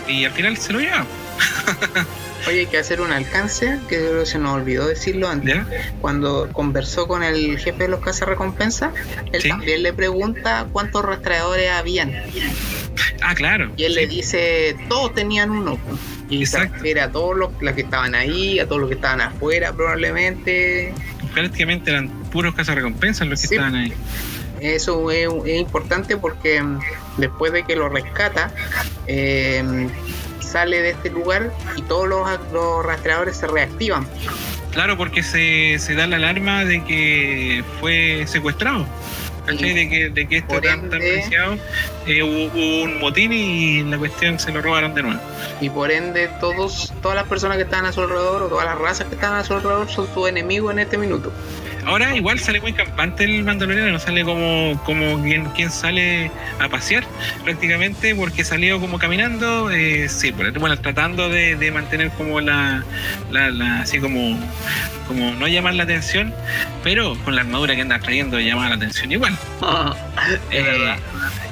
Y 0.07 0.25
al 0.25 0.31
final 0.31 0.57
se 0.57 0.73
lo 0.73 0.79
lleva. 0.79 1.05
Oye, 2.47 2.59
hay 2.59 2.67
que 2.67 2.77
hacer 2.77 3.01
un 3.01 3.11
alcance, 3.11 3.79
que 3.89 4.23
se 4.25 4.37
nos 4.37 4.55
olvidó 4.55 4.87
decirlo 4.87 5.27
antes. 5.27 5.57
Cuando 5.99 6.47
conversó 6.51 7.07
con 7.07 7.23
el 7.23 7.57
jefe 7.57 7.83
de 7.83 7.89
los 7.89 8.01
cazarrecompensas, 8.01 8.93
él 9.31 9.43
también 9.47 9.81
le 9.81 9.93
pregunta 9.93 10.67
cuántos 10.71 11.03
rastreadores 11.03 11.71
habían. 11.71 12.13
Ah, 13.21 13.33
claro. 13.33 13.71
Y 13.77 13.85
él 13.85 13.95
le 13.95 14.05
dice, 14.05 14.77
todos 14.87 15.15
tenían 15.15 15.49
uno. 15.49 15.79
Y 16.29 16.41
Exacto. 16.41 16.81
se 16.81 16.99
a 16.99 17.11
todos 17.11 17.35
los, 17.35 17.49
que 17.73 17.81
estaban 17.81 18.13
ahí, 18.13 18.59
a 18.59 18.67
todos 18.67 18.81
los 18.81 18.89
que 18.89 18.95
estaban 18.95 19.21
afuera 19.21 19.73
probablemente. 19.73 20.93
Prácticamente 21.35 21.91
eran 21.91 22.09
puros 22.31 22.55
cazarrecompensas 22.55 23.27
los 23.27 23.41
que 23.41 23.47
estaban 23.47 23.75
ahí. 23.75 23.93
Eso 24.61 25.11
es, 25.11 25.29
importante 25.45 26.17
porque 26.17 26.61
mm, 26.61 26.79
después 27.17 27.51
de 27.51 27.63
que 27.63 27.75
lo 27.75 27.89
rescata, 27.89 28.51
eh, 29.05 29.89
sale 30.39 30.81
de 30.81 30.91
este 30.91 31.09
lugar 31.09 31.51
y 31.75 31.81
todos 31.81 32.07
los, 32.07 32.85
rastreadores 32.85 33.35
se 33.37 33.47
reactivan. 33.47 34.07
Claro, 34.71 34.97
porque 34.97 35.23
se, 35.23 35.77
se, 35.79 35.93
da 35.93 36.07
la 36.07 36.15
alarma 36.15 36.65
de 36.65 36.83
que 36.83 37.63
fue 37.79 38.25
secuestrado. 38.27 38.85
¿Cachai? 39.45 39.73
De 39.73 39.89
que, 39.89 40.09
de 40.09 40.27
que 40.27 40.37
esto 40.37 40.61
tan, 40.61 40.89
tan 40.89 40.99
preciado 40.99 41.57
eh, 42.07 42.23
hubo, 42.23 42.83
un 42.83 42.99
motín 42.99 43.33
y 43.33 43.83
la 43.83 43.97
cuestión 43.97 44.39
se 44.39 44.51
lo 44.51 44.61
robaron 44.61 44.93
de 44.93 45.03
nuevo. 45.03 45.21
Y 45.61 45.69
por 45.69 45.91
ende, 45.91 46.29
todos, 46.39 46.93
todas 47.01 47.15
las 47.15 47.27
personas 47.27 47.57
que 47.57 47.63
están 47.63 47.85
a 47.85 47.91
su 47.91 48.01
alrededor 48.01 48.43
o 48.43 48.47
todas 48.47 48.65
las 48.65 48.77
razas 48.77 49.07
que 49.07 49.15
están 49.15 49.33
a 49.33 49.43
su 49.43 49.53
alrededor 49.53 49.89
son 49.89 50.07
su 50.13 50.27
enemigo 50.27 50.71
en 50.71 50.79
este 50.79 50.97
minuto. 50.97 51.31
Ahora 51.85 52.15
igual 52.15 52.39
sale 52.39 52.59
muy 52.61 52.73
campante 52.73 53.23
el 53.23 53.43
mandaloriano, 53.43 53.91
no 53.91 53.99
sale 53.99 54.23
como, 54.23 54.81
como 54.85 55.21
quien, 55.21 55.45
quien 55.51 55.69
sale 55.69 56.31
a 56.59 56.67
pasear 56.67 57.03
prácticamente 57.43 58.15
porque 58.15 58.43
salió 58.43 58.79
como 58.79 58.97
caminando, 58.97 59.69
eh, 59.71 60.09
sí, 60.09 60.31
bueno, 60.31 60.77
tratando 60.79 61.29
de, 61.29 61.55
de 61.55 61.71
mantener 61.71 62.09
como 62.11 62.41
la, 62.41 62.83
la, 63.31 63.51
la, 63.51 63.81
así 63.81 63.99
como, 63.99 64.39
como 65.07 65.33
no 65.33 65.47
llamar 65.47 65.75
la 65.75 65.83
atención, 65.83 66.33
pero 66.83 67.15
con 67.23 67.35
la 67.35 67.41
armadura 67.41 67.75
que 67.75 67.81
anda 67.81 67.99
trayendo 67.99 68.39
llama 68.39 68.67
la 68.69 68.75
atención 68.75 69.11
igual. 69.11 69.37
es 70.51 70.65
verdad 70.65 70.97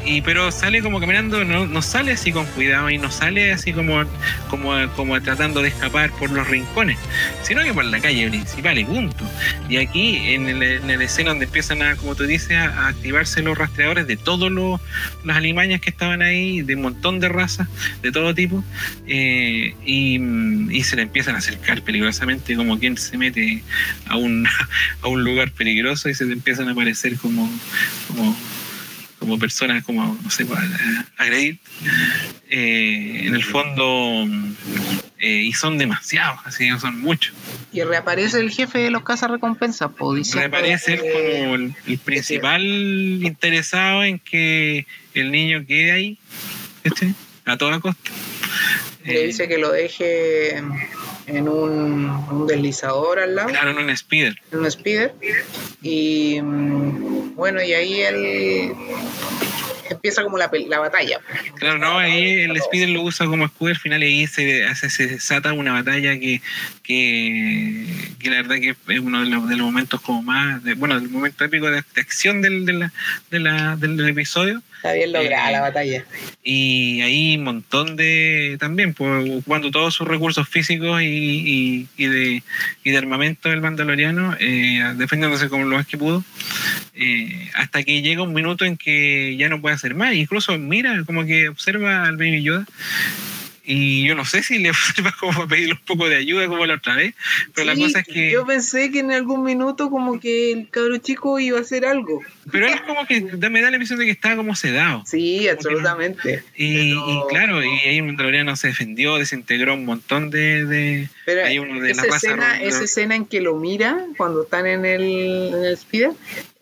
y 0.06 0.22
pero 0.22 0.52
sale 0.52 0.82
como 0.82 1.00
caminando, 1.00 1.44
no, 1.46 1.66
no 1.66 1.82
sale 1.82 2.12
así 2.12 2.32
con 2.32 2.46
cuidado 2.48 2.90
y 2.90 2.98
no 2.98 3.12
sale 3.12 3.52
así 3.52 3.74
como, 3.74 4.04
como, 4.50 4.74
como 4.96 5.22
tratando 5.22 5.62
de 5.62 5.70
escapar 5.70 6.12
por 6.12 6.30
los 6.32 6.48
rincones, 6.48 6.98
sino 7.44 7.64
que 7.64 7.74
por 7.74 7.86
la 7.86 8.00
calle 8.00 8.30
principal 8.30 8.78
y 8.78 8.86
punto. 8.86 9.24
Y 9.70 9.78
aquí 9.78 10.18
en 10.34 10.50
el, 10.50 10.62
en 10.64 10.90
el 10.90 11.02
escena 11.02 11.30
donde 11.30 11.46
empiezan 11.46 11.82
a, 11.82 11.96
como 11.96 12.16
tú 12.16 12.24
dices, 12.24 12.58
a, 12.58 12.88
activarse 12.88 13.42
los 13.42 13.58
rastreadores 13.58 14.08
de 14.08 14.18
todos 14.18 14.52
los, 14.52 14.80
las 15.24 15.38
alimañas 15.38 15.82
que 15.82 15.90
estaban 15.90 16.22
ahí, 16.22 16.62
de 16.62 16.76
un 16.76 16.82
montón 16.82 17.20
de 17.20 17.30
razas, 17.30 17.68
de 18.02 18.12
todo 18.12 18.34
tipo, 18.34 18.64
eh, 19.08 19.76
y, 19.86 20.20
se 20.84 20.98
le 20.98 21.04
empiezan 21.04 21.36
a 21.36 21.38
acercar 21.38 21.82
peligrosamente 21.82 22.58
como 22.58 22.78
quien 22.78 22.98
se 22.98 23.18
mete 23.18 23.64
a 24.08 24.18
un, 24.18 24.46
a 25.02 25.08
un 25.08 25.24
lugar 25.24 25.52
peligroso 25.52 26.10
y 26.10 26.14
se 26.14 26.26
le 26.26 26.34
empiezan 26.34 26.68
a 26.68 26.74
aparecer 26.74 27.16
como 27.18 27.50
como 29.24 29.40
personas, 29.40 29.84
como, 29.86 30.20
no 30.22 30.30
sé, 30.30 30.46
agredir, 31.18 31.58
eh, 32.50 33.22
en 33.24 33.34
el 33.34 33.44
fondo, 33.44 34.28
eh, 35.18 35.44
y 35.44 35.54
son 35.54 35.78
demasiados, 35.78 36.40
así 36.44 36.70
que 36.70 36.78
son 36.78 37.00
muchos. 37.00 37.34
Y 37.72 37.82
reaparece 37.84 38.42
el 38.42 38.52
jefe 38.52 38.80
de 38.80 38.92
los 38.92 39.04
cazarrecompensas, 39.04 39.92
pues, 39.98 40.34
Reaparece 40.34 40.98
como 40.98 41.56
el, 41.56 41.74
principal 42.04 42.62
interesado 42.62 44.04
en 44.04 44.20
que 44.20 44.86
el 45.14 45.32
niño 45.32 45.66
quede 45.66 45.94
ahí, 45.94 46.18
¿este? 46.84 47.14
a 47.46 47.58
toda 47.58 47.80
costa. 47.80 48.12
Le 49.06 49.28
dice 49.28 49.48
que 49.48 49.58
lo 49.58 49.72
deje 49.72 50.62
en 51.28 51.48
un, 51.48 52.10
un, 52.10 52.48
deslizador 52.48 53.20
al 53.20 53.36
lado. 53.36 53.50
Claro, 53.50 53.72
en 53.72 53.78
un 53.78 53.98
speeder. 53.98 54.36
En 54.52 54.60
un 54.60 54.72
speeder. 54.72 55.14
Y 55.82 56.42
mm, 56.42 57.36
bueno, 57.36 57.62
y 57.62 57.74
ahí 57.74 58.02
él 58.02 58.74
empieza 59.90 60.24
como 60.24 60.38
la, 60.38 60.50
la 60.68 60.80
batalla. 60.80 61.20
Claro, 61.56 61.78
no, 61.78 61.98
ahí 61.98 62.42
el 62.42 62.60
speeder 62.62 62.90
lo 62.90 63.02
usa 63.02 63.26
como 63.26 63.46
escudo 63.46 63.70
al 63.70 63.78
final 63.78 64.04
y 64.04 64.08
ahí 64.08 64.28
se, 64.28 64.66
hace, 64.66 64.90
se 64.90 65.08
desata 65.08 65.54
una 65.54 65.74
batalla 65.74 66.20
que, 66.20 66.42
que, 66.84 67.86
que, 68.20 68.30
la 68.30 68.42
verdad 68.42 68.56
que 68.56 68.76
es 68.94 69.00
uno 69.00 69.22
de 69.22 69.28
los, 69.28 69.48
de 69.48 69.56
los 69.56 69.66
momentos 69.66 70.02
como 70.02 70.22
más, 70.22 70.64
de, 70.64 70.74
bueno, 70.74 71.00
del 71.00 71.10
momento 71.10 71.44
épico 71.46 71.70
de, 71.70 71.84
de 71.96 72.02
acción 72.02 72.42
del, 72.42 72.66
de 72.66 72.74
la, 72.74 72.94
de 73.32 73.40
la, 73.40 73.76
del, 73.76 73.98
del 73.98 74.10
episodio 74.10 74.62
Está 74.84 74.96
bien 74.96 75.14
lograda 75.14 75.48
eh, 75.48 75.54
la 75.54 75.62
batalla. 75.62 76.06
Y 76.44 77.00
ahí 77.00 77.38
un 77.38 77.46
montón 77.46 77.96
de. 77.96 78.58
También, 78.60 78.94
pues, 78.94 79.30
ocupando 79.30 79.72
todos 79.72 79.94
sus 79.94 80.06
recursos 80.06 80.46
físicos 80.50 81.02
y, 81.02 81.06
y, 81.06 81.88
y 81.96 82.06
de, 82.08 82.44
y 82.84 82.92
de 82.92 82.98
armamento 82.98 83.48
del 83.48 83.62
Mandaloriano, 83.62 84.36
eh, 84.42 84.94
defendiéndose 84.98 85.48
como 85.48 85.64
lo 85.64 85.78
más 85.78 85.88
que 85.88 85.98
pudo, 85.98 86.22
eh, 86.96 87.50
hasta 87.54 87.84
que 87.84 88.02
llega 88.02 88.24
un 88.24 88.34
minuto 88.34 88.66
en 88.66 88.76
que 88.76 89.38
ya 89.38 89.48
no 89.48 89.62
puede 89.62 89.76
hacer 89.76 89.96
más. 89.96 90.16
Incluso 90.16 90.58
mira, 90.58 91.02
como 91.06 91.24
que 91.26 91.48
observa 91.48 92.04
al 92.04 92.18
Baby 92.18 92.44
Yoda 92.44 92.66
y 93.66 94.06
yo 94.06 94.14
no 94.16 94.26
sé 94.26 94.44
si 94.44 94.60
le 94.60 94.72
va 95.06 95.16
como 95.20 95.44
a 95.44 95.48
pedirle 95.48 95.74
un 95.74 95.86
poco 95.86 96.10
de 96.10 96.18
ayuda 96.18 96.48
como 96.48 96.66
la 96.66 96.76
otra 96.76 96.96
vez, 96.96 97.16
pero 97.54 97.68
la 97.68 97.76
cosa 97.76 98.00
es 98.00 98.06
que... 98.06 98.32
Yo 98.32 98.46
pensé 98.46 98.92
que 98.92 99.00
en 99.00 99.12
algún 99.12 99.44
minuto 99.44 99.90
como 99.90 100.20
que 100.20 100.52
el 100.52 100.70
cabro 100.70 100.98
chico 100.98 101.40
iba 101.40 101.58
a 101.58 101.62
hacer 101.62 101.86
algo. 101.86 102.22
Pero 102.52 102.68
él 102.68 102.82
como 102.86 103.06
que 103.06 103.22
me 103.22 103.62
da 103.62 103.70
la 103.70 103.78
impresión 103.78 104.00
de 104.00 104.06
que 104.06 104.12
estaba 104.12 104.36
como 104.36 104.56
sedado. 104.56 105.04
Sí, 105.06 105.48
absolutamente. 105.48 106.44
Y, 106.58 106.94
claro, 107.30 107.64
y 107.64 107.70
ahí 107.88 108.02
mandaloriano 108.02 108.56
se 108.56 108.68
defendió, 108.68 109.18
desintegró 109.18 109.76
un 109.76 109.86
montón 109.86 110.30
de... 110.30 110.66
de 110.66 111.10
pero 111.26 111.42
esa, 111.86 112.06
escena, 112.08 112.62
esa 112.62 112.84
escena 112.84 113.16
en 113.16 113.26
que 113.26 113.40
lo 113.40 113.56
mira 113.56 114.06
cuando 114.18 114.44
están 114.44 114.68
en 114.68 114.86
el, 114.86 115.54
en 115.54 115.64
el 115.64 115.78
speeder, 115.78 116.12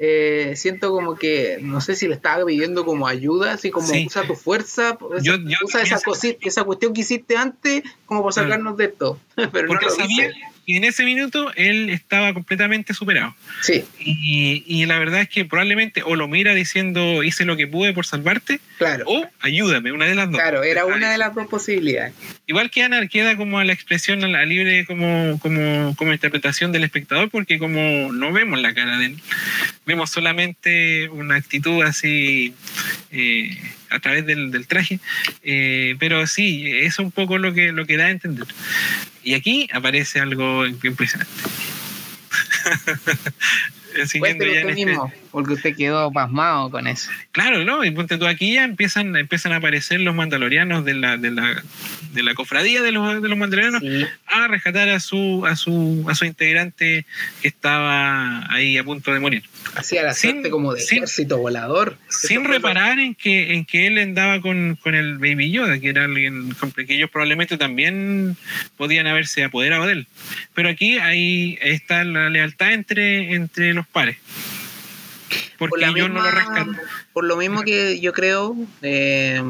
eh, 0.04 0.54
siento 0.56 0.92
como 0.92 1.14
que, 1.14 1.60
no 1.62 1.80
sé 1.80 1.96
si 1.96 2.08
le 2.08 2.16
estaba 2.16 2.44
pidiendo 2.44 2.86
como 2.86 3.08
ayuda, 3.08 3.54
así 3.54 3.70
como 3.70 3.88
usa 4.04 4.24
tu 4.24 4.34
fuerza, 4.34 4.98
usa 5.64 5.82
esa, 5.84 6.02
cosita, 6.02 6.40
esa 6.42 6.64
cuestión 6.64 6.94
que 6.94 7.02
hiciste 7.02 7.38
antes 7.38 7.84
como 8.08 8.24
para 8.24 8.32
sacarnos 8.32 8.78
de 8.78 8.86
esto. 8.86 9.20
Pero 9.36 9.68
Porque 9.68 9.86
no 9.86 9.92
sabía, 9.92 10.32
y 10.66 10.78
en 10.78 10.84
ese 10.84 11.04
minuto 11.04 11.52
él 11.56 11.90
estaba 11.90 12.34
completamente 12.34 12.94
superado. 12.94 13.36
Sí. 13.62 13.84
Y, 14.00 14.64
y, 14.66 14.86
la 14.86 15.00
verdad 15.00 15.22
es 15.22 15.30
que 15.30 15.46
probablemente 15.46 16.04
o 16.04 16.16
lo 16.16 16.28
mira 16.28 16.54
diciendo 16.54 17.24
hice 17.24 17.46
lo 17.46 17.58
que 17.58 17.68
pude 17.68 17.94
por 17.94 18.06
salvarte, 18.06 18.60
claro. 18.78 19.06
o 19.08 19.26
ayúdame, 19.40 19.92
una 19.92 20.06
de 20.06 20.16
las 20.16 20.30
dos. 20.30 20.40
Claro, 20.40 20.64
era 20.64 20.86
una 20.86 21.12
de 21.12 21.18
las 21.18 21.34
dos 21.34 21.48
posibilidades. 21.48 22.14
Igual 22.48 22.70
que 22.70 22.84
Ana 22.84 23.06
queda 23.08 23.38
como 23.38 23.62
la 23.64 23.74
expresión 23.74 24.24
a 24.24 24.28
la 24.28 24.46
libre 24.46 24.86
como, 24.86 25.40
como, 25.40 25.96
como 25.96 26.14
interpretación 26.14 26.72
del 26.72 26.84
espectador, 26.84 27.30
porque 27.30 27.58
como 27.58 28.12
no 28.12 28.32
vemos 28.32 28.60
la 28.62 28.74
cara 28.74 28.98
de 28.98 29.08
él, 29.08 29.18
vemos 29.86 30.10
solamente 30.10 31.10
una 31.10 31.36
actitud 31.36 31.84
así 31.84 32.54
eh, 33.12 33.58
a 33.92 34.00
través 34.00 34.26
del, 34.26 34.52
del 34.52 34.68
traje, 34.68 35.00
eh, 35.44 35.96
pero 36.00 36.26
sí, 36.28 36.66
es 36.68 36.98
un 37.00 37.12
poco 37.12 37.38
lo 37.38 37.54
que, 37.54 37.72
lo 37.72 37.86
que 37.86 37.98
da 37.98 38.06
a 38.06 38.12
entender. 38.12 38.48
Y 39.24 39.34
aquí 39.36 39.70
aparece 39.72 40.20
algo 40.20 40.66
impresionante. 40.66 41.32
Siguiendo 44.08 44.46
ya 44.46 44.66
mismo, 44.66 45.06
este... 45.08 45.31
porque 45.32 45.54
usted 45.54 45.76
quedó 45.76 46.12
pasmado 46.12 46.70
con 46.70 46.88
eso. 46.88 47.10
Claro, 47.32 47.64
¿no? 47.64 47.84
Y 47.84 47.92
ponte 47.92 48.18
tú 48.18 48.28
aquí 48.28 48.54
ya 48.54 48.64
empiezan, 48.64 49.16
empiezan 49.16 49.54
a 49.54 49.58
aparecer 49.58 50.00
los 50.02 50.14
mandalorianos 50.14 50.86
de 50.86 50.94
la, 50.94 51.18
de 51.18 51.32
la, 51.32 51.64
de 52.14 52.24
la 52.24 52.34
cofradía 52.36 52.82
de 52.82 52.92
los, 52.92 53.22
de 53.22 53.30
los 53.30 53.38
mandalorianos 53.38 53.82
sí. 53.82 54.06
a 54.28 54.48
rescatar 54.48 54.90
a 54.90 55.00
su, 55.00 55.46
a 55.46 55.56
su, 55.56 56.06
a 56.08 56.16
su 56.16 56.26
integrante 56.26 57.06
que 57.42 57.48
estaba 57.48 58.52
ahí 58.54 58.78
a 58.78 58.84
punto 58.84 59.14
de 59.14 59.20
morir. 59.20 59.44
Hacía 59.76 60.04
la 60.04 60.14
suerte 60.14 60.50
como 60.50 60.74
de 60.74 60.82
sin, 60.82 61.00
ejército 61.00 61.38
volador. 61.38 61.98
Sin 62.10 62.44
reparar 62.46 63.00
en 63.00 63.16
que, 63.16 63.54
en 63.54 63.66
que 63.66 63.88
él 63.88 63.98
andaba 63.98 64.42
con, 64.42 64.78
con 64.82 64.96
el 64.96 65.18
Baby 65.18 65.52
Yoda, 65.52 65.80
que 65.80 65.90
era 65.90 66.06
alguien 66.06 66.56
que 66.86 66.96
ellos 66.96 67.10
probablemente 67.10 67.58
también 67.58 68.36
podían 68.78 69.08
haberse 69.08 69.44
apoderado 69.44 69.86
de 69.86 69.94
él. 69.94 70.08
Pero 70.54 70.70
aquí 70.70 70.98
ahí 70.98 71.58
está 71.62 72.04
la 72.04 72.30
lealtad 72.30 72.74
entre, 72.74 73.34
entre 73.34 73.74
los 73.74 73.88
pares. 73.88 74.18
Porque 75.58 75.70
por 75.70 75.80
yo 75.80 75.94
misma, 75.94 76.10
no 76.10 76.22
lo 76.24 76.32
rescato. 76.32 76.72
Por 77.14 77.24
lo 77.26 77.38
mismo 77.38 77.64
que 77.64 78.00
yo 78.00 78.14
creo, 78.14 78.56
eh, 78.82 79.42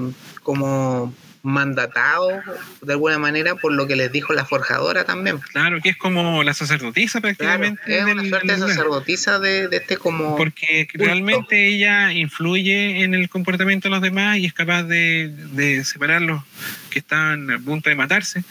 como 0.44 1.14
mandatado 1.44 2.42
de 2.82 2.94
alguna 2.94 3.18
manera 3.18 3.56
por 3.56 3.72
lo 3.74 3.88
que 3.88 3.96
les 3.96 4.12
dijo 4.12 4.34
la 4.34 4.46
forjadora 4.46 5.06
también. 5.06 5.40
Claro, 5.52 5.82
que 5.82 5.90
es 5.90 5.98
como 5.98 6.44
la 6.44 6.54
sacerdotisa 6.54 7.20
prácticamente. 7.20 7.82
Claro, 7.84 8.08
es 8.08 8.14
una 8.14 8.30
suerte 8.30 8.54
de 8.54 8.60
sacerdotisa 8.60 9.40
de, 9.40 9.68
de, 9.68 9.78
este 9.78 9.98
como... 9.98 10.36
Porque 10.36 10.88
culto. 10.92 11.06
realmente 11.06 11.68
ella 11.68 12.12
influye 12.14 13.04
en 13.04 13.16
el 13.16 13.30
comportamiento 13.30 13.88
de 13.88 13.96
los 13.96 14.02
demás 14.02 14.38
y 14.38 14.46
es 14.46 14.54
capaz 14.54 14.84
de, 14.84 15.34
de 15.54 15.84
separarlos 15.84 16.44
que 16.90 17.00
están 17.00 17.50
a 17.50 17.60
punto 17.60 17.90
de 17.90 17.96
matarse 17.96 18.44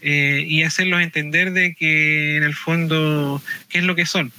eh, 0.00 0.44
y 0.46 0.62
hacerlos 0.62 1.00
entender 1.00 1.52
de 1.52 1.74
que 1.74 2.36
en 2.36 2.44
el 2.44 2.54
fondo 2.54 3.42
qué 3.68 3.78
es 3.78 3.84
lo 3.84 3.96
que 3.96 4.06
son. 4.06 4.32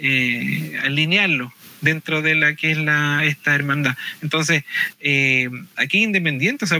Eh, 0.00 0.78
alinearlos 0.84 1.52
dentro 1.80 2.22
de 2.22 2.34
la 2.34 2.54
que 2.54 2.72
es 2.72 2.78
la, 2.78 3.24
esta 3.24 3.54
hermandad. 3.54 3.96
Entonces, 4.22 4.64
eh, 5.00 5.48
aquí 5.76 6.02
independiente, 6.02 6.64
o 6.64 6.68
sea, 6.68 6.78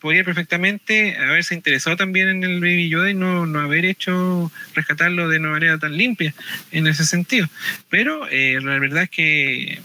podría 0.00 0.24
perfectamente 0.24 1.16
haberse 1.16 1.54
interesado 1.54 1.96
también 1.96 2.28
en 2.28 2.44
el 2.44 2.60
Baby 2.60 2.88
Yoda 2.88 3.10
y 3.10 3.14
no, 3.14 3.46
no 3.46 3.60
haber 3.60 3.84
hecho 3.84 4.50
rescatarlo 4.74 5.28
de 5.28 5.38
una 5.38 5.50
manera 5.50 5.78
tan 5.78 5.96
limpia 5.96 6.34
en 6.70 6.86
ese 6.86 7.04
sentido. 7.04 7.48
Pero 7.88 8.28
eh, 8.30 8.58
la 8.62 8.78
verdad 8.78 9.04
es 9.04 9.10
que 9.10 9.80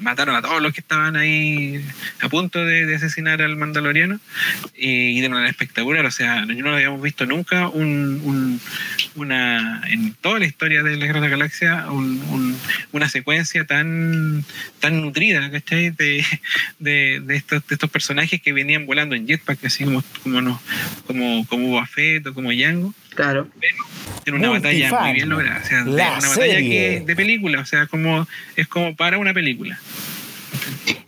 mataron 0.00 0.36
a 0.36 0.42
todos 0.42 0.62
los 0.62 0.72
que 0.72 0.80
estaban 0.80 1.16
ahí 1.16 1.84
a 2.20 2.28
punto 2.28 2.64
de, 2.64 2.94
asesinar 2.94 3.42
al 3.42 3.56
mandaloriano 3.56 4.18
y, 4.76 5.18
y, 5.18 5.20
de 5.20 5.28
manera 5.28 5.50
espectacular. 5.50 6.04
O 6.06 6.10
sea, 6.10 6.44
no 6.46 6.74
habíamos 6.74 7.02
visto 7.02 7.26
nunca 7.26 7.68
un, 7.68 8.20
un, 8.24 8.60
una, 9.16 9.82
en 9.88 10.14
toda 10.14 10.38
la 10.38 10.46
historia 10.46 10.82
de 10.82 10.96
la 10.96 11.06
Guerra 11.06 11.20
de 11.20 11.26
la 11.26 11.36
Galaxia 11.36 11.86
un, 11.90 12.20
un, 12.30 12.56
una 12.92 13.08
secuencia 13.08 13.64
tan, 13.66 14.44
tan 14.80 15.00
nutrida, 15.00 15.50
¿cachai? 15.50 15.90
De, 15.90 16.24
de, 16.78 17.20
de, 17.20 17.36
estos, 17.36 17.66
de 17.66 17.74
estos 17.74 17.90
personajes 17.90 18.40
que 18.40 18.52
venían 18.52 18.86
volando 18.86 19.14
en 19.14 19.26
jetpack, 19.26 19.64
así 19.64 19.84
como, 19.84 20.02
como, 20.22 20.60
como, 21.06 21.46
como 21.46 21.68
Boba 21.68 21.86
Fett 21.86 22.26
o 22.26 22.34
como 22.34 22.52
Django. 22.52 22.94
Claro. 23.18 23.48
Pero 24.24 24.36
una 24.36 24.50
batalla 24.50 25.00
muy 25.00 25.12
bien 25.14 25.28
lograda. 25.28 25.60
O 25.60 25.66
sea, 25.66 25.82
una 25.82 26.20
batalla 26.20 26.58
que, 26.58 27.02
de 27.04 27.16
película, 27.16 27.58
o 27.58 27.66
sea, 27.66 27.88
como 27.88 28.28
es 28.54 28.68
como 28.68 28.94
para 28.94 29.18
una 29.18 29.34
película. 29.34 29.76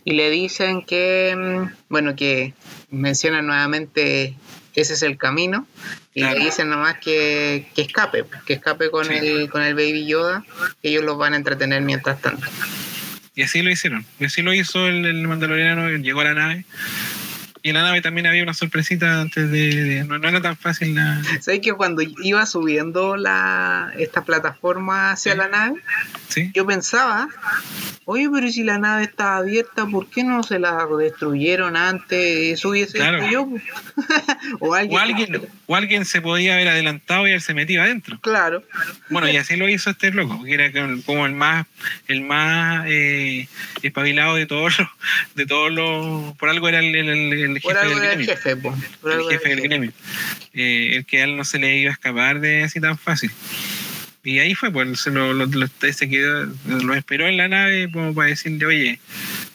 Y 0.03 0.11
le 0.11 0.29
dicen 0.29 0.81
que, 0.81 1.33
mm, 1.37 1.73
bueno, 1.87 2.17
que 2.17 2.53
menciona 2.89 3.41
nuevamente 3.41 4.35
ese 4.75 4.93
es 4.95 5.03
el 5.03 5.17
camino 5.17 5.65
y 6.13 6.25
le 6.25 6.35
dicen 6.35 6.69
nomás 6.69 6.97
que, 6.97 7.69
que 7.75 7.83
escape, 7.83 8.25
que 8.45 8.53
escape 8.55 8.91
con 8.91 9.09
el 9.09 9.49
con 9.49 9.61
el 9.61 9.73
Baby 9.73 10.05
Yoda, 10.05 10.43
que 10.81 10.89
ellos 10.89 11.05
los 11.05 11.17
van 11.17 11.31
a 11.31 11.37
entretener 11.37 11.81
mientras 11.81 12.19
tanto. 12.19 12.45
Y 13.35 13.43
así 13.43 13.61
lo 13.61 13.69
hicieron, 13.69 14.05
y 14.19 14.25
así 14.25 14.41
lo 14.41 14.53
hizo 14.53 14.85
el, 14.89 15.05
el 15.05 15.25
Mandaloriano, 15.29 15.89
llegó 15.89 16.19
a 16.19 16.25
la 16.25 16.33
nave, 16.33 16.65
y 17.63 17.69
en 17.69 17.75
la 17.75 17.83
nave 17.83 18.01
también 18.01 18.27
había 18.27 18.43
una 18.43 18.53
sorpresita 18.53 19.21
antes 19.21 19.49
de. 19.51 20.03
no, 20.07 20.15
era 20.15 20.41
tan 20.41 20.57
fácil 20.57 20.95
la. 20.95 21.21
¿Sabes 21.41 21.61
que 21.61 21.73
cuando 21.73 22.01
iba 22.23 22.45
subiendo 22.45 23.17
la 23.17 23.91
esta 23.97 24.23
plataforma 24.23 25.11
hacia 25.11 25.35
la 25.35 25.47
nave? 25.47 25.81
¿Sí? 26.29 26.51
Yo 26.53 26.65
pensaba, 26.65 27.27
oye, 28.05 28.29
pero 28.33 28.49
si 28.49 28.63
la 28.63 28.77
nave 28.77 29.03
estaba 29.03 29.37
abierta, 29.37 29.85
¿por 29.85 30.07
qué 30.09 30.23
no 30.23 30.43
se 30.43 30.59
la 30.59 30.87
destruyeron 30.97 31.75
antes? 31.75 32.53
Eso 32.53 32.69
hubiese 32.69 32.97
claro. 32.97 33.29
yo. 33.29 33.47
o, 34.59 34.73
alguien, 34.73 35.41
o, 35.67 35.75
alguien, 35.75 36.05
se 36.05 36.21
podía 36.21 36.55
haber 36.55 36.69
adelantado 36.69 37.27
y 37.27 37.31
él 37.31 37.41
se 37.41 37.53
metía 37.53 37.83
adentro. 37.83 38.19
Claro. 38.21 38.63
Bueno, 39.09 39.29
y 39.29 39.37
así 39.37 39.55
lo 39.55 39.67
hizo 39.67 39.89
este 39.89 40.11
loco, 40.11 40.43
que 40.43 40.53
era 40.53 40.71
como 41.05 41.25
el 41.25 41.33
más, 41.33 41.67
el 42.07 42.21
más 42.21 42.85
eh, 42.87 43.47
espabilado 43.83 44.35
de 44.35 44.45
todos 44.45 44.79
los, 44.79 44.87
de 45.35 45.45
todos 45.45 45.71
los. 45.71 46.35
Por 46.37 46.49
algo 46.49 46.69
era 46.69 46.79
el, 46.79 46.95
el 46.95 47.50
el 47.50 47.50
jefe 47.59 47.87
del 47.87 47.99
gremio. 47.99 48.27
Jefe, 48.27 48.51
el 48.51 49.29
jefe 49.29 49.49
del 49.49 49.61
gremio. 49.61 49.91
Eh, 50.53 50.97
el 50.97 51.05
que 51.05 51.21
a 51.21 51.23
él 51.25 51.35
no 51.35 51.43
se 51.43 51.59
le 51.59 51.77
iba 51.77 51.89
a 51.89 51.93
escapar 51.93 52.39
de 52.39 52.63
así 52.63 52.79
tan 52.79 52.97
fácil. 52.97 53.31
Y 54.23 54.39
ahí 54.39 54.53
fue, 54.53 54.71
pues 54.71 54.99
se 54.99 55.09
lo, 55.09 55.33
lo, 55.33 55.47
se 55.91 56.09
quedó, 56.09 56.47
lo 56.67 56.93
esperó 56.93 57.27
en 57.27 57.37
la 57.37 57.47
nave 57.47 57.89
como 57.91 58.13
para 58.13 58.29
decirle, 58.29 58.65
oye, 58.65 58.99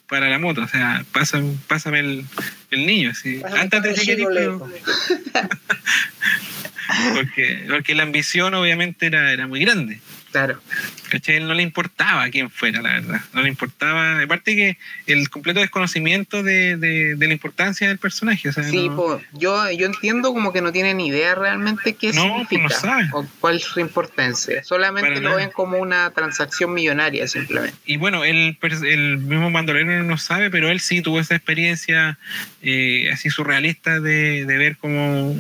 para 0.08 0.28
la 0.28 0.38
moto, 0.38 0.62
o 0.62 0.68
sea, 0.68 1.04
pásame, 1.12 1.56
pásame 1.68 2.00
el, 2.00 2.24
el 2.72 2.86
niño, 2.86 3.10
así, 3.10 3.40
antes 3.58 3.82
de 3.82 3.94
que 3.94 4.16
porque, 7.14 7.66
porque 7.68 7.94
la 7.94 8.04
ambición 8.04 8.54
obviamente 8.54 9.06
era, 9.06 9.32
era 9.32 9.46
muy 9.46 9.60
grande. 9.60 10.00
Claro. 10.32 10.60
¿Cachai? 11.08 11.36
Él 11.36 11.46
no 11.46 11.54
le 11.54 11.62
importaba 11.62 12.28
quién 12.30 12.50
fuera, 12.50 12.82
la 12.82 12.94
verdad. 12.94 13.20
No 13.32 13.42
le 13.42 13.48
importaba. 13.48 14.20
Aparte 14.20 14.56
que 14.56 14.78
el 15.06 15.28
completo 15.28 15.60
desconocimiento 15.60 16.42
de, 16.42 16.76
de, 16.76 17.16
la 17.26 17.32
importancia 17.32 17.88
del 17.88 17.98
personaje. 17.98 18.52
sí, 18.52 18.90
yo, 19.32 19.70
yo 19.70 19.86
entiendo 19.86 20.32
como 20.32 20.52
que 20.52 20.62
no 20.62 20.72
tienen 20.72 21.00
idea 21.00 21.34
realmente 21.34 21.94
qué 21.94 22.12
significa 22.12 23.10
o 23.12 23.26
cuál 23.40 23.56
es 23.56 23.64
su 23.64 23.80
importancia. 23.80 24.62
Solamente 24.64 25.20
lo 25.20 25.36
ven 25.36 25.50
como 25.50 25.78
una 25.78 26.10
transacción 26.10 26.72
millonaria, 26.72 27.26
simplemente. 27.28 27.76
Y 27.84 27.96
bueno, 27.96 28.24
el, 28.24 28.58
el 28.62 29.18
mismo 29.18 29.50
Mandolero 29.50 30.02
no 30.02 30.18
sabe, 30.18 30.50
pero 30.50 30.70
él 30.70 30.80
sí 30.80 31.02
tuvo 31.02 31.20
esa 31.20 31.34
experiencia 31.34 32.18
eh, 32.62 33.10
así 33.12 33.30
surrealista 33.30 34.00
de, 34.00 34.44
de 34.44 34.58
ver 34.58 34.76
cómo 34.76 35.36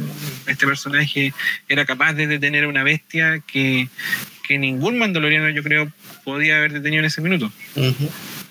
este 0.46 0.66
personaje 0.66 1.32
era 1.68 1.84
capaz 1.84 2.12
de 2.14 2.26
detener 2.26 2.66
una 2.66 2.82
bestia 2.82 3.40
que 3.46 3.88
que 4.46 4.58
ningún 4.58 4.98
mandaloriano 4.98 5.48
yo 5.50 5.62
creo 5.62 5.92
podía 6.24 6.58
haber 6.58 6.72
detenido 6.72 7.00
en 7.00 7.06
ese 7.06 7.20
minuto. 7.20 7.52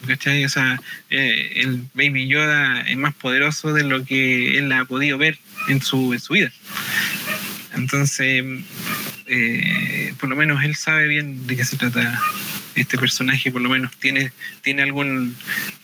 ¿Cachai? 0.07 0.45
O 0.45 0.49
sea, 0.49 0.79
eh, 1.09 1.53
el 1.55 1.83
Baby 1.93 2.27
Yoda 2.27 2.81
es 2.81 2.97
más 2.97 3.15
poderoso 3.15 3.73
de 3.73 3.83
lo 3.83 4.05
que 4.05 4.57
él 4.57 4.71
ha 4.71 4.85
podido 4.85 5.17
ver 5.17 5.37
en 5.67 5.81
su, 5.81 6.13
en 6.13 6.19
su 6.19 6.33
vida. 6.33 6.51
Entonces, 7.73 8.43
eh, 9.27 10.13
por 10.19 10.29
lo 10.29 10.35
menos 10.35 10.63
él 10.63 10.75
sabe 10.75 11.07
bien 11.07 11.47
de 11.47 11.57
qué 11.57 11.65
se 11.65 11.77
trata 11.77 12.19
este 12.75 12.97
personaje 12.97 13.51
por 13.51 13.61
lo 13.61 13.69
menos 13.69 13.95
tiene, 13.97 14.31
tiene 14.61 14.83
algún 14.83 15.35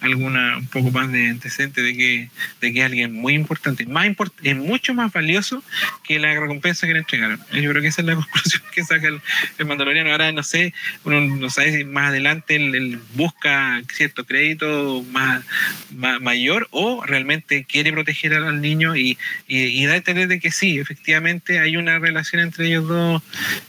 alguna 0.01 0.57
un 0.57 0.67
poco 0.67 0.91
más 0.91 1.11
de 1.11 1.29
antecedente 1.29 1.81
de 1.81 1.95
que, 1.95 2.29
de 2.59 2.73
que 2.73 2.83
alguien 2.83 3.13
muy 3.13 3.33
importante, 3.33 3.85
más 3.85 4.07
es 4.43 4.55
mucho 4.55 4.93
más 4.93 5.11
valioso 5.13 5.63
que 6.03 6.19
la 6.19 6.37
recompensa 6.39 6.87
que 6.87 6.93
le 6.93 6.99
entregaron. 6.99 7.39
Yo 7.53 7.69
creo 7.69 7.81
que 7.81 7.87
esa 7.87 8.01
es 8.01 8.07
la 8.07 8.15
conclusión 8.21 8.61
que 8.73 8.83
saca 8.83 9.07
el, 9.07 9.21
Mandaloriano. 9.65 10.11
Ahora 10.11 10.31
no 10.31 10.43
sé, 10.43 10.73
uno 11.03 11.21
no 11.21 11.49
sabe 11.49 11.77
si 11.77 11.83
más 11.83 12.09
adelante 12.09 12.55
él, 12.55 12.99
busca 13.13 13.81
cierto 13.93 14.25
crédito 14.25 15.05
más, 15.11 15.43
mayor 15.91 16.67
o 16.71 17.03
realmente 17.05 17.65
quiere 17.65 17.91
proteger 17.91 18.33
al 18.33 18.61
niño 18.61 18.95
y, 18.95 19.17
y, 19.47 19.85
da 19.85 19.93
a 19.93 19.97
entender 19.97 20.27
de 20.27 20.39
que 20.39 20.51
sí, 20.51 20.79
efectivamente 20.79 21.59
hay 21.59 21.77
una 21.77 21.99
relación 21.99 22.41
entre 22.41 22.67
ellos 22.67 22.87
dos 22.87 23.21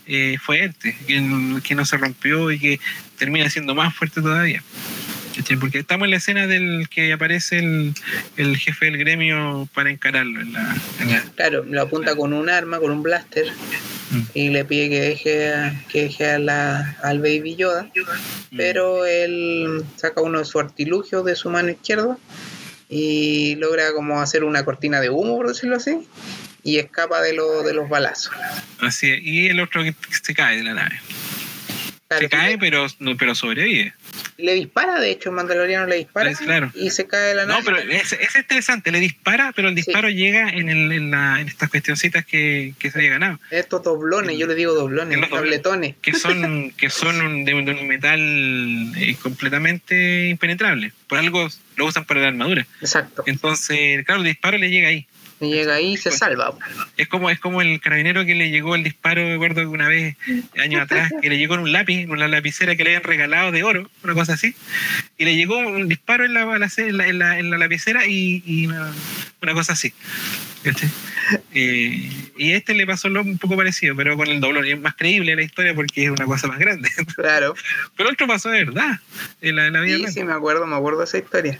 eh, 0.07 0.37
fuerte, 0.41 0.97
que, 1.07 1.61
que 1.63 1.75
no 1.75 1.85
se 1.85 1.97
rompió 1.97 2.51
y 2.51 2.59
que 2.59 2.81
termina 3.19 3.49
siendo 3.51 3.75
más 3.75 3.95
fuerte 3.95 4.21
todavía. 4.21 4.63
Porque 5.61 5.79
estamos 5.79 6.05
en 6.07 6.11
la 6.11 6.17
escena 6.17 6.47
del 6.47 6.89
que 6.89 7.13
aparece 7.13 7.59
el, 7.59 8.57
jefe 8.57 8.87
del 8.87 8.99
gremio 8.99 9.69
para 9.75 9.91
encararlo. 9.91 10.41
En 10.41 10.53
la, 10.53 10.77
claro, 11.35 11.65
lo 11.65 11.83
apunta 11.83 12.15
con 12.15 12.33
un 12.33 12.49
arma, 12.49 12.79
con 12.79 12.91
un 12.91 13.03
blaster, 13.03 13.47
mm. 14.11 14.21
y 14.35 14.51
le 14.51 14.65
pide 14.65 14.91
que 14.91 15.01
deje, 15.01 15.53
que 15.91 16.03
deje 16.03 16.31
a 16.33 16.39
la, 16.39 16.97
al 17.03 17.19
Baby 17.21 17.57
Yoda, 17.57 17.85
mm. 17.85 18.57
pero 18.57 19.07
él 19.07 19.85
saca 19.97 20.21
uno 20.21 20.39
de 20.39 20.45
sus 20.45 20.57
artilugios 20.57 21.25
de 21.25 21.35
su 21.35 21.51
mano 21.51 21.71
izquierda 21.71 22.19
y 22.89 23.55
logra 23.57 23.93
como 23.95 24.21
hacer 24.21 24.45
una 24.45 24.65
cortina 24.65 25.01
de 25.01 25.09
humo, 25.09 25.37
por 25.37 25.49
decirlo 25.49 25.77
así, 25.77 26.07
y 26.63 26.79
escapa 26.79 27.23
de, 27.23 27.33
lo, 27.33 27.63
de 27.63 27.73
los 27.73 27.89
balazos. 27.89 28.35
Así 28.81 29.13
y 29.23 29.47
el 29.47 29.61
otro 29.61 29.83
que 29.83 29.95
se 30.23 30.35
cae 30.35 30.59
de 30.59 30.65
la 30.65 30.75
nave 30.75 31.01
se 32.19 32.29
cae, 32.29 32.59
pero, 32.59 32.87
no, 32.99 33.17
pero 33.17 33.35
sobrevive. 33.35 33.95
Le 34.39 34.55
dispara, 34.55 35.01
de 35.01 35.11
hecho, 35.11 35.33
Mandaloriano 35.33 35.87
le 35.87 35.97
dispara 35.97 36.33
y 36.75 36.91
se 36.91 37.07
cae 37.07 37.29
de 37.29 37.35
la 37.35 37.47
nave. 37.47 37.61
No, 37.61 37.65
pero 37.65 37.79
es, 37.79 38.17
interesante, 38.37 38.91
le 38.91 39.01
dispara, 39.01 39.53
pero 39.55 39.69
el 39.69 39.75
disparo 39.75 40.09
llega 40.09 40.49
en, 40.49 40.69
el, 40.69 40.93
en, 40.93 41.11
la, 41.11 41.41
en, 41.41 41.49
estas 41.49 41.71
cuestioncitas 41.71 42.25
que, 42.25 42.75
que 42.79 42.91
se 42.91 42.99
había 42.99 43.11
ganado. 43.11 43.39
Estos 43.51 43.83
doblones, 43.83 44.39
yo 44.39 44.47
le 44.47 44.55
digo 44.55 44.75
doblones, 44.75 45.19
los 45.19 45.31
tabletones. 45.31 45.95
Que 46.03 46.15
son, 46.15 46.71
que 46.77 46.91
son 46.91 47.45
de, 47.45 47.55
un 47.55 47.87
metal 47.87 48.21
eh, 48.97 49.17
completamente 49.23 50.29
impenetrable. 50.29 50.93
Por 51.07 51.19
algo 51.19 51.49
lo 51.77 51.87
usan 51.87 52.05
para 52.05 52.21
la 52.21 52.29
armadura. 52.29 52.67
Exacto. 52.81 53.23
Entonces, 53.27 54.05
claro, 54.05 54.21
el 54.21 54.27
disparo 54.27 54.59
le 54.59 54.71
llega 54.71 54.89
ahí 54.89 55.07
llega 55.49 55.75
ahí 55.75 55.95
y 55.95 55.97
se 55.97 56.11
salva. 56.11 56.55
Es 56.97 57.09
como, 57.09 57.31
es 57.31 57.39
como 57.39 57.63
el 57.63 57.81
carabinero 57.81 58.25
que 58.25 58.35
le 58.35 58.51
llegó 58.51 58.75
el 58.75 58.85
disparo, 58.85 59.27
recuerdo 59.29 59.63
que 59.63 59.67
una 59.67 59.89
vez, 59.89 60.17
años 60.59 60.83
atrás, 60.83 61.13
que 61.21 61.29
le 61.29 61.39
llegó 61.39 61.55
en 61.55 61.61
un 61.61 61.73
lápiz, 61.73 62.07
una 62.07 62.29
lapicera 62.29 62.77
que 62.77 62.85
le 62.85 62.91
habían 62.91 63.05
regalado 63.05 63.53
de 63.53 63.63
oro, 63.63 63.91
una 64.05 64.15
cosa 64.15 64.35
así, 64.35 64.55
y 65.19 65.25
le 65.25 65.37
llegó 65.37 65.59
un 65.59 65.89
disparo 65.89 66.25
en 66.25 66.35
la, 66.35 66.43
en 66.43 67.19
la, 67.19 67.39
en 67.39 67.51
la, 67.51 67.59
lapicera 67.59 68.07
y, 68.07 68.67
una, 68.67 69.55
cosa 69.55 69.73
así. 69.73 69.93
Eh, 71.55 72.11
y 72.37 72.53
a 72.53 72.57
este 72.57 72.75
le 72.75 72.87
pasó 72.87 73.09
un 73.09 73.39
poco 73.39 73.57
parecido, 73.57 73.95
pero 73.97 74.17
con 74.17 74.29
el 74.29 74.41
doblón. 74.41 74.67
Y 74.67 74.73
es 74.73 74.81
más 74.81 74.95
creíble 74.95 75.35
la 75.37 75.43
historia 75.43 75.75
porque 75.75 76.05
es 76.05 76.11
una 76.11 76.25
cosa 76.27 76.47
más 76.47 76.59
grande. 76.59 76.89
Claro. 77.17 77.55
Pero 77.97 78.11
otro 78.11 78.27
pasó 78.27 78.49
de 78.49 78.65
verdad 78.65 79.01
en 79.41 79.57
la, 79.57 79.81
vida. 79.81 80.09
Sí, 80.09 80.15
sí, 80.15 80.25
me 80.25 80.33
acuerdo, 80.33 80.67
me 80.67 80.77
acuerdo 80.77 81.01
de 81.01 81.05
esa 81.05 81.19
historia. 81.19 81.59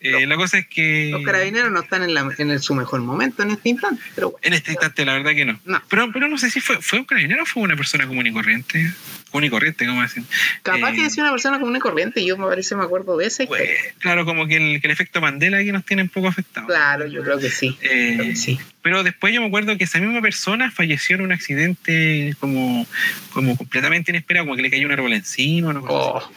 Eh, 0.00 0.26
la 0.26 0.36
cosa 0.36 0.58
es 0.58 0.66
que. 0.68 1.10
Los 1.10 1.22
carabineros 1.22 1.72
no 1.72 1.80
están 1.80 2.02
en, 2.02 2.14
la, 2.14 2.28
en 2.36 2.60
su 2.60 2.74
mejor 2.74 3.00
momento 3.00 3.42
en 3.42 3.50
este 3.50 3.70
instante. 3.70 4.02
Pero 4.14 4.34
En 4.42 4.52
este 4.52 4.72
instante, 4.72 5.04
la 5.04 5.14
verdad 5.14 5.32
que 5.32 5.44
no. 5.44 5.60
Pero, 5.88 6.12
pero 6.12 6.28
no 6.28 6.38
sé 6.38 6.50
si 6.50 6.60
fue, 6.60 6.80
fue 6.80 6.98
un 6.98 7.04
carabinero 7.04 7.42
o 7.42 7.46
fue 7.46 7.62
una 7.62 7.76
persona 7.76 8.06
común 8.06 8.26
y 8.26 8.32
corriente. 8.32 8.92
Común 9.36 9.44
y 9.44 9.50
corriente, 9.50 9.86
¿cómo 9.86 10.00
decir? 10.00 10.22
Capaz 10.62 10.92
que 10.92 11.02
decía 11.02 11.22
una 11.22 11.30
persona 11.30 11.60
común 11.60 11.76
y 11.76 11.78
corriente, 11.78 12.24
yo 12.24 12.38
me 12.38 12.46
parece, 12.46 12.74
me 12.74 12.84
acuerdo 12.84 13.18
de 13.18 13.26
ese. 13.26 13.46
Pues, 13.46 13.68
claro, 13.98 14.24
como 14.24 14.46
que 14.46 14.56
el, 14.56 14.80
que 14.80 14.86
el 14.86 14.92
efecto 14.94 15.20
Mandela 15.20 15.58
aquí 15.58 15.72
nos 15.72 15.84
tiene 15.84 16.04
un 16.04 16.08
poco 16.08 16.28
afectados. 16.28 16.66
Claro, 16.66 17.06
yo 17.06 17.22
creo 17.22 17.38
que 17.38 17.50
sí. 17.50 17.76
Eh, 17.82 18.34
sí. 18.34 18.58
Pero 18.80 19.02
después 19.02 19.34
yo 19.34 19.42
me 19.42 19.48
acuerdo 19.48 19.76
que 19.76 19.84
esa 19.84 19.98
misma 19.98 20.22
persona 20.22 20.70
falleció 20.70 21.16
en 21.16 21.22
un 21.22 21.32
accidente 21.32 22.34
como, 22.40 22.86
como 23.34 23.58
completamente 23.58 24.10
inesperado, 24.10 24.46
como 24.46 24.56
que 24.56 24.62
le 24.62 24.70
cayó 24.70 24.86
un 24.86 24.92
árbol 24.92 25.12
encima, 25.12 25.74
¿no? 25.74 25.84
Oh. 25.86 26.32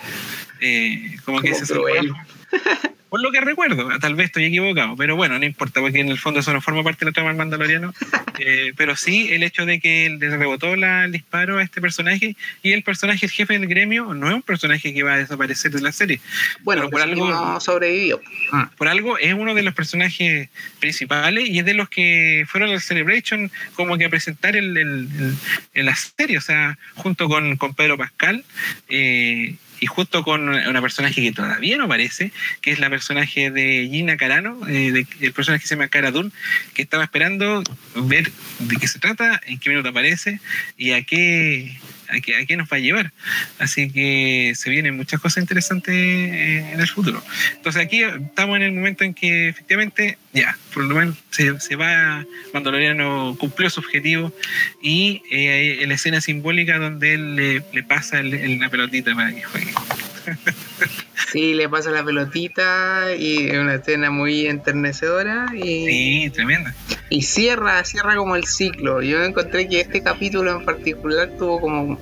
Eh, 0.60 1.16
como 1.24 1.42
que 1.42 1.56
se 1.56 1.74
Por 3.10 3.22
lo 3.22 3.32
que 3.32 3.42
recuerdo, 3.42 3.90
tal 4.00 4.16
vez 4.16 4.28
estoy 4.28 4.46
equivocado, 4.46 4.96
pero 4.96 5.16
bueno, 5.16 5.40
no 5.40 5.46
importa, 5.46 5.82
porque 5.82 6.00
en 6.00 6.10
el 6.10 6.20
fondo 6.20 6.42
eso 6.42 6.54
no 6.54 6.62
forma 6.62 6.84
parte 6.84 7.06
de 7.06 7.12
la 7.12 7.14
trama 7.14 7.30
del 7.30 7.38
Mandaloriano. 7.38 7.94
Eh, 8.42 8.72
pero 8.78 8.96
sí 8.96 9.28
el 9.34 9.44
hecho 9.44 9.66
de 9.66 9.82
que 9.82 10.10
le 10.18 10.38
rebotó 10.38 10.78
la, 10.78 11.04
el 11.04 11.12
disparo 11.12 11.58
a 11.58 11.62
este 11.62 11.82
personaje 11.82 12.38
y 12.64 12.72
el 12.72 12.84
personaje, 12.84 13.26
el 13.26 13.32
jefe 13.34 13.60
del 13.60 13.68
gremio, 13.68 14.14
no 14.14 14.30
es 14.30 14.34
un 14.34 14.42
personaje 14.42 14.94
que 14.94 15.04
va 15.04 15.16
a 15.16 15.18
desaparecer 15.18 15.72
de 15.72 15.82
la 15.82 15.92
serie. 15.92 16.22
Bueno, 16.62 16.90
por 16.90 17.02
algo 17.02 17.30
no 17.30 17.60
sobrevivió. 17.60 18.22
Ah, 18.54 18.72
por 18.78 18.88
algo 18.88 19.18
es 19.18 19.34
uno 19.34 19.56
de 19.56 19.64
los 19.64 19.74
personajes 19.74 20.48
principales 20.80 21.50
y 21.50 21.60
es 21.60 21.66
de 21.66 21.74
los 21.74 21.90
que 21.90 22.46
fueron 22.48 22.70
al 22.70 22.80
Celebration 22.80 23.52
como 23.74 23.98
que 23.98 24.06
a 24.06 24.10
presentar 24.10 24.56
el, 24.56 24.78
el, 24.78 25.86
la 25.86 25.96
serie, 25.96 26.38
o 26.38 26.42
sea, 26.42 26.78
junto 26.96 27.28
con, 27.28 27.58
con 27.58 27.74
Pedro 27.74 27.98
Pascal. 27.98 28.46
Eh, 28.88 29.56
y 29.80 29.86
justo 29.86 30.24
con 30.24 30.50
una 30.50 30.82
personaje 30.82 31.22
que 31.22 31.32
todavía 31.32 31.78
no 31.78 31.86
aparece, 31.86 32.32
que 32.62 32.72
es 32.72 32.80
la 32.80 32.90
personaje 32.90 33.52
de 33.52 33.88
Gina 33.92 34.18
Carano, 34.18 34.60
eh, 34.68 35.06
el 35.20 35.34
personaje 35.34 35.62
que 35.62 35.68
se 35.68 35.76
llama 35.76 35.88
Cara 35.88 36.12
Dune, 36.12 36.32
que 36.74 36.82
estaba 36.82 37.04
esperando 37.04 37.64
ver 37.96 38.32
de 38.60 38.76
qué 38.78 38.88
se 38.88 39.00
trata, 39.00 39.40
en 39.46 39.60
qué 39.60 39.70
minuto 39.70 39.90
aparece 39.90 40.40
y 40.78 40.92
a 40.92 41.04
qué 41.04 41.78
a 42.10 42.46
qué, 42.46 42.58
nos 42.58 42.68
va 42.68 42.78
a 42.78 42.80
llevar. 42.80 43.12
Así 43.60 43.90
que 43.92 44.54
se 44.56 44.70
vienen 44.70 44.98
muchas 44.98 45.20
cosas 45.20 45.42
interesantes 45.42 45.94
eh, 45.94 46.72
en 46.74 46.80
el 46.80 46.88
futuro. 46.88 47.24
Entonces 47.56 47.82
aquí 47.82 48.04
estamos 48.04 48.58
en 48.58 48.64
el 48.64 48.72
momento 48.72 49.04
en 49.04 49.14
que 49.14 49.50
efectivamente 49.50 50.18
ya, 50.34 50.58
por 50.74 50.86
lo 50.86 50.96
menos 50.96 51.16
se, 51.32 51.60
se 51.60 51.76
va, 51.76 52.26
Mandaloriano 52.54 53.36
cumplió 53.40 53.70
su 53.70 53.80
objetivo 53.80 54.34
y 54.82 55.22
eh, 55.32 55.84
la 55.88 55.94
escena 55.94 56.22
simbólica 56.22 56.78
donde 56.78 57.14
él 57.14 57.36
le, 57.36 57.84
pasa 57.84 58.22
la 58.22 58.70
pelotita 58.70 59.16
para 59.16 59.34
que 59.34 59.44
juegue. 59.44 59.74
Sí, 61.32 61.54
le 61.54 61.70
pasa 61.70 61.92
la 61.92 62.04
pelotita 62.04 63.16
y 63.16 63.50
es 63.50 63.58
una 63.58 63.76
escena 63.76 64.10
muy 64.10 64.48
enternecedora. 64.48 65.48
Y, 65.54 65.86
sí, 65.86 66.32
tremenda. 66.34 66.74
Y 67.10 67.24
cierra, 67.24 67.84
cierra 67.84 68.16
como 68.16 68.36
el 68.36 68.46
ciclo. 68.46 69.02
Yo 69.02 69.24
encontré 69.24 69.68
que 69.68 69.82
este 69.82 70.02
capítulo 70.02 70.52
en 70.52 70.64
particular 70.64 71.32
tuvo 71.38 71.60
como 71.60 71.82
un 71.82 72.00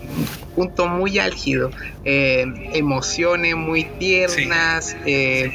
punto 0.55 0.87
muy 0.87 1.17
álgido. 1.19 1.71
Eh, 2.03 2.45
emociones 2.73 3.55
muy 3.55 3.85
tiernas. 3.85 4.97
Eh, 5.05 5.51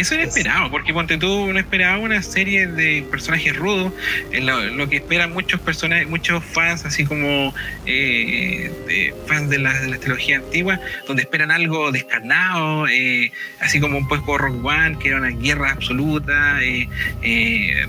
eso 0.00 0.14
era 0.14 0.24
esperado, 0.24 0.70
porque 0.70 0.92
ponte 0.92 1.18
tú 1.18 1.52
no 1.52 1.58
esperaba 1.58 1.98
una 1.98 2.22
serie 2.22 2.68
de 2.68 3.04
personajes 3.10 3.56
rudos, 3.56 3.92
lo, 4.32 4.88
que 4.88 4.96
esperan 4.96 5.32
muchos 5.32 5.60
personajes, 5.60 6.08
muchos 6.08 6.44
fans, 6.44 6.84
así 6.84 7.04
como 7.04 7.52
eh, 7.84 8.70
de, 8.86 9.14
fans 9.26 9.50
de 9.50 9.58
la, 9.58 9.74
de 9.80 9.88
la 9.88 9.98
trilogía 9.98 10.36
antigua, 10.36 10.80
donde 11.06 11.22
esperan 11.22 11.50
algo 11.50 11.90
descarnado, 11.90 12.86
eh, 12.86 13.32
así 13.60 13.80
como 13.80 13.98
un 13.98 14.06
poco 14.06 14.38
Rock 14.38 14.64
One, 14.64 14.98
que 15.00 15.08
era 15.08 15.18
una 15.18 15.30
guerra 15.30 15.72
absoluta, 15.72 16.60
eh, 16.62 16.88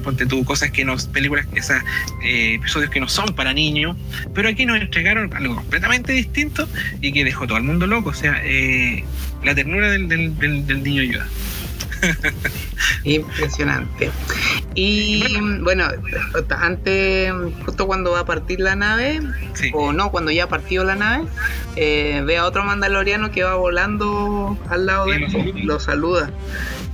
ponte 0.04 0.26
tú 0.26 0.44
cosas 0.44 0.72
que 0.72 0.84
nos, 0.84 1.06
películas, 1.06 1.46
esas 1.54 1.84
episodios 2.24 2.90
que 2.90 3.00
no 3.00 3.08
son 3.08 3.36
para 3.36 3.54
niños, 3.54 3.96
pero 4.34 4.50
aquí 4.50 4.66
nos 4.66 4.82
entregaron 4.82 5.32
algo 5.36 5.56
completamente 5.56 6.14
distinto 6.14 6.68
y 7.02 7.12
que 7.12 7.24
dejó 7.24 7.46
todo 7.46 7.58
el 7.58 7.64
mundo 7.64 7.86
loco, 7.86 8.10
o 8.10 8.14
sea, 8.14 8.42
la 9.44 9.54
ternura 9.54 9.92
del, 9.92 10.08
del, 10.08 10.66
del 10.66 10.84
niño 10.84 11.04
Yoda. 11.04 11.28
Impresionante. 13.04 14.12
Y 14.76 15.24
bueno, 15.62 15.86
antes, 16.50 17.34
justo 17.66 17.88
cuando 17.88 18.12
va 18.12 18.22
a 18.22 18.26
partir 18.26 18.60
la 18.60 18.76
nave, 18.76 19.20
o 19.74 19.92
no, 19.92 20.12
cuando 20.12 20.32
ya 20.32 20.46
ha 20.46 20.50
partido 20.50 20.84
la 20.84 20.96
nave, 20.96 21.26
eh, 21.76 22.22
ve 22.26 22.38
a 22.38 22.46
otro 22.46 22.64
mandaloriano 22.64 23.32
que 23.32 23.44
va 23.44 23.56
volando 23.56 24.58
al 24.70 24.86
lado 24.86 25.08
de 25.08 25.18
él, 25.18 25.66
lo 25.66 25.80
saluda. 25.80 26.32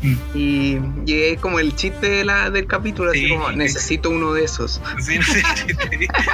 Mm. 0.02 0.16
Y, 0.36 0.78
es 1.08 1.40
como 1.40 1.60
el 1.60 1.76
chiste 1.76 2.10
de 2.10 2.26
la, 2.26 2.50
del 2.50 2.68
capítulo, 2.68 3.12
así 3.12 3.30
como 3.30 3.52
necesito 3.52 4.10
uno 4.10 4.34
de 4.34 4.44
esos. 4.44 4.82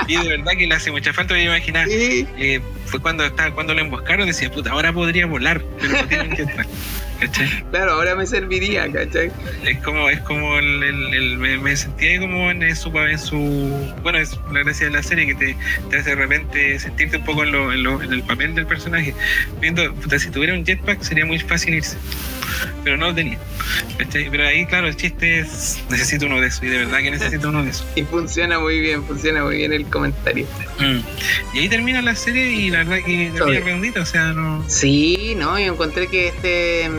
y 0.07 0.15
de 0.15 0.27
verdad 0.27 0.51
que 0.57 0.67
le 0.67 0.75
hace 0.75 0.91
mucha 0.91 1.13
falta, 1.13 1.33
me 1.33 1.43
imaginar. 1.43 1.87
Eh, 1.89 2.61
fue 2.85 2.99
cuando 2.99 3.23
estaba, 3.23 3.51
cuando 3.51 3.73
lo 3.73 3.81
emboscaron, 3.81 4.27
decía, 4.27 4.51
puta, 4.51 4.71
ahora 4.71 4.91
podría 4.91 5.25
volar, 5.25 5.61
pero 5.79 5.93
no 5.93 6.07
tienen 6.07 6.29
que 6.31 6.45
Claro, 7.69 7.93
ahora 7.93 8.15
me 8.15 8.25
serviría, 8.25 8.91
¿cachai? 8.91 9.31
Es 9.63 9.77
como, 9.79 10.09
es 10.09 10.19
como 10.21 10.57
el, 10.57 11.37
me, 11.37 11.75
sentía 11.75 12.19
como 12.19 12.49
en 12.51 12.75
su, 12.75 12.89
en 12.97 13.19
su, 13.19 13.93
bueno, 14.01 14.19
es 14.19 14.39
la 14.51 14.63
gracia 14.63 14.87
de 14.87 14.93
la 14.93 15.03
serie 15.03 15.27
que 15.27 15.35
te, 15.35 15.57
te 15.89 15.97
hace 15.97 16.11
de 16.11 16.15
repente 16.15 16.79
sentirte 16.79 17.17
un 17.17 17.25
poco 17.25 17.43
en, 17.43 17.51
lo, 17.51 18.01
en, 18.01 18.11
el 18.11 18.23
papel 18.23 18.55
del 18.55 18.65
personaje. 18.65 19.13
Viendo, 19.59 19.93
si 20.17 20.29
tuviera 20.31 20.53
un 20.53 20.65
jetpack 20.65 21.01
sería 21.01 21.25
muy 21.25 21.39
fácil 21.39 21.75
irse 21.75 21.97
pero 22.83 22.97
no 22.97 23.07
lo 23.07 23.15
tenía. 23.15 23.37
Pero 24.11 24.47
ahí, 24.47 24.65
claro, 24.65 24.87
el 24.87 24.95
chiste 24.95 25.39
es, 25.39 25.81
necesito 25.89 26.25
uno 26.25 26.41
de 26.41 26.47
esos, 26.47 26.63
y 26.63 26.67
de 26.67 26.77
verdad 26.79 26.99
que 26.99 27.11
necesito 27.11 27.49
uno 27.49 27.63
de 27.63 27.69
esos. 27.69 27.87
Y 27.95 28.03
funciona 28.03 28.59
muy 28.59 28.79
bien, 28.79 29.03
funciona 29.03 29.43
muy 29.43 29.57
bien 29.57 29.73
el 29.73 29.85
comentario. 29.85 30.45
Mm. 30.79 30.99
Y 31.53 31.59
ahí 31.59 31.69
termina 31.69 32.01
la 32.01 32.15
serie 32.15 32.51
y 32.51 32.69
la 32.69 32.79
verdad 32.79 33.05
que 33.05 33.31
termina 33.33 33.59
redondita, 33.59 34.01
o 34.01 34.05
sea, 34.05 34.33
no... 34.33 34.63
Sí, 34.67 35.35
no, 35.37 35.59
yo 35.59 35.73
encontré 35.73 36.07
que 36.07 36.29
este 36.29 36.89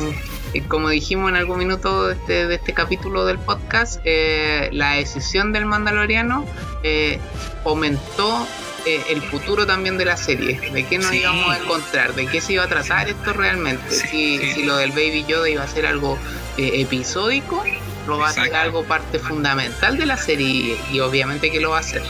como 0.61 0.91
dijimos 0.91 1.31
en 1.31 1.37
algún 1.37 1.59
minuto 1.59 2.09
de 2.09 2.15
este, 2.15 2.47
de 2.47 2.55
este 2.55 2.75
capítulo 2.75 3.25
del 3.25 3.39
podcast, 3.39 4.01
eh, 4.05 4.69
la 4.73 4.93
decisión 4.95 5.53
del 5.53 5.67
Mandaloriano 5.67 6.45
eh, 6.83 7.19
aumentó 7.65 8.47
eh, 8.85 9.01
el 9.11 9.23
futuro 9.23 9.65
también 9.65 9.97
de 9.97 10.05
la 10.05 10.17
serie, 10.17 10.59
de 10.73 10.85
qué 10.85 10.99
nos 10.99 11.13
íbamos 11.15 11.49
a 11.49 11.59
encontrar, 11.59 12.15
de 12.15 12.27
qué 12.27 12.41
se 12.41 12.55
iba 12.55 12.65
a 12.65 12.69
tratar 12.69 13.09
esto 13.09 13.33
realmente, 13.33 13.95
si, 13.95 14.39
si, 14.39 14.65
lo 14.65 14.77
del 14.77 14.91
Baby 14.91 15.25
Yoda 15.29 15.49
iba 15.49 15.63
a 15.63 15.69
ser 15.69 15.87
algo 15.87 16.19
eh, 16.57 16.81
episódico, 16.81 17.63
lo 18.09 18.19
va 18.19 18.31
a 18.31 18.33
ser 18.33 18.53
algo 18.57 18.83
parte 18.83 19.21
fundamental 19.21 19.97
de 19.97 20.07
la 20.07 20.17
serie 20.17 20.77
y, 20.91 20.99
obviamente 20.99 21.53
que 21.53 21.61
lo 21.61 21.71
va 21.71 21.77
a 21.77 21.81
hacer. 21.81 22.03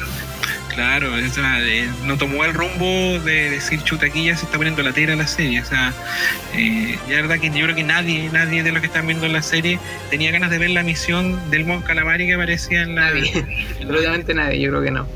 Claro, 0.75 1.19
eh, 1.19 1.89
no 2.05 2.17
tomó 2.17 2.45
el 2.45 2.55
rumbo 2.55 3.19
de 3.21 3.51
decir 3.51 3.83
chuta 3.83 4.07
aquí 4.07 4.25
ya 4.25 4.37
se 4.37 4.47
está 4.47 4.57
poniendo 4.57 4.83
la 4.83 4.93
tela 4.93 5.15
la 5.17 5.27
serie. 5.27 5.61
O 5.61 5.65
sea, 5.65 5.93
eh, 6.55 6.99
ya 7.09 7.17
verdad 7.17 7.39
que 7.39 7.49
yo 7.51 7.65
creo 7.65 7.77
que 7.77 7.85
nadie, 7.85 8.31
nadie 8.33 8.63
de 8.63 8.73
los 8.73 8.81
que 8.81 8.87
están 8.87 9.07
viendo 9.07 9.29
la 9.29 9.43
serie 9.43 9.79
tenía 10.11 10.31
ganas 10.31 10.51
de 10.51 10.59
ver 10.59 10.71
la 10.71 10.83
misión 10.83 11.51
del 11.51 11.65
Mon 11.67 11.83
Calamari 11.83 12.27
que 12.27 12.35
aparecía 12.35 12.83
en 12.83 12.95
la. 12.95 13.11
Nadie, 13.11 13.45
absolutamente 13.81 14.35
nadie, 14.35 14.61
yo 14.61 14.71
creo 14.71 14.83
que 14.83 14.91
no 14.91 15.09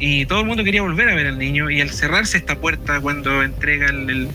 y 0.00 0.26
todo 0.26 0.40
el 0.40 0.46
mundo 0.46 0.64
quería 0.64 0.82
volver 0.82 1.08
a 1.08 1.14
ver 1.14 1.26
al 1.26 1.38
niño 1.38 1.70
y 1.70 1.80
al 1.80 1.90
cerrarse 1.90 2.38
esta 2.38 2.56
puerta 2.56 3.00
cuando 3.00 3.42
entrega 3.42 3.88
el, 3.88 4.28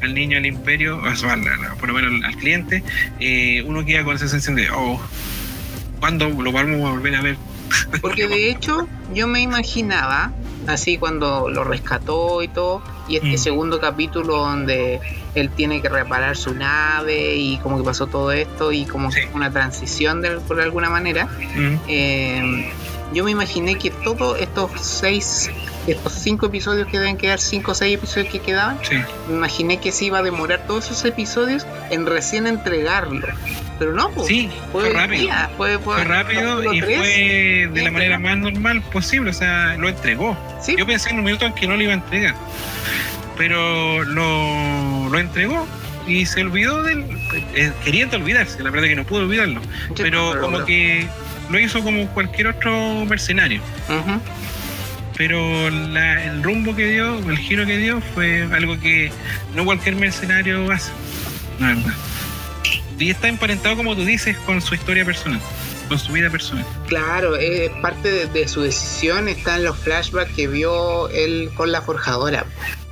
al 0.00 0.14
niño 0.14 0.38
al 0.38 0.46
imperio, 0.46 0.98
o 0.98 1.78
por 1.78 1.88
lo 1.88 1.94
menos 1.94 2.24
al 2.24 2.36
cliente, 2.36 2.82
eh, 3.20 3.62
uno 3.66 3.84
queda 3.84 4.04
con 4.04 4.16
esa 4.16 4.28
sensación 4.28 4.56
de, 4.56 4.70
oh, 4.70 5.00
¿cuándo 6.00 6.28
lo 6.28 6.52
vamos 6.52 6.76
a 6.86 6.92
volver 6.92 7.14
a 7.16 7.22
ver? 7.22 7.36
Porque 8.00 8.28
de 8.28 8.50
hecho 8.50 8.88
yo 9.14 9.26
me 9.26 9.40
imaginaba, 9.40 10.32
así 10.66 10.98
cuando 10.98 11.48
lo 11.48 11.64
rescató 11.64 12.42
y 12.42 12.48
todo, 12.48 12.82
y 13.08 13.16
este 13.16 13.34
mm. 13.34 13.38
segundo 13.38 13.80
capítulo 13.80 14.38
donde 14.38 15.00
él 15.34 15.50
tiene 15.50 15.80
que 15.80 15.88
reparar 15.88 16.36
su 16.36 16.54
nave 16.54 17.36
y 17.36 17.58
como 17.58 17.78
que 17.78 17.84
pasó 17.84 18.06
todo 18.06 18.32
esto 18.32 18.72
y 18.72 18.84
como 18.84 19.10
una 19.34 19.50
transición 19.50 20.22
de, 20.22 20.38
por 20.40 20.60
alguna 20.60 20.90
manera, 20.90 21.26
mm. 21.26 21.74
eh, 21.88 22.72
yo 23.12 23.24
me 23.24 23.30
imaginé 23.30 23.76
que 23.76 23.90
todos 23.90 24.40
estos 24.40 24.70
seis, 24.80 25.50
estos 25.86 26.12
cinco 26.12 26.46
episodios 26.46 26.88
que 26.88 26.98
deben 26.98 27.16
quedar, 27.16 27.38
cinco 27.38 27.72
o 27.72 27.74
seis 27.74 27.94
episodios 27.94 28.30
que 28.30 28.40
quedaban, 28.40 28.78
me 29.28 29.34
imaginé 29.34 29.78
que 29.78 29.92
se 29.92 30.06
iba 30.06 30.18
a 30.18 30.22
demorar 30.22 30.66
todos 30.66 30.86
esos 30.86 31.04
episodios 31.04 31.66
en 31.90 32.06
recién 32.06 32.46
entregarlo. 32.46 33.26
Pero 33.82 33.96
no, 33.96 34.10
pues, 34.10 34.28
sí, 34.28 34.48
fue, 34.70 34.90
rápido. 34.90 35.28
fue, 35.56 36.04
rápido 36.04 36.72
y 36.72 36.80
fue 36.80 37.68
de 37.72 37.82
la 37.82 37.90
manera 37.90 38.16
más 38.16 38.38
normal 38.38 38.80
posible, 38.92 39.30
o 39.30 39.32
sea, 39.32 39.74
lo 39.76 39.88
entregó. 39.88 40.38
Yo 40.78 40.86
pensé 40.86 41.10
en 41.10 41.18
un 41.18 41.24
minuto 41.24 41.46
en 41.46 41.52
que 41.52 41.66
no 41.66 41.74
lo 41.74 41.82
iba 41.82 41.90
a 41.90 41.96
entregar, 41.96 42.36
pero 43.36 44.04
lo, 44.04 45.08
lo 45.08 45.18
entregó 45.18 45.66
y 46.06 46.26
se 46.26 46.42
olvidó 46.42 46.84
del. 46.84 47.04
Eh, 47.56 47.72
queriendo 47.84 48.18
olvidarse, 48.18 48.62
la 48.62 48.70
verdad 48.70 48.86
que 48.86 48.94
no 48.94 49.04
pudo 49.04 49.22
olvidarlo. 49.22 49.60
pero 49.96 50.40
como 50.40 50.64
que 50.64 51.08
lo 51.50 51.58
hizo 51.58 51.82
como 51.82 52.06
cualquier 52.10 52.46
otro 52.46 53.04
mercenario. 53.04 53.62
Pero 55.16 55.66
el 55.66 56.40
rumbo 56.44 56.76
que 56.76 56.86
dio, 56.86 57.18
el 57.18 57.36
giro 57.36 57.66
que 57.66 57.78
dio, 57.78 58.00
fue 58.14 58.48
algo 58.52 58.78
que 58.78 59.10
no 59.56 59.64
cualquier 59.64 59.96
mercenario 59.96 60.70
hace. 60.70 60.92
Y 63.02 63.10
está 63.10 63.28
emparentado, 63.28 63.76
como 63.76 63.96
tú 63.96 64.04
dices, 64.04 64.36
con 64.38 64.62
su 64.62 64.76
historia 64.76 65.04
personal, 65.04 65.40
con 65.88 65.98
su 65.98 66.12
vida 66.12 66.30
personal. 66.30 66.64
Claro, 66.86 67.34
es 67.36 67.68
parte 67.82 68.28
de, 68.28 68.48
su 68.48 68.62
decisión, 68.62 69.28
está 69.28 69.56
en 69.56 69.64
los 69.64 69.76
flashbacks 69.76 70.32
que 70.32 70.46
vio 70.46 71.08
él 71.08 71.50
con 71.56 71.72
la 71.72 71.82
forjadora. 71.82 72.46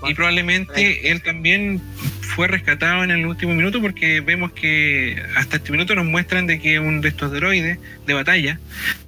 Y 0.09 0.15
probablemente 0.15 1.13
él 1.13 1.23
también 1.23 1.81
fue 2.23 2.49
rescatado 2.49 3.05
en 3.05 3.13
el 3.13 3.25
último 3.25 3.55
minuto 3.55 3.81
porque 3.81 4.21
vemos 4.21 4.51
que 4.51 5.23
hasta 5.37 5.59
este 5.59 5.71
minuto 5.71 5.95
nos 5.95 6.07
muestran 6.07 6.49
de 6.49 6.61
que 6.61 6.81
un 6.81 7.01
de 7.01 7.11
estos 7.11 7.31
droides 7.31 7.79
de 8.05 8.15
batalla 8.15 8.59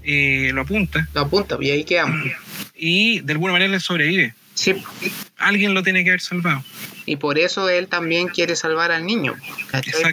eh, 0.05 0.53
lo 0.55 0.61
apunta. 0.61 1.09
Lo 1.15 1.23
apunta, 1.23 1.59
y 1.61 1.71
ahí 1.71 1.83
quedamos. 1.83 2.31
Y 2.77 3.21
de 3.21 3.33
alguna 3.33 3.55
manera 3.55 3.73
le 3.73 3.81
sobrevive. 3.81 4.35
Sí. 4.55 4.77
Alguien 5.37 5.75
lo 5.75 5.83
tiene 5.83 6.05
que 6.05 6.11
haber 6.11 6.21
salvado. 6.21 6.63
Y 7.05 7.17
por 7.17 7.39
eso 7.39 7.69
él 7.69 7.89
también 7.89 8.29
quiere 8.29 8.57
salvar 8.57 8.93
al 8.93 9.05
niño. 9.05 9.35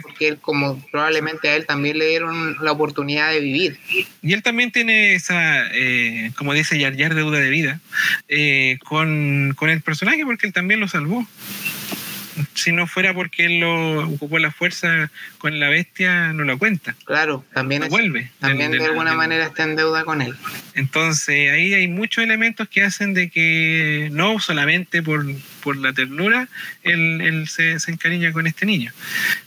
Porque 0.02 0.28
él, 0.28 0.38
como 0.38 0.80
probablemente 0.90 1.48
a 1.48 1.56
él 1.56 1.66
también 1.66 1.98
le 1.98 2.08
dieron 2.08 2.56
la 2.62 2.72
oportunidad 2.72 3.30
de 3.30 3.40
vivir. 3.40 3.78
Y 4.22 4.32
él 4.32 4.42
también 4.42 4.72
tiene 4.72 5.14
esa, 5.14 5.66
eh, 5.72 6.32
como 6.36 6.52
dice 6.52 6.78
Yar 6.78 6.96
Yar, 6.96 7.14
deuda 7.14 7.38
de 7.38 7.50
vida 7.50 7.80
eh, 8.28 8.78
con, 8.84 9.54
con 9.56 9.70
el 9.70 9.80
personaje 9.80 10.24
porque 10.24 10.46
él 10.46 10.52
también 10.52 10.80
lo 10.80 10.88
salvó 10.88 11.26
si 12.54 12.72
no 12.72 12.86
fuera 12.86 13.14
porque 13.14 13.46
él 13.46 13.60
lo 13.60 14.08
ocupó 14.08 14.38
la 14.38 14.50
fuerza 14.50 15.10
con 15.38 15.58
la 15.60 15.68
bestia, 15.68 16.32
no 16.32 16.44
lo 16.44 16.58
cuenta. 16.58 16.94
Claro, 17.04 17.44
también, 17.52 17.86
vuelve 17.88 18.30
también 18.38 18.70
de, 18.72 18.84
alguna 18.84 19.14
manera 19.14 19.46
está 19.46 19.64
en 19.64 19.76
deuda 19.76 20.04
con 20.04 20.22
él. 20.22 20.34
Entonces 20.74 21.50
ahí 21.50 21.74
hay 21.74 21.88
muchos 21.88 22.24
elementos 22.24 22.68
que 22.68 22.82
hacen 22.82 23.14
de 23.14 23.30
que 23.30 24.08
no 24.12 24.38
solamente 24.40 25.02
por 25.02 25.24
por 25.62 25.76
la 25.76 25.92
ternura, 25.92 26.48
él, 26.82 27.46
se, 27.48 27.76
encariña 27.88 28.32
con 28.32 28.46
este 28.46 28.66
niño. 28.66 28.92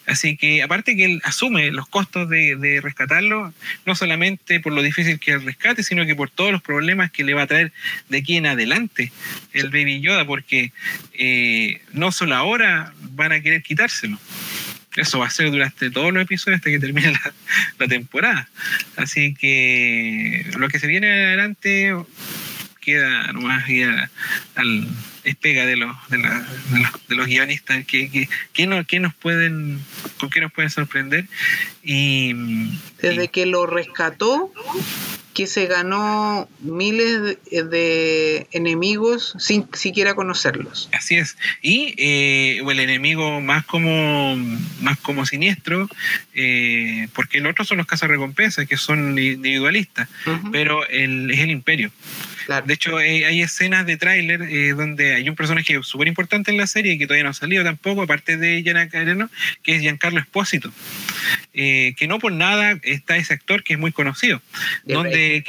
Así 0.06 0.38
que 0.38 0.64
aparte 0.64 0.96
que 0.96 1.06
él 1.06 1.22
asume 1.24 1.72
los 1.72 1.88
costos 1.88 2.30
de, 2.30 2.80
rescatarlo, 2.82 3.54
no 3.86 3.96
solamente 3.96 4.60
por 4.60 4.74
lo 4.74 4.82
difícil 4.82 5.20
que 5.20 5.32
es 5.32 5.38
el 5.38 5.46
rescate, 5.46 5.84
sino 5.84 6.06
que 6.06 6.16
por 6.16 6.30
todos 6.30 6.52
los 6.52 6.62
problemas 6.62 7.12
que 7.12 7.24
le 7.24 7.34
va 7.34 7.44
a 7.44 7.48
traer 7.48 7.72
de 8.10 8.20
aquí 8.20 8.38
en 8.38 8.46
adelante 8.46 9.12
el 9.54 9.70
Baby 9.70 10.02
Yoda, 10.02 10.26
porque 10.26 10.72
eh, 11.14 11.82
no 11.92 12.12
solo 12.12 12.36
ahora 12.36 12.94
van 13.12 13.32
a 13.32 13.42
querer 13.42 13.64
quitárselo. 13.64 14.20
Eso 14.96 15.20
va 15.20 15.28
a 15.28 15.32
ser 15.32 15.50
durante 15.50 15.90
todos 15.90 16.14
los 16.14 16.22
episodios 16.22 16.58
hasta 16.58 16.70
que 16.70 16.80
termine 16.80 17.14
la, 17.80 17.88
temporada. 17.88 18.48
Así 18.96 19.34
que 19.34 20.46
lo 20.58 20.70
que 20.70 20.80
se 20.80 20.88
viene 20.88 21.12
adelante 21.12 21.94
queda 22.84 23.32
nomás 23.34 23.66
al 24.56 24.88
despega 25.24 25.66
de 25.66 25.78
los, 25.78 25.96
de, 26.10 26.18
de, 26.18 27.16
los, 27.16 27.28
guionistas 27.28 27.86
que, 27.86 28.28
que, 28.52 28.68
no, 28.68 28.86
que, 28.86 29.00
nos 29.00 29.14
pueden 29.14 29.80
con 30.20 30.30
qué 30.30 30.42
nos 30.42 30.52
pueden 30.52 30.70
sorprender 30.70 31.28
y 31.82 32.34
desde 33.02 33.30
que 33.30 33.46
lo 33.46 33.66
rescató 33.66 34.52
que 35.34 35.48
se 35.48 35.66
ganó 35.66 36.48
miles 36.60 37.38
de, 37.50 38.48
enemigos 38.52 39.34
sin 39.40 39.68
siquiera 39.74 40.14
conocerlos. 40.14 40.90
Así 40.94 41.16
es. 41.16 41.38
Y 41.62 41.96
eh, 41.98 42.62
el 42.68 42.80
enemigo 42.80 43.42
más 43.42 43.66
como 43.66 44.36
más 44.82 45.00
como 45.00 45.26
siniestro, 45.26 45.90
eh, 46.34 47.08
porque 47.14 47.40
el 47.40 47.48
otro 47.48 47.66
son 47.66 47.80
los 47.80 47.88
cazarrecompensas, 47.88 48.68
que 48.68 48.78
son 48.78 49.18
individualistas, 49.18 50.08
pero 50.52 50.88
el, 50.88 51.32
es 51.32 51.40
el 51.40 51.52
imperio. 51.52 51.92
De 52.66 52.74
hecho, 52.74 53.00
eh, 53.00 53.26
hay 53.26 53.42
escenas 53.42 53.86
de 53.86 53.98
tráiler 53.98 54.42
eh, 54.44 54.74
donde 54.74 55.16
hay 55.16 55.30
un 55.30 55.36
personaje 55.36 55.80
súper 55.84 56.08
importante 56.08 56.52
en 56.52 56.58
la 56.58 56.68
serie 56.68 56.98
que 56.98 57.06
todavía 57.06 57.24
no 57.24 57.30
ha 57.30 57.34
salido 57.34 57.64
tampoco, 57.64 58.02
aparte 58.02 58.38
de 58.38 58.62
Gianna 58.64 58.90
Careno, 58.90 59.30
que 59.64 59.76
es 59.76 59.82
Giancarlo 59.82 60.20
Espósito. 60.20 60.72
Eh, 61.54 61.94
que 61.98 62.08
no 62.08 62.20
por 62.20 62.32
nada 62.32 62.80
está 62.82 63.16
ese 63.16 63.34
actor 63.34 63.64
que 63.64 63.74
es 63.74 63.80
muy 63.80 63.92
conocido, 63.92 64.42
donde 64.86 65.44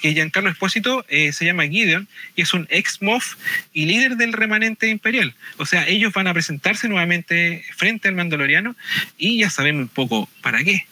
que, 0.00 0.12
Giancarlo 0.12 0.50
Espósito 0.50 1.04
se 1.08 1.44
llama 1.44 1.66
Gideon 1.66 2.08
y 2.36 2.42
es 2.42 2.54
un 2.54 2.66
ex 2.70 3.02
MOF 3.02 3.34
y 3.72 3.86
líder 3.86 4.16
del 4.16 4.32
remanente 4.32 4.88
imperial. 4.88 5.34
O 5.58 5.66
sea, 5.66 5.86
ellos 5.88 6.12
van 6.12 6.28
a 6.28 6.32
presentarse 6.32 6.88
nuevamente 6.88 7.64
frente 7.76 8.08
al 8.08 8.14
Mandaloriano 8.14 8.76
y 9.18 9.40
ya 9.40 9.50
sabemos 9.50 9.82
un 9.82 9.88
poco 9.88 10.28
para 10.42 10.62
qué. 10.62 10.86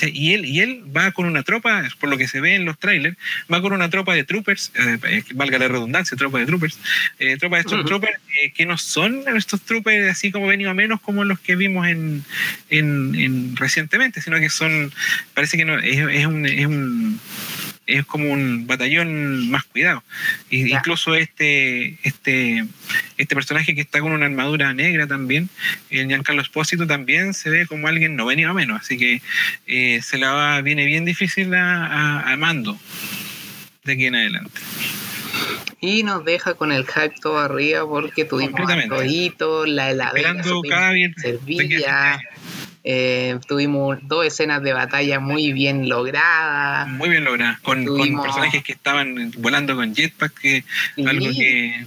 Y 0.00 0.32
él, 0.34 0.44
y 0.44 0.60
él 0.60 0.84
va 0.94 1.12
con 1.12 1.26
una 1.26 1.42
tropa, 1.42 1.84
por 2.00 2.08
lo 2.08 2.16
que 2.16 2.28
se 2.28 2.40
ve 2.40 2.54
en 2.54 2.64
los 2.64 2.78
trailers, 2.78 3.16
va 3.52 3.60
con 3.60 3.72
una 3.72 3.90
tropa 3.90 4.14
de 4.14 4.24
troopers, 4.24 4.72
eh, 4.74 5.22
valga 5.34 5.58
la 5.58 5.68
redundancia, 5.68 6.16
tropa 6.16 6.38
de 6.38 6.46
troopers, 6.46 6.78
eh, 7.18 7.36
tropa 7.36 7.58
de 7.58 7.64
troopers 7.64 8.18
que 8.54 8.66
no 8.66 8.76
son 8.78 9.24
estos 9.36 9.62
troopers 9.62 10.10
así 10.10 10.30
como 10.30 10.46
venido 10.46 10.70
a 10.70 10.74
menos 10.74 11.00
como 11.00 11.24
los 11.24 11.40
que 11.40 11.56
vimos 11.56 11.86
en, 11.86 12.24
en, 12.70 13.56
recientemente, 13.56 14.20
sino 14.20 14.38
que 14.38 14.50
son, 14.50 14.92
parece 15.34 15.56
que 15.56 15.64
no, 15.64 15.78
es 15.78 16.26
un 16.26 16.46
es 16.46 16.66
como 18.06 18.30
un 18.30 18.66
batallón 18.66 19.50
más 19.50 19.64
cuidado. 19.64 20.02
Y 20.50 20.72
incluso 20.72 21.14
este, 21.14 21.98
este, 22.02 22.66
este 23.16 23.34
personaje 23.34 23.74
que 23.74 23.80
está 23.80 24.00
con 24.00 24.12
una 24.12 24.26
armadura 24.26 24.72
negra 24.74 25.06
también, 25.06 25.48
el 25.90 26.08
Giancarlo 26.08 26.42
Espósito 26.42 26.86
también 26.86 27.34
se 27.34 27.50
ve 27.50 27.66
como 27.66 27.88
alguien 27.88 28.16
no 28.16 28.26
venido 28.26 28.50
a 28.50 28.54
menos, 28.54 28.80
así 28.80 28.98
que 28.98 29.22
eh, 29.66 30.00
se 30.02 30.18
la 30.18 30.32
va, 30.32 30.60
viene 30.62 30.84
bien 30.84 31.04
difícil 31.04 31.54
a, 31.54 32.34
Mando 32.38 32.78
de 33.84 33.92
aquí 33.92 34.06
en 34.06 34.14
adelante. 34.16 34.60
Y 35.80 36.02
nos 36.02 36.24
deja 36.24 36.54
con 36.54 36.72
el 36.72 36.84
hype 36.86 37.14
todo 37.20 37.38
arriba 37.38 37.86
porque 37.86 38.24
tuvimos 38.24 38.60
todito, 38.88 39.64
la 39.64 39.90
heladera 39.90 40.42
servilla, 40.42 42.20
eh, 42.88 43.40
tuvimos 43.48 43.98
dos 44.02 44.24
escenas 44.24 44.62
de 44.62 44.72
batalla 44.72 45.18
muy 45.18 45.52
bien 45.52 45.88
logradas. 45.88 46.86
Muy 46.86 47.08
bien 47.08 47.24
logradas, 47.24 47.58
con, 47.58 47.84
personajes 47.84 48.62
que 48.62 48.70
estaban 48.70 49.32
volando 49.38 49.74
con 49.74 49.92
jetpack, 49.92 50.32
que 50.32 50.64
algo 51.04 51.26
que 51.30 51.84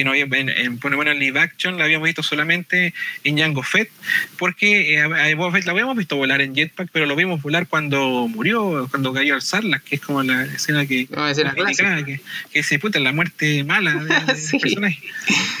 que 0.00 0.04
no 0.04 0.12
había, 0.12 0.24
en, 0.24 0.48
en, 0.48 0.78
bueno, 0.78 1.10
en 1.10 1.18
live 1.18 1.38
action 1.38 1.76
la 1.76 1.84
habíamos 1.84 2.06
visto 2.06 2.22
solamente 2.22 2.94
en 3.22 3.36
Jango 3.36 3.62
Fett, 3.62 3.90
porque 4.38 4.94
eh, 4.94 5.02
a, 5.02 5.08
la 5.08 5.72
habíamos 5.72 5.94
visto 5.94 6.16
volar 6.16 6.40
en 6.40 6.54
jetpack, 6.54 6.88
pero 6.90 7.04
lo 7.04 7.14
vimos 7.14 7.42
volar 7.42 7.66
cuando 7.66 8.26
murió, 8.26 8.88
cuando 8.90 9.12
cayó 9.12 9.34
al 9.34 9.42
Sarlacc, 9.42 9.84
que 9.84 9.96
es 9.96 10.00
como 10.00 10.22
la 10.22 10.44
escena 10.44 10.86
que, 10.86 11.06
que, 11.06 12.20
que, 12.50 12.62
se 12.62 12.78
puta 12.78 12.98
la 12.98 13.12
muerte 13.12 13.62
mala 13.62 13.92
del 13.92 14.08
personaje. 14.62 15.02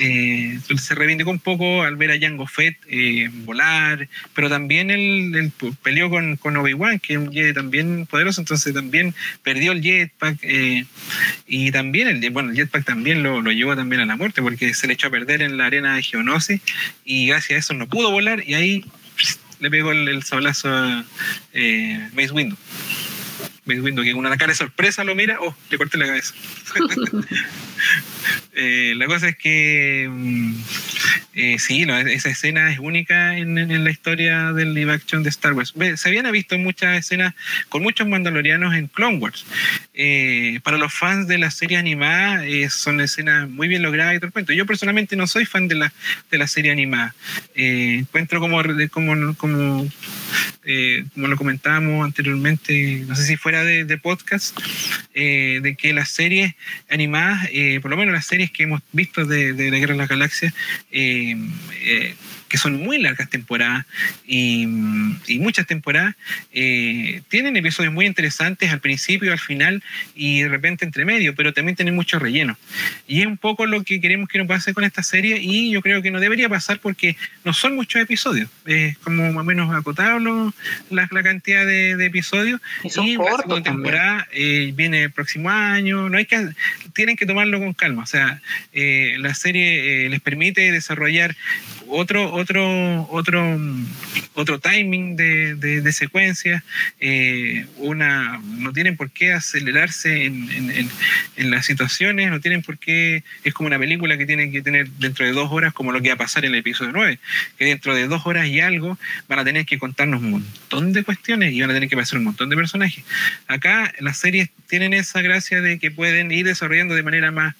Eh, 0.00 0.58
se 0.78 0.94
reivindicó 0.94 1.30
un 1.30 1.38
poco 1.38 1.82
al 1.82 1.96
ver 1.96 2.12
a 2.12 2.18
Jango 2.18 2.46
Fett 2.46 2.78
eh, 2.88 3.28
volar, 3.30 4.08
pero 4.32 4.48
también 4.48 4.90
él, 4.90 5.52
peleó 5.82 6.08
con, 6.08 6.38
con 6.38 6.56
Obi-Wan, 6.56 6.98
que 6.98 7.12
es 7.12 7.18
un 7.18 7.30
Jedi 7.30 7.52
también 7.52 8.06
poderoso, 8.06 8.40
entonces 8.40 8.72
también 8.72 9.14
perdió 9.42 9.72
el 9.72 9.82
jetpack, 9.82 10.38
y 11.46 11.70
también 11.72 12.08
el, 12.08 12.30
bueno, 12.30 12.52
el 12.52 12.56
jetpack 12.56 12.86
también 12.86 13.22
lo, 13.22 13.42
lo 13.42 13.52
llevó 13.52 13.76
también 13.76 14.00
a 14.00 14.06
la 14.06 14.16
muerte 14.16 14.29
porque 14.34 14.74
se 14.74 14.86
le 14.86 14.94
echó 14.94 15.08
a 15.08 15.10
perder 15.10 15.42
en 15.42 15.56
la 15.56 15.66
arena 15.66 15.94
de 15.94 16.02
Geonosis 16.02 16.60
y 17.04 17.26
gracias 17.26 17.56
a 17.56 17.58
eso 17.58 17.74
no 17.74 17.88
pudo 17.88 18.10
volar 18.10 18.42
y 18.46 18.54
ahí 18.54 18.84
le 19.60 19.70
pegó 19.70 19.92
el, 19.92 20.22
sablazo 20.22 20.68
a 20.68 21.04
eh, 21.52 22.08
Mace 22.14 22.32
Windu. 22.32 22.56
Windu 23.78 24.02
que 24.02 24.12
con 24.12 24.20
una 24.26 24.36
cara 24.36 24.52
de 24.52 24.56
sorpresa 24.56 25.04
lo 25.04 25.14
mira, 25.14 25.38
oh, 25.40 25.54
le 25.70 25.78
corté 25.78 25.98
la 25.98 26.06
cabeza. 26.06 26.34
Eh, 28.54 28.94
la 28.96 29.06
cosa 29.06 29.28
es 29.28 29.36
que 29.36 30.06
mm, 30.10 30.54
eh, 31.34 31.58
sí, 31.58 31.86
esa 32.08 32.28
escena 32.28 32.70
es 32.70 32.78
única 32.78 33.38
en, 33.38 33.84
la 33.84 33.90
historia 33.90 34.52
del 34.52 34.74
live 34.74 34.92
action 34.92 35.22
de 35.22 35.30
Star 35.30 35.52
Wars. 35.52 35.72
Se 35.96 36.08
habían 36.08 36.30
visto 36.32 36.58
muchas 36.58 36.98
escenas 36.98 37.34
con 37.68 37.82
muchos 37.82 38.06
mandalorianos 38.06 38.74
en 38.74 38.88
Clone 38.88 39.18
Wars. 39.18 39.46
Eh, 39.94 40.60
para 40.62 40.76
los 40.76 40.92
fans 40.92 41.28
de 41.28 41.38
la 41.38 41.50
serie 41.50 41.78
animada 41.78 42.42
son 42.68 43.00
escenas 43.00 43.48
muy 43.48 43.68
bien 43.68 43.82
logradas 43.82 44.16
y 44.16 44.20
todo 44.20 44.52
Yo 44.52 44.66
personalmente 44.66 45.16
no 45.16 45.26
soy 45.26 45.46
fan 45.46 45.68
de 45.68 45.76
la, 45.76 45.92
de 46.30 46.38
la 46.38 46.46
serie 46.46 46.72
animada. 46.72 47.14
encuentro 47.54 48.40
como, 48.40 48.62
como, 48.90 49.34
como, 49.36 49.88
como 51.14 51.28
lo 51.28 51.36
comentábamos 51.36 52.04
anteriormente, 52.04 53.04
no 53.06 53.14
sé 53.14 53.24
si 53.24 53.36
fuera 53.36 53.64
de, 53.64 53.98
podcast, 53.98 54.58
de 55.14 55.76
que 55.78 55.92
las 55.92 56.10
series 56.10 56.54
animadas 56.88 57.48
por 57.80 57.90
lo 57.90 57.96
menos 57.96 58.14
las 58.14 58.26
series 58.26 58.50
que 58.50 58.64
hemos 58.64 58.82
visto 58.92 59.24
de, 59.24 59.52
de 59.52 59.70
la 59.70 59.78
Guerra 59.78 59.94
de 59.94 59.98
las 59.98 60.08
Galaxias, 60.08 60.54
eh, 60.90 61.36
eh, 61.82 62.14
que 62.50 62.58
son 62.58 62.82
muy 62.82 62.98
largas 62.98 63.30
temporadas 63.30 63.86
y, 64.26 64.66
muchas 65.38 65.66
temporadas, 65.66 66.16
eh, 66.52 67.22
tienen 67.28 67.56
episodios 67.56 67.94
muy 67.94 68.04
interesantes 68.04 68.70
al 68.72 68.80
principio, 68.80 69.32
al 69.32 69.38
final 69.38 69.82
y 70.14 70.42
de 70.42 70.48
repente 70.48 70.84
entre 70.84 71.04
medio, 71.04 71.34
pero 71.34 71.54
también 71.54 71.76
tienen 71.76 71.94
mucho 71.94 72.18
relleno. 72.18 72.58
Y 73.06 73.20
es 73.20 73.26
un 73.26 73.38
poco 73.38 73.64
lo 73.66 73.82
que 73.84 74.00
queremos 74.00 74.28
que 74.28 74.38
nos 74.38 74.48
pase 74.48 74.74
con 74.74 74.84
esta 74.84 75.02
serie 75.02 75.38
y 75.40 75.70
yo 75.70 75.80
creo 75.80 76.02
que 76.02 76.10
no 76.10 76.20
debería 76.20 76.48
pasar 76.48 76.80
porque 76.80 77.16
no 77.44 77.54
son 77.54 77.76
muchos 77.76 78.02
episodios, 78.02 78.50
es 78.66 78.98
como 78.98 79.32
más 79.32 79.42
o 79.42 79.44
menos 79.44 79.74
acotado 79.74 80.18
la, 80.90 81.08
cantidad 81.22 81.64
de, 81.64 82.04
episodios. 82.04 82.60
Y, 82.82 82.90
son 82.90 83.06
y 83.06 83.16
temporada 83.62 84.26
eh, 84.32 84.72
viene 84.74 85.04
el 85.04 85.12
próximo 85.12 85.50
año, 85.50 86.08
no 86.08 86.18
hay 86.18 86.26
que, 86.26 86.48
tienen 86.94 87.16
que 87.16 87.26
tomarlo 87.26 87.60
con 87.60 87.72
calma, 87.74 88.02
o 88.02 88.06
sea, 88.06 88.42
eh, 88.72 89.14
la 89.18 89.34
serie 89.34 90.08
les 90.08 90.20
permite 90.20 90.72
desarrollar 90.72 91.36
otro, 91.90 92.32
otro, 92.32 93.08
otro, 93.10 93.58
otro 94.34 94.58
timing 94.58 95.16
de, 95.16 95.54
de, 95.56 95.92
secuencia, 95.92 96.64
eh, 97.00 97.66
una, 97.76 98.40
no 98.44 98.72
tienen 98.72 98.96
por 98.96 99.10
qué 99.10 99.32
acelerarse 99.32 100.24
en, 100.24 100.50
en, 100.50 100.90
en, 101.36 101.50
las 101.50 101.66
situaciones, 101.66 102.30
no 102.30 102.40
tienen 102.40 102.62
por 102.62 102.78
qué, 102.78 103.24
es 103.44 103.52
como 103.54 103.66
una 103.66 103.78
película 103.78 104.16
que 104.16 104.26
tienen 104.26 104.52
que 104.52 104.62
tener 104.62 104.88
dentro 104.90 105.26
de 105.26 105.32
dos 105.32 105.50
horas, 105.50 105.72
como 105.72 105.92
lo 105.92 106.00
que 106.00 106.08
va 106.08 106.14
a 106.14 106.18
pasar 106.18 106.44
en 106.44 106.52
el 106.52 106.60
episodio 106.60 106.92
9, 106.92 107.18
que 107.58 107.64
dentro 107.64 107.94
de 107.94 108.06
dos 108.06 108.26
horas 108.26 108.46
y 108.46 108.60
algo 108.60 108.98
van 109.28 109.38
a 109.40 109.44
tener 109.44 109.66
que 109.66 109.78
contarnos 109.78 110.20
un 110.22 110.30
montón 110.30 110.92
de 110.92 111.02
cuestiones 111.04 111.52
y 111.52 111.60
van 111.60 111.70
a 111.70 111.74
tener 111.74 111.88
que 111.88 111.96
pasar 111.96 112.18
un 112.18 112.24
montón 112.24 112.48
de 112.50 112.56
personajes. 112.56 113.04
Acá 113.48 113.92
las 113.98 114.18
series 114.18 114.50
tienen 114.68 114.94
esa 114.94 115.20
gracia 115.20 115.60
de 115.60 115.78
que 115.78 115.90
pueden 115.90 116.30
ir 116.30 116.46
desarrollando 116.46 116.94
de 116.94 117.02
manera 117.02 117.32
más, 117.32 117.54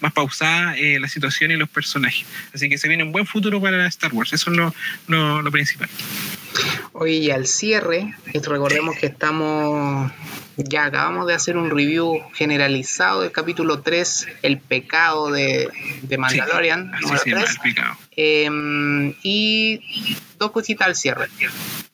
más 0.00 0.12
pausada 0.12 0.76
eh, 0.76 0.98
la 0.98 1.08
situación 1.08 1.50
y 1.52 1.56
los 1.56 1.68
personajes. 1.68 2.26
Así 2.52 2.68
que 2.68 2.78
se 2.78 2.88
viene 2.88 3.04
un 3.04 3.12
buen 3.12 3.26
futuro 3.26 3.60
para 3.60 3.75
Star 3.86 4.12
Wars. 4.12 4.32
Eso 4.32 4.50
es 4.50 4.56
lo, 4.56 4.74
lo, 5.42 5.50
principal. 5.50 5.88
Oye, 6.92 7.14
y 7.14 7.30
al 7.30 7.46
cierre, 7.46 8.14
recordemos 8.32 8.96
que 8.96 9.06
estamos, 9.06 10.10
ya 10.56 10.86
acabamos 10.86 11.26
de 11.26 11.34
hacer 11.34 11.56
un 11.56 11.70
review 11.70 12.20
generalizado 12.34 13.22
del 13.22 13.32
capítulo 13.32 13.80
3, 13.80 14.28
El 14.42 14.58
pecado 14.58 15.30
de, 15.30 15.68
de 16.02 16.18
Mandalorian. 16.18 16.92
Sí, 17.22 17.30
el 17.30 17.44
pecado. 17.62 17.98
Em, 18.18 19.12
y 19.22 19.80
dos 20.38 20.50
cositas 20.50 20.86
al 20.86 20.96
cierre. 20.96 21.26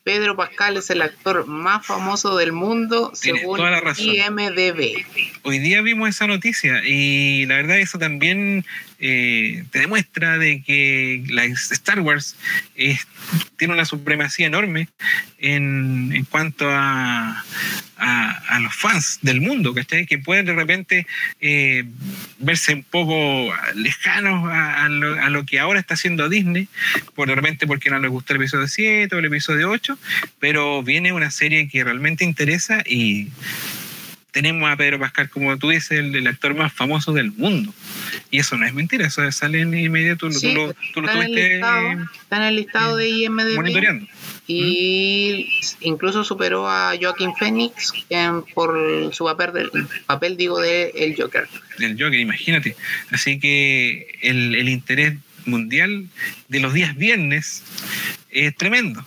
Pedro 0.05 0.37
Pascal 0.37 0.77
es 0.77 0.89
el 0.91 1.03
actor 1.03 1.49
más 1.49 1.85
famoso 1.85 2.37
del 2.37 2.53
mundo 2.53 3.11
según 3.15 3.59
IMDB. 3.61 5.05
Hoy 5.43 5.59
día 5.59 5.83
vimos 5.83 6.09
esa 6.11 6.29
noticia 6.29 6.83
y 6.85 7.45
la 7.47 7.57
verdad 7.57 7.79
eso 7.79 7.99
también 7.99 8.65
eh, 9.01 9.65
te 9.73 9.81
demuestra 9.81 10.39
de 10.39 10.63
que 10.63 11.25
la 11.29 11.45
Star 11.45 11.99
Wars 12.01 12.37
tiene 13.57 13.75
una 13.75 13.85
supremacía 13.85 14.47
enorme 14.47 14.89
en, 15.39 16.13
en 16.15 16.25
cuanto 16.25 16.69
a, 16.69 17.45
a, 18.03 18.59
los 18.61 18.75
fans 18.75 19.19
del 19.23 19.41
mundo, 19.41 19.73
¿cachai? 19.75 20.07
Que 20.07 20.19
pueden 20.19 20.47
de 20.47 20.55
repente 20.55 21.07
eh, 21.41 21.85
verse 22.39 22.75
un 22.75 22.83
poco 22.83 23.53
lejanos 23.75 24.51
a, 24.53 24.89
lo, 24.89 25.47
que 25.47 25.61
ahora 25.61 25.79
está 25.79 25.95
haciendo 25.95 26.29
Disney, 26.29 26.69
por 27.15 27.29
de 27.29 27.37
repente 27.37 27.67
porque 27.67 27.91
no 27.91 27.99
les 27.99 28.11
gusta 28.11 28.35
el 28.35 28.41
episodio 28.41 28.67
7 28.67 29.15
o 29.15 29.19
el 29.19 29.25
episodio 29.27 29.71
8, 29.71 29.99
pero 30.41 30.83
viene 30.83 31.13
una 31.13 31.31
serie 31.31 31.69
que 31.69 31.85
realmente 31.85 32.25
interesa 32.25 32.83
y 32.85 33.29
tenemos 34.33 34.71
a 34.71 34.77
Pedro 34.77 34.99
Pascal, 34.99 35.29
como 35.29 35.57
tú 35.59 35.71
dices, 35.71 35.93
el, 35.93 36.27
actor 36.27 36.55
más 36.55 36.73
famoso 36.73 37.13
del 37.13 37.33
mundo. 37.33 37.73
Y 38.31 38.39
eso 38.39 38.57
no 38.57 38.67
es 38.67 38.73
mentira, 38.73 39.07
eso 39.07 39.31
sale 39.31 39.61
en 39.61 39.77
inmediato. 39.77 40.29
tú, 40.31 40.49
lo, 40.55 40.75
tú 40.95 41.05
está, 41.05 41.25
en 41.25 42.09
está 42.21 42.37
en 42.37 42.43
el 42.43 42.57
listado 42.57 42.97
de 42.97 43.09
IMDb. 43.09 43.55
Monitoreando. 43.55 44.07
Y 44.47 45.49
incluso 45.81 46.25
superó 46.25 46.69
a 46.69 46.95
Joaquín 47.01 47.33
Phoenix 47.39 47.93
por 48.55 49.15
su 49.15 49.25
papel, 49.25 49.53
del, 49.53 49.71
papel 50.07 50.37
digo, 50.37 50.61
de 50.61 50.93
El 50.97 51.15
Joker. 51.17 51.49
El 51.79 51.93
Joker, 51.93 52.19
imagínate. 52.19 52.77
Así 53.11 53.39
que 53.39 54.19
el, 54.21 54.55
el 54.57 54.69
interés 54.69 55.15
mundial 55.47 56.09
de 56.49 56.61
los 56.61 56.73
días 56.73 56.97
viernes 56.97 57.63
es 58.31 58.55
tremendo. 58.57 59.05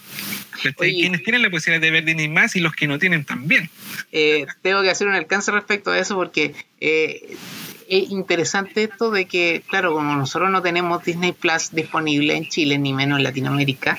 quienes 0.78 1.24
tienen 1.24 1.42
la 1.42 1.50
posibilidad 1.50 1.82
de 1.82 1.92
ver 1.92 2.06
Disney 2.06 2.30
más 2.30 2.56
y 2.56 2.60
los 2.60 2.74
que 2.74 2.88
no 2.88 3.00
tienen 3.00 3.26
también. 3.26 3.70
Eh, 4.12 4.46
tengo 4.62 4.82
que 4.82 4.90
hacer 4.90 5.08
un 5.08 5.16
alcance 5.16 5.52
respecto 5.52 5.92
a 5.92 6.00
eso 6.00 6.16
porque 6.16 6.54
eh, 6.80 7.36
es 7.88 8.12
interesante 8.12 8.84
esto 8.84 9.12
de 9.12 9.26
que, 9.26 9.64
claro, 9.68 9.94
como 9.94 10.16
nosotros 10.16 10.50
no 10.50 10.62
tenemos 10.62 11.04
Disney 11.04 11.32
Plus 11.32 11.72
disponible 11.72 12.36
en 12.36 12.48
Chile, 12.48 12.78
ni 12.78 12.94
menos 12.94 13.20
en 13.20 13.24
Latinoamérica, 13.24 13.98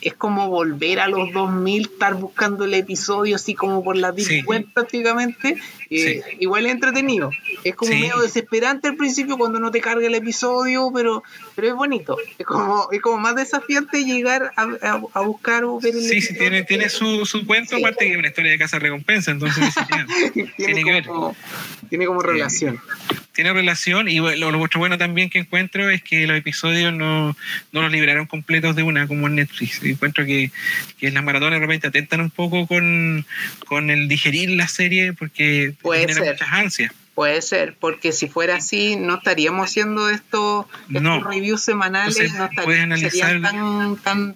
es 0.00 0.14
como 0.14 0.48
volver 0.48 1.00
a 1.00 1.08
los 1.08 1.32
2000, 1.32 1.82
estar 1.82 2.14
buscando 2.14 2.64
el 2.64 2.74
episodio 2.74 3.36
así 3.36 3.54
como 3.54 3.84
por 3.84 3.96
la 3.96 4.12
Deep 4.12 4.46
prácticamente. 4.72 5.56
Eh, 5.90 6.22
igual 6.38 6.66
es 6.66 6.72
entretenido. 6.72 7.30
Es 7.64 7.74
como 7.74 7.90
medio 7.90 8.20
desesperante 8.20 8.86
al 8.86 8.96
principio 8.96 9.36
cuando 9.36 9.58
no 9.58 9.72
te 9.72 9.80
carga 9.80 10.06
el 10.06 10.14
episodio, 10.14 10.92
pero 10.94 11.24
pero 11.56 11.66
es 11.66 11.74
bonito. 11.74 12.16
Es 12.38 12.46
como, 12.46 12.88
es 12.92 13.00
como 13.00 13.18
más 13.18 13.34
desafiante 13.34 14.04
llegar 14.04 14.52
a, 14.56 15.00
a, 15.12 15.20
buscar 15.22 15.64
o 15.64 15.80
ver 15.80 15.94
el 15.96 16.02
Sí, 16.02 16.22
sí, 16.22 16.38
tiene, 16.38 16.62
tiene 16.62 16.88
su, 16.88 17.26
su 17.26 17.44
cuento, 17.44 17.76
aparte 17.76 18.06
que 18.06 18.12
es 18.12 18.18
una 18.18 18.28
historia 18.28 18.52
de 18.52 18.58
casa 18.58 18.78
recompensa, 18.78 19.32
entonces 19.32 19.74
tiene, 20.32 20.52
tiene, 20.56 21.04
como, 21.04 21.34
Tiene 21.88 22.06
como 22.06 22.22
relación 22.22 22.80
tiene 23.32 23.54
relación 23.54 24.08
y 24.08 24.16
lo, 24.16 24.34
lo, 24.50 24.60
otro 24.60 24.80
bueno 24.80 24.98
también 24.98 25.30
que 25.30 25.38
encuentro 25.38 25.88
es 25.88 26.02
que 26.02 26.26
los 26.26 26.36
episodios 26.36 26.92
no, 26.92 27.34
no 27.72 27.82
los 27.82 27.90
liberaron 27.90 28.26
completos 28.26 28.76
de 28.76 28.82
una 28.82 29.06
como 29.06 29.28
en 29.28 29.36
Netflix. 29.36 29.82
Encuentro 29.82 30.26
que, 30.26 30.50
que 30.98 31.10
las 31.10 31.24
maratones 31.24 31.58
de 31.58 31.66
repente 31.66 31.86
atentan 31.86 32.20
un 32.20 32.30
poco 32.30 32.66
con, 32.66 33.24
con 33.66 33.88
el 33.88 34.08
digerir 34.08 34.50
la 34.50 34.68
serie 34.68 35.12
porque 35.14 35.72
Puede 35.82 36.06
muchas 36.06 36.52
ansias. 36.52 36.92
Puede 37.14 37.42
ser, 37.42 37.76
porque 37.78 38.12
si 38.12 38.28
fuera 38.28 38.56
así, 38.56 38.96
no 38.96 39.16
estaríamos 39.16 39.68
haciendo 39.68 40.08
esto, 40.08 40.66
estos 40.88 41.24
reviews 41.24 41.60
semanales, 41.60 42.32
no 42.34 42.48
puedes 42.64 42.82
analizar 42.82 43.38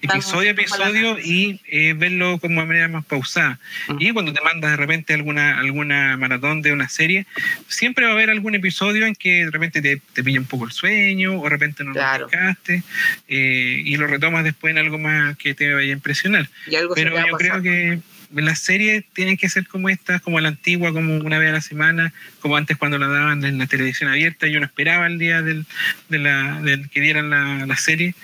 episodio 0.03 0.49
a 0.49 0.53
episodio 0.53 1.18
y 1.18 1.62
eh, 1.68 1.95
verlo 1.97 2.38
como 2.40 2.61
de 2.61 2.66
manera 2.66 2.88
más 2.88 3.05
pausada. 3.07 3.59
Y 4.01 4.11
cuando 4.12 4.34
te 4.34 4.42
mandas 4.42 4.72
de 4.72 4.76
repente 4.76 5.14
alguna, 5.14 5.61
alguna 5.61 6.18
maratón 6.18 6.62
de 6.62 6.72
una 6.72 6.88
serie, 6.88 7.26
siempre 7.68 8.05
va 8.05 8.11
a 8.11 8.14
haber 8.14 8.28
algún 8.28 8.55
episodio 8.55 9.07
en 9.07 9.14
que 9.14 9.47
de 9.47 9.51
repente 9.51 9.80
te, 9.80 10.03
te 10.12 10.22
pilla 10.22 10.40
un 10.40 10.47
poco 10.47 10.64
el 10.66 10.72
sueño, 10.72 11.40
o 11.40 11.45
de 11.45 11.51
repente 11.51 11.84
no 11.84 11.92
lo 11.92 12.03
explicaste, 12.03 12.82
eh, 13.28 13.82
y 13.82 13.97
lo 13.97 14.09
retomas 14.09 14.45
después 14.45 14.72
en 14.72 14.78
algo 14.78 14.99
más 14.99 15.38
que 15.38 15.55
te 15.55 15.72
vaya 15.72 15.88
a 15.88 15.95
impresionar. 15.95 16.51
Pero 16.95 17.16
yo 17.16 17.36
creo 17.38 17.62
que 17.62 18.01
las 18.43 18.59
series 18.61 19.05
tienen 19.12 19.37
que 19.37 19.49
ser 19.49 19.66
como 19.66 19.89
estas, 19.89 20.20
como 20.22 20.41
la 20.41 20.49
antigua, 20.49 20.93
como 20.93 21.16
una 21.18 21.39
vez 21.39 21.51
a 21.51 21.53
la 21.53 21.61
semana, 21.61 22.12
como 22.41 22.57
antes 22.57 22.76
cuando 22.76 22.99
la 22.99 23.09
daban 23.09 23.45
en 23.45 23.59
la 23.59 23.66
televisión 23.66 24.11
abierta, 24.11 24.47
yo 24.47 24.61
no 24.61 24.66
esperaba 24.66 25.07
el 25.07 25.18
día 25.18 25.43
del, 25.43 25.66
de 26.09 26.18
la, 26.18 26.61
que 26.93 27.01
dieran 27.01 27.30
la, 27.30 27.66
la 27.66 27.76
serie. 27.76 28.14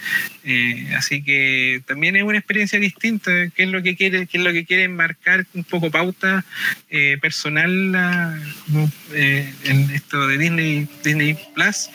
Eh, 0.44 0.92
así 0.96 1.22
que 1.22 1.82
también 1.86 2.16
es 2.16 2.22
una 2.22 2.38
experiencia 2.38 2.78
distinta, 2.78 3.30
que 3.54 3.64
es 3.64 3.68
lo 3.68 3.82
que 3.82 3.96
quiere, 3.96 4.26
que 4.26 4.38
es 4.38 4.44
lo 4.44 4.52
que 4.52 4.64
quiere 4.64 4.88
marcar 4.88 5.46
un 5.54 5.64
poco 5.64 5.90
pauta 5.90 6.44
eh, 6.88 7.18
personal 7.20 8.40
como, 8.66 8.90
eh, 9.12 9.52
en 9.64 9.90
esto 9.90 10.26
de 10.26 10.38
Disney, 10.38 10.88
Disney 11.04 11.38
Plus, 11.54 11.90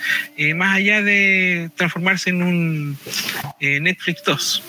más 0.56 0.76
allá 0.76 1.02
de 1.02 1.70
transformarse 1.76 2.30
en 2.30 2.44
un 2.44 2.98
Netflix 3.60 4.24
2 4.24 4.64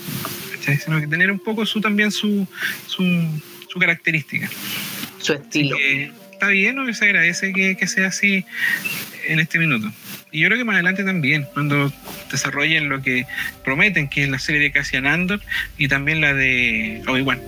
sino 0.85 1.01
que 1.01 1.07
tener 1.07 1.31
un 1.31 1.39
poco 1.39 1.65
su 1.67 1.81
también 1.81 2.11
su, 2.11 2.47
su, 2.87 3.79
característica. 3.79 4.49
Su 5.19 5.35
estilo. 5.35 5.77
está 6.33 6.49
bien, 6.49 6.77
¿no? 6.77 6.93
se 6.93 7.05
agradece 7.05 7.53
que, 7.53 7.87
sea 7.87 8.09
así 8.09 8.45
en 9.29 9.39
este 9.39 9.59
minuto. 9.59 9.93
Y 10.33 10.41
yo 10.41 10.49
creo 10.49 10.59
que 10.59 10.65
más 10.65 10.75
adelante 10.75 11.05
también, 11.05 11.47
cuando 11.53 11.93
desarrollen 12.31 12.89
lo 12.89 13.03
que 13.03 13.27
prometen, 13.65 14.09
que 14.09 14.25
es 14.25 14.31
la 14.31 14.39
serie 14.39 14.61
de 14.61 14.73
Cassian 14.73 15.07
Andor 15.07 15.41
y 15.79 15.89
también 15.89 16.21
la 16.21 16.35
de 16.35 17.03
Obi-Wan. 17.07 17.41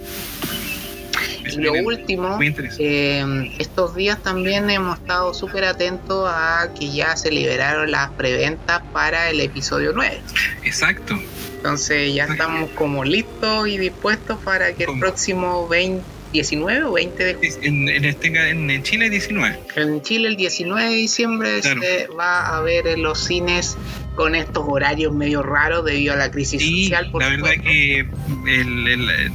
Y 1.46 1.62
lo 1.62 1.72
último, 1.72 2.38
eh, 2.78 3.52
estos 3.58 3.94
días 3.94 4.22
también 4.22 4.68
hemos 4.68 4.98
estado 4.98 5.32
súper 5.32 5.64
atentos 5.64 6.28
a 6.30 6.70
que 6.78 6.92
ya 6.92 7.16
se 7.16 7.30
liberaron 7.30 7.90
las 7.90 8.10
preventas 8.10 8.82
para 8.92 9.30
el 9.30 9.40
episodio 9.40 9.92
9. 9.94 10.20
Exacto. 10.64 11.18
Entonces 11.58 12.14
ya 12.14 12.24
estamos 12.24 12.70
como 12.70 13.04
listos 13.04 13.68
y 13.68 13.78
dispuestos 13.78 14.38
para 14.44 14.72
que 14.74 14.84
el 14.84 14.98
próximo 15.00 15.66
20, 15.66 16.02
19 16.32 16.84
o 16.84 16.92
20 16.92 17.24
de 17.24 17.58
en, 17.62 17.88
en, 17.88 18.04
este, 18.04 18.50
en 18.50 18.82
Chile 18.84 19.10
19. 19.10 19.58
En 19.76 20.02
Chile 20.02 20.28
el 20.28 20.36
19 20.36 20.88
de 20.88 20.94
diciembre 20.94 21.62
se 21.62 22.06
va 22.08 22.56
a 22.56 22.60
ver 22.60 22.86
en 22.86 23.02
los 23.02 23.24
cines 23.24 23.76
con 24.14 24.34
estos 24.34 24.64
horarios 24.68 25.12
medio 25.12 25.42
raros 25.42 25.84
debido 25.84 26.14
a 26.14 26.16
la 26.16 26.30
crisis 26.30 26.62
social. 26.62 27.10
Por 27.10 27.22
la 27.22 27.30
verdad 27.30 27.52
que 27.62 28.06
el, 28.46 29.32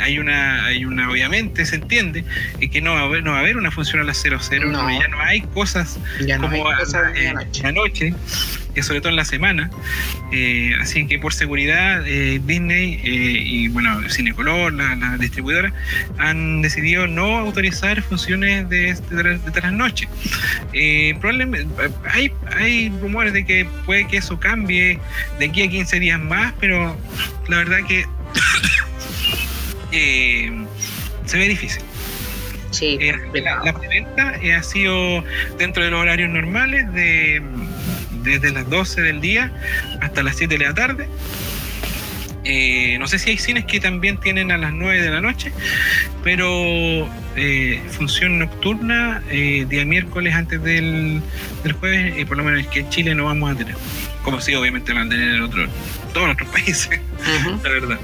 hay 0.00 0.18
una, 0.18 0.66
hay 0.66 0.84
una, 0.84 1.10
obviamente 1.10 1.64
se 1.66 1.76
entiende 1.76 2.24
que 2.70 2.80
no 2.80 2.94
va 2.94 3.00
a 3.00 3.04
haber, 3.04 3.22
no 3.22 3.32
va 3.32 3.38
a 3.38 3.40
haber 3.40 3.56
una 3.56 3.70
función 3.70 4.00
a 4.00 4.04
las 4.04 4.20
00, 4.20 4.66
no. 4.66 4.90
ya 4.90 5.08
no 5.08 5.20
hay 5.20 5.40
cosas 5.42 5.98
como 6.40 6.70
la 7.62 7.72
noche 7.72 8.14
sobre 8.82 9.00
todo 9.00 9.10
en 9.10 9.16
la 9.16 9.24
semana. 9.24 9.70
Eh, 10.32 10.72
así 10.80 11.06
que 11.06 11.18
por 11.18 11.32
seguridad, 11.32 12.06
eh, 12.06 12.40
Disney 12.44 13.00
eh, 13.02 13.42
y 13.44 13.68
bueno, 13.68 14.08
Cinecolor, 14.08 14.72
la, 14.72 14.94
la, 14.94 15.16
distribuidora, 15.16 15.72
han 16.18 16.62
decidido 16.62 17.06
no 17.06 17.38
autorizar 17.38 18.02
funciones 18.02 18.68
de, 18.68 18.94
de, 19.10 19.38
de 19.38 19.50
trasnoche. 19.50 20.08
probablemente 21.20 21.68
hay, 22.10 22.32
hay 22.56 22.90
rumores 23.00 23.32
de 23.32 23.44
que 23.44 23.66
puede 23.84 24.06
que 24.06 24.18
eso 24.18 24.38
cambie 24.38 24.98
de 25.38 25.44
aquí 25.46 25.62
a 25.62 25.68
15 25.68 26.00
días 26.00 26.20
más, 26.20 26.54
pero 26.60 26.96
la 27.48 27.58
verdad 27.58 27.78
que 27.86 28.06
se 31.26 31.38
ve 31.38 31.48
difícil. 31.48 31.82
Sí, 32.70 32.98
la, 33.32 33.64
la 33.64 33.72
preventa 33.72 34.34
ha 34.56 34.62
sido 34.62 35.24
dentro 35.58 35.82
de 35.82 35.90
los 35.90 36.00
horarios 36.00 36.28
normales 36.28 36.92
de 36.92 37.42
desde 38.22 38.52
las 38.52 38.68
12 38.68 39.02
del 39.02 39.20
día 39.20 39.52
hasta 40.00 40.22
las 40.22 40.36
7 40.36 40.58
de 40.58 40.64
la 40.64 40.74
tarde. 40.74 41.08
Eh, 42.44 42.96
no 42.98 43.06
sé 43.08 43.18
si 43.18 43.30
hay 43.30 43.38
cines 43.38 43.66
que 43.66 43.78
también 43.78 44.16
tienen 44.16 44.50
a 44.52 44.56
las 44.56 44.72
9 44.72 45.02
de 45.02 45.10
la 45.10 45.20
noche, 45.20 45.52
pero 46.24 46.48
eh, 47.36 47.82
función 47.90 48.38
nocturna 48.38 49.22
eh, 49.30 49.66
día 49.68 49.84
miércoles 49.84 50.34
antes 50.34 50.62
del, 50.62 51.20
del 51.62 51.72
jueves, 51.74 52.18
y 52.18 52.24
por 52.24 52.38
lo 52.38 52.44
menos 52.44 52.60
es 52.60 52.66
que 52.68 52.80
en 52.80 52.88
Chile 52.88 53.14
no 53.14 53.24
vamos 53.24 53.52
a 53.52 53.54
tener. 53.54 53.74
Como 54.22 54.40
si 54.40 54.54
obviamente 54.54 54.94
van 54.94 55.08
a 55.08 55.10
tener 55.10 55.34
en 55.34 55.42
otro, 55.42 55.66
todos 56.14 56.30
otros 56.30 56.48
países, 56.52 57.00
la 57.62 57.70
verdad. 57.70 57.98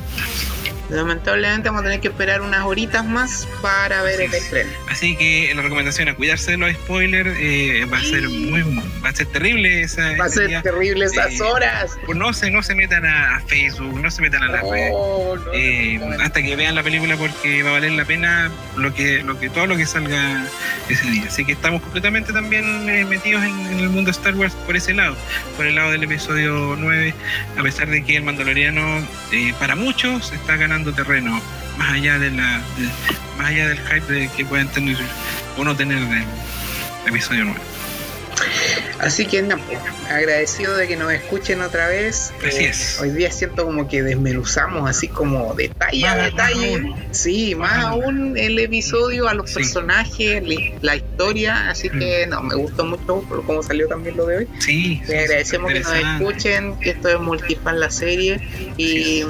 Lamentablemente 0.90 1.68
vamos 1.68 1.80
a 1.80 1.84
tener 1.84 2.00
que 2.00 2.08
esperar 2.08 2.42
unas 2.42 2.64
horitas 2.64 3.04
más 3.04 3.48
para 3.62 4.02
ver 4.02 4.20
el 4.20 4.34
estreno. 4.34 4.70
Así 4.88 5.16
que 5.16 5.52
la 5.54 5.62
recomendación 5.62 6.08
a 6.08 6.14
cuidarse 6.14 6.52
de 6.52 6.56
los 6.58 6.72
spoilers 6.72 7.30
eh, 7.38 7.86
va 7.92 7.98
a 7.98 8.02
ser 8.02 8.28
muy 8.28 8.62
va 9.04 9.08
a 9.08 9.14
ser 9.14 9.26
terrible 9.26 9.82
esa 9.82 10.16
va 10.16 10.26
a 10.26 10.28
ser 10.28 10.62
terrible 10.62 11.04
esas 11.06 11.40
eh, 11.40 11.42
horas. 11.42 11.96
Pues 12.06 12.18
no 12.18 12.32
se 12.32 12.50
no 12.50 12.62
se 12.62 12.74
metan 12.74 13.04
a, 13.06 13.40
Facebook, 13.46 14.00
no 14.00 14.10
se 14.10 14.22
metan 14.22 14.42
a 14.42 14.48
la 14.48 14.60
red 14.60 14.92
eh, 15.52 16.00
hasta 16.20 16.42
que 16.42 16.56
vean 16.56 16.74
la 16.74 16.82
película 16.82 17.16
porque 17.16 17.62
va 17.62 17.70
a 17.70 17.72
valer 17.74 17.92
la 17.92 18.04
pena 18.04 18.50
lo 18.76 18.94
que 18.94 19.22
lo 19.22 19.38
que 19.38 19.50
todo 19.50 19.66
lo 19.66 19.76
que 19.76 19.86
salga 19.86 20.46
ese 20.88 21.10
día. 21.10 21.24
Así 21.26 21.44
que 21.44 21.52
estamos 21.52 21.82
completamente 21.82 22.32
también 22.32 22.86
metidos 23.08 23.42
en, 23.42 23.58
en, 23.66 23.78
el 23.80 23.88
mundo 23.88 24.10
de 24.10 24.16
Star 24.16 24.34
Wars 24.34 24.54
por 24.66 24.76
ese 24.76 24.94
lado, 24.94 25.16
por 25.56 25.66
el 25.66 25.74
lado 25.74 25.90
del 25.90 26.04
episodio 26.04 26.76
9, 26.78 27.14
a 27.56 27.62
pesar 27.62 27.88
de 27.88 28.04
que 28.04 28.16
el 28.16 28.22
Mandaloriano 28.22 29.06
para 29.58 29.76
muchos 29.76 30.32
está 30.32 30.56
ganando 30.56 30.83
terreno 30.92 31.40
más 31.78 31.92
allá 31.92 32.18
de 32.18 32.30
la 32.30 32.62
más 33.36 33.48
allá 33.48 33.68
del 33.68 33.78
hype 33.78 34.12
de 34.12 34.28
que 34.28 34.44
pueden 34.44 34.68
tener 34.68 34.96
o 35.56 35.64
no 35.64 35.74
tener 35.74 36.00
del 36.08 36.24
episodio 37.06 37.44
9. 37.44 37.73
Así 38.98 39.26
que 39.26 39.42
no, 39.42 39.56
agradecido 40.10 40.76
de 40.76 40.88
que 40.88 40.96
nos 40.96 41.12
escuchen 41.12 41.60
otra 41.60 41.88
vez. 41.88 42.32
Así 42.46 42.64
eh, 42.64 42.68
es. 42.68 42.98
Hoy 43.00 43.10
día 43.10 43.30
siento 43.30 43.64
como 43.64 43.88
que 43.88 44.02
desmenuzamos 44.02 44.88
así 44.88 45.08
como 45.08 45.54
detalle 45.54 46.06
a 46.06 46.16
detalle. 46.16 46.94
sí, 47.10 47.54
más, 47.54 47.84
aún 47.84 48.36
el 48.36 48.58
episodio, 48.58 49.28
a 49.28 49.34
los 49.34 49.52
personajes, 49.52 50.42
la 50.80 50.96
historia. 50.96 51.70
Así 51.70 51.90
que 51.90 52.26
mm. 52.26 52.30
no, 52.30 52.42
me 52.42 52.54
gustó 52.54 52.84
mucho 52.84 53.22
por 53.28 53.44
cómo 53.44 53.62
salió 53.62 53.88
también 53.88 54.16
lo 54.16 54.26
de 54.26 54.38
hoy. 54.38 54.48
Sí. 54.58 55.02
agradecemos 55.06 55.72
que 55.72 55.80
nos 55.80 55.92
escuchen, 55.92 56.78
que 56.78 56.90
esto 56.90 57.08
es 57.08 57.20
Multifan 57.20 57.80
la 57.80 57.90
serie. 57.90 58.40
Y, 58.76 59.22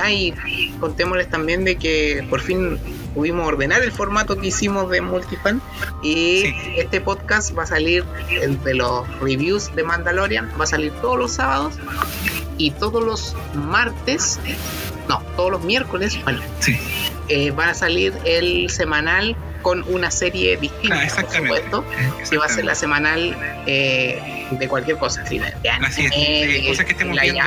ahí 0.00 0.34
contémosles 0.80 1.28
también 1.28 1.64
de 1.64 1.76
que 1.76 2.24
por 2.30 2.40
fin 2.40 2.78
pudimos 3.14 3.46
ordenar 3.46 3.82
el 3.82 3.92
formato 3.92 4.36
que 4.36 4.48
hicimos 4.48 4.90
de 4.90 5.00
Multifan 5.00 5.60
y 6.02 6.54
este 6.76 7.00
podcast 7.00 7.56
va 7.56 7.64
a 7.64 7.66
salir 7.66 8.04
de 8.64 8.74
los 8.74 9.08
reviews 9.20 9.74
de 9.74 9.84
Mandalorian, 9.84 10.50
va 10.58 10.64
a 10.64 10.66
salir 10.66 10.92
todos 11.00 11.18
los 11.18 11.32
sábados 11.32 11.74
y 12.58 12.72
todos 12.72 13.02
los 13.02 13.36
martes, 13.54 14.38
no, 15.08 15.22
todos 15.36 15.50
los 15.50 15.64
miércoles, 15.64 16.18
bueno, 16.24 16.40
eh, 17.28 17.50
van 17.52 17.70
a 17.70 17.74
salir 17.74 18.14
el 18.24 18.70
semanal 18.70 19.36
con 19.62 19.84
una 19.88 20.10
serie 20.10 20.56
distinta, 20.56 21.00
ah, 21.02 21.22
por 21.22 21.30
supuesto, 21.32 21.84
que 22.28 22.38
va 22.38 22.46
a 22.46 22.48
ser 22.48 22.64
la 22.64 22.74
semanal 22.74 23.36
eh, 23.66 24.40
de 24.50 24.68
cualquier 24.68 24.96
cosa, 24.96 25.22
de, 25.22 25.40
Así 25.82 26.04
es, 26.04 26.10
de, 26.10 26.64
cosas 26.66 26.84
que 26.84 26.92
estemos 26.92 27.18
viendo, 27.20 27.42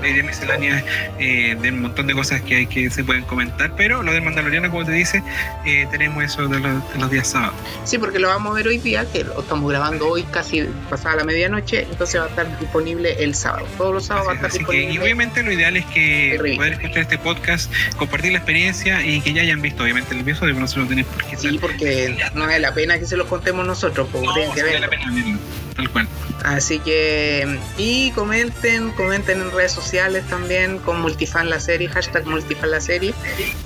de, 0.00 0.22
misceláneas, 0.22 0.84
eh, 1.18 1.56
de 1.60 1.70
un 1.70 1.82
montón 1.82 2.06
de 2.06 2.14
cosas 2.14 2.40
que 2.42 2.56
hay 2.56 2.66
que 2.66 2.90
se 2.90 3.04
pueden 3.04 3.24
comentar, 3.24 3.72
pero 3.76 4.02
lo 4.02 4.12
de 4.12 4.20
Mandaloriano, 4.20 4.70
como 4.70 4.84
te 4.84 4.92
dice, 4.92 5.22
eh, 5.64 5.86
tenemos 5.90 6.22
eso 6.22 6.46
de 6.46 6.60
los, 6.60 7.10
días 7.10 7.28
sábados. 7.28 7.54
Sí, 7.84 7.98
porque 7.98 8.18
lo 8.18 8.28
vamos 8.28 8.52
a 8.52 8.54
ver 8.54 8.68
hoy 8.68 8.78
día, 8.78 9.06
que 9.10 9.24
lo 9.24 9.40
estamos 9.40 9.70
grabando 9.70 10.08
hoy 10.08 10.24
casi 10.24 10.62
pasada 10.88 11.16
la 11.16 11.24
medianoche, 11.24 11.82
entonces 11.82 12.20
va 12.20 12.26
a 12.26 12.28
estar 12.28 12.58
disponible 12.58 13.22
el 13.22 13.34
sábado. 13.34 13.66
Todos 13.76 13.94
los 13.94 14.06
sábados 14.06 14.28
va 14.28 14.32
a 14.32 14.34
estar 14.36 14.52
disponible. 14.52 14.92
y 14.92 14.98
obviamente 14.98 15.42
lo 15.42 15.52
ideal 15.52 15.76
es 15.76 15.84
que 15.86 16.54
poder 16.56 16.74
escuchar 16.74 16.98
este 16.98 17.18
podcast, 17.18 17.72
compartir 17.96 18.32
la 18.32 18.38
experiencia 18.38 19.04
y 19.04 19.20
que 19.20 19.32
ya 19.32 19.42
hayan 19.42 19.62
visto, 19.62 19.82
obviamente, 19.82 20.14
el 20.14 20.20
episodio, 20.20 20.54
pero 20.54 20.60
no 20.60 20.68
se 20.68 20.78
lo 20.78 20.86
tenés 20.86 21.06
por 21.06 21.24
porque 21.60 22.16
no 22.34 22.46
vale 22.46 22.60
la 22.60 22.74
pena 22.74 22.98
que 22.98 23.06
se 23.06 23.16
los 23.16 23.26
contemos 23.26 23.66
nosotros, 23.66 24.08
porque 24.10 24.26
no, 24.26 24.54
que 24.54 24.62
vale 24.62 24.80
la 24.80 24.88
pena 24.88 25.38
tal 25.74 25.90
cual. 25.90 26.08
Así 26.44 26.78
que, 26.78 27.58
y 27.76 28.10
comenten, 28.12 28.90
comenten 28.92 29.40
en 29.40 29.50
redes 29.50 29.72
sociales 29.72 30.24
también 30.28 30.78
con 30.78 31.00
Multifan 31.00 31.50
la 31.50 31.58
serie, 31.60 31.88
hashtag 31.88 32.24
Multifan 32.26 32.70
la 32.70 32.80
serie, 32.80 33.14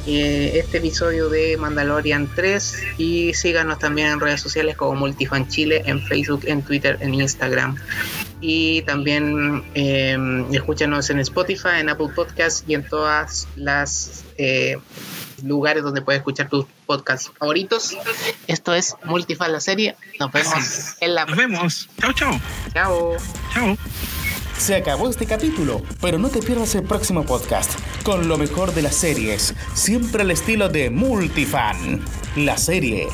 eh, 0.06 0.52
este 0.54 0.78
episodio 0.78 1.28
de 1.28 1.56
Mandalorian 1.56 2.28
3 2.34 2.82
y 2.96 3.34
síganos 3.34 3.78
también 3.78 4.08
en 4.08 4.20
redes 4.20 4.40
sociales 4.40 4.76
como 4.76 4.94
Multifan 4.94 5.48
Chile, 5.48 5.82
en 5.84 6.00
Facebook, 6.00 6.42
en 6.46 6.62
Twitter, 6.62 6.96
en 7.00 7.14
Instagram. 7.14 7.76
Y 8.40 8.82
también 8.82 9.62
eh, 9.74 10.16
escúchanos 10.52 11.10
en 11.10 11.20
Spotify, 11.20 11.80
en 11.80 11.90
Apple 11.90 12.08
Podcasts 12.14 12.64
y 12.66 12.74
en 12.74 12.88
todas 12.88 13.46
las 13.56 14.24
eh, 14.38 14.78
lugares 15.42 15.82
donde 15.82 16.02
puedes 16.02 16.20
escuchar 16.20 16.48
tus 16.48 16.66
podcasts 16.86 17.30
favoritos. 17.38 17.96
Esto 18.46 18.74
es 18.74 18.96
Multifan 19.04 19.52
la 19.52 19.60
serie. 19.60 19.96
Nos 20.18 20.32
vemos 20.32 20.96
en 21.00 21.14
la 21.14 21.26
Nos 21.26 21.36
vemos. 21.36 21.88
Chao, 22.00 22.12
chao. 22.12 22.40
Chao. 22.72 23.16
Chao. 23.52 23.76
Se 24.58 24.74
acabó 24.74 25.08
este 25.08 25.24
capítulo, 25.24 25.80
pero 26.02 26.18
no 26.18 26.28
te 26.28 26.40
pierdas 26.40 26.74
el 26.74 26.82
próximo 26.82 27.24
podcast 27.24 27.72
con 28.02 28.28
lo 28.28 28.36
mejor 28.36 28.74
de 28.74 28.82
las 28.82 28.94
series, 28.94 29.54
siempre 29.74 30.22
al 30.22 30.30
estilo 30.30 30.68
de 30.68 30.90
Multifan, 30.90 32.04
la 32.36 32.58
serie. 32.58 33.08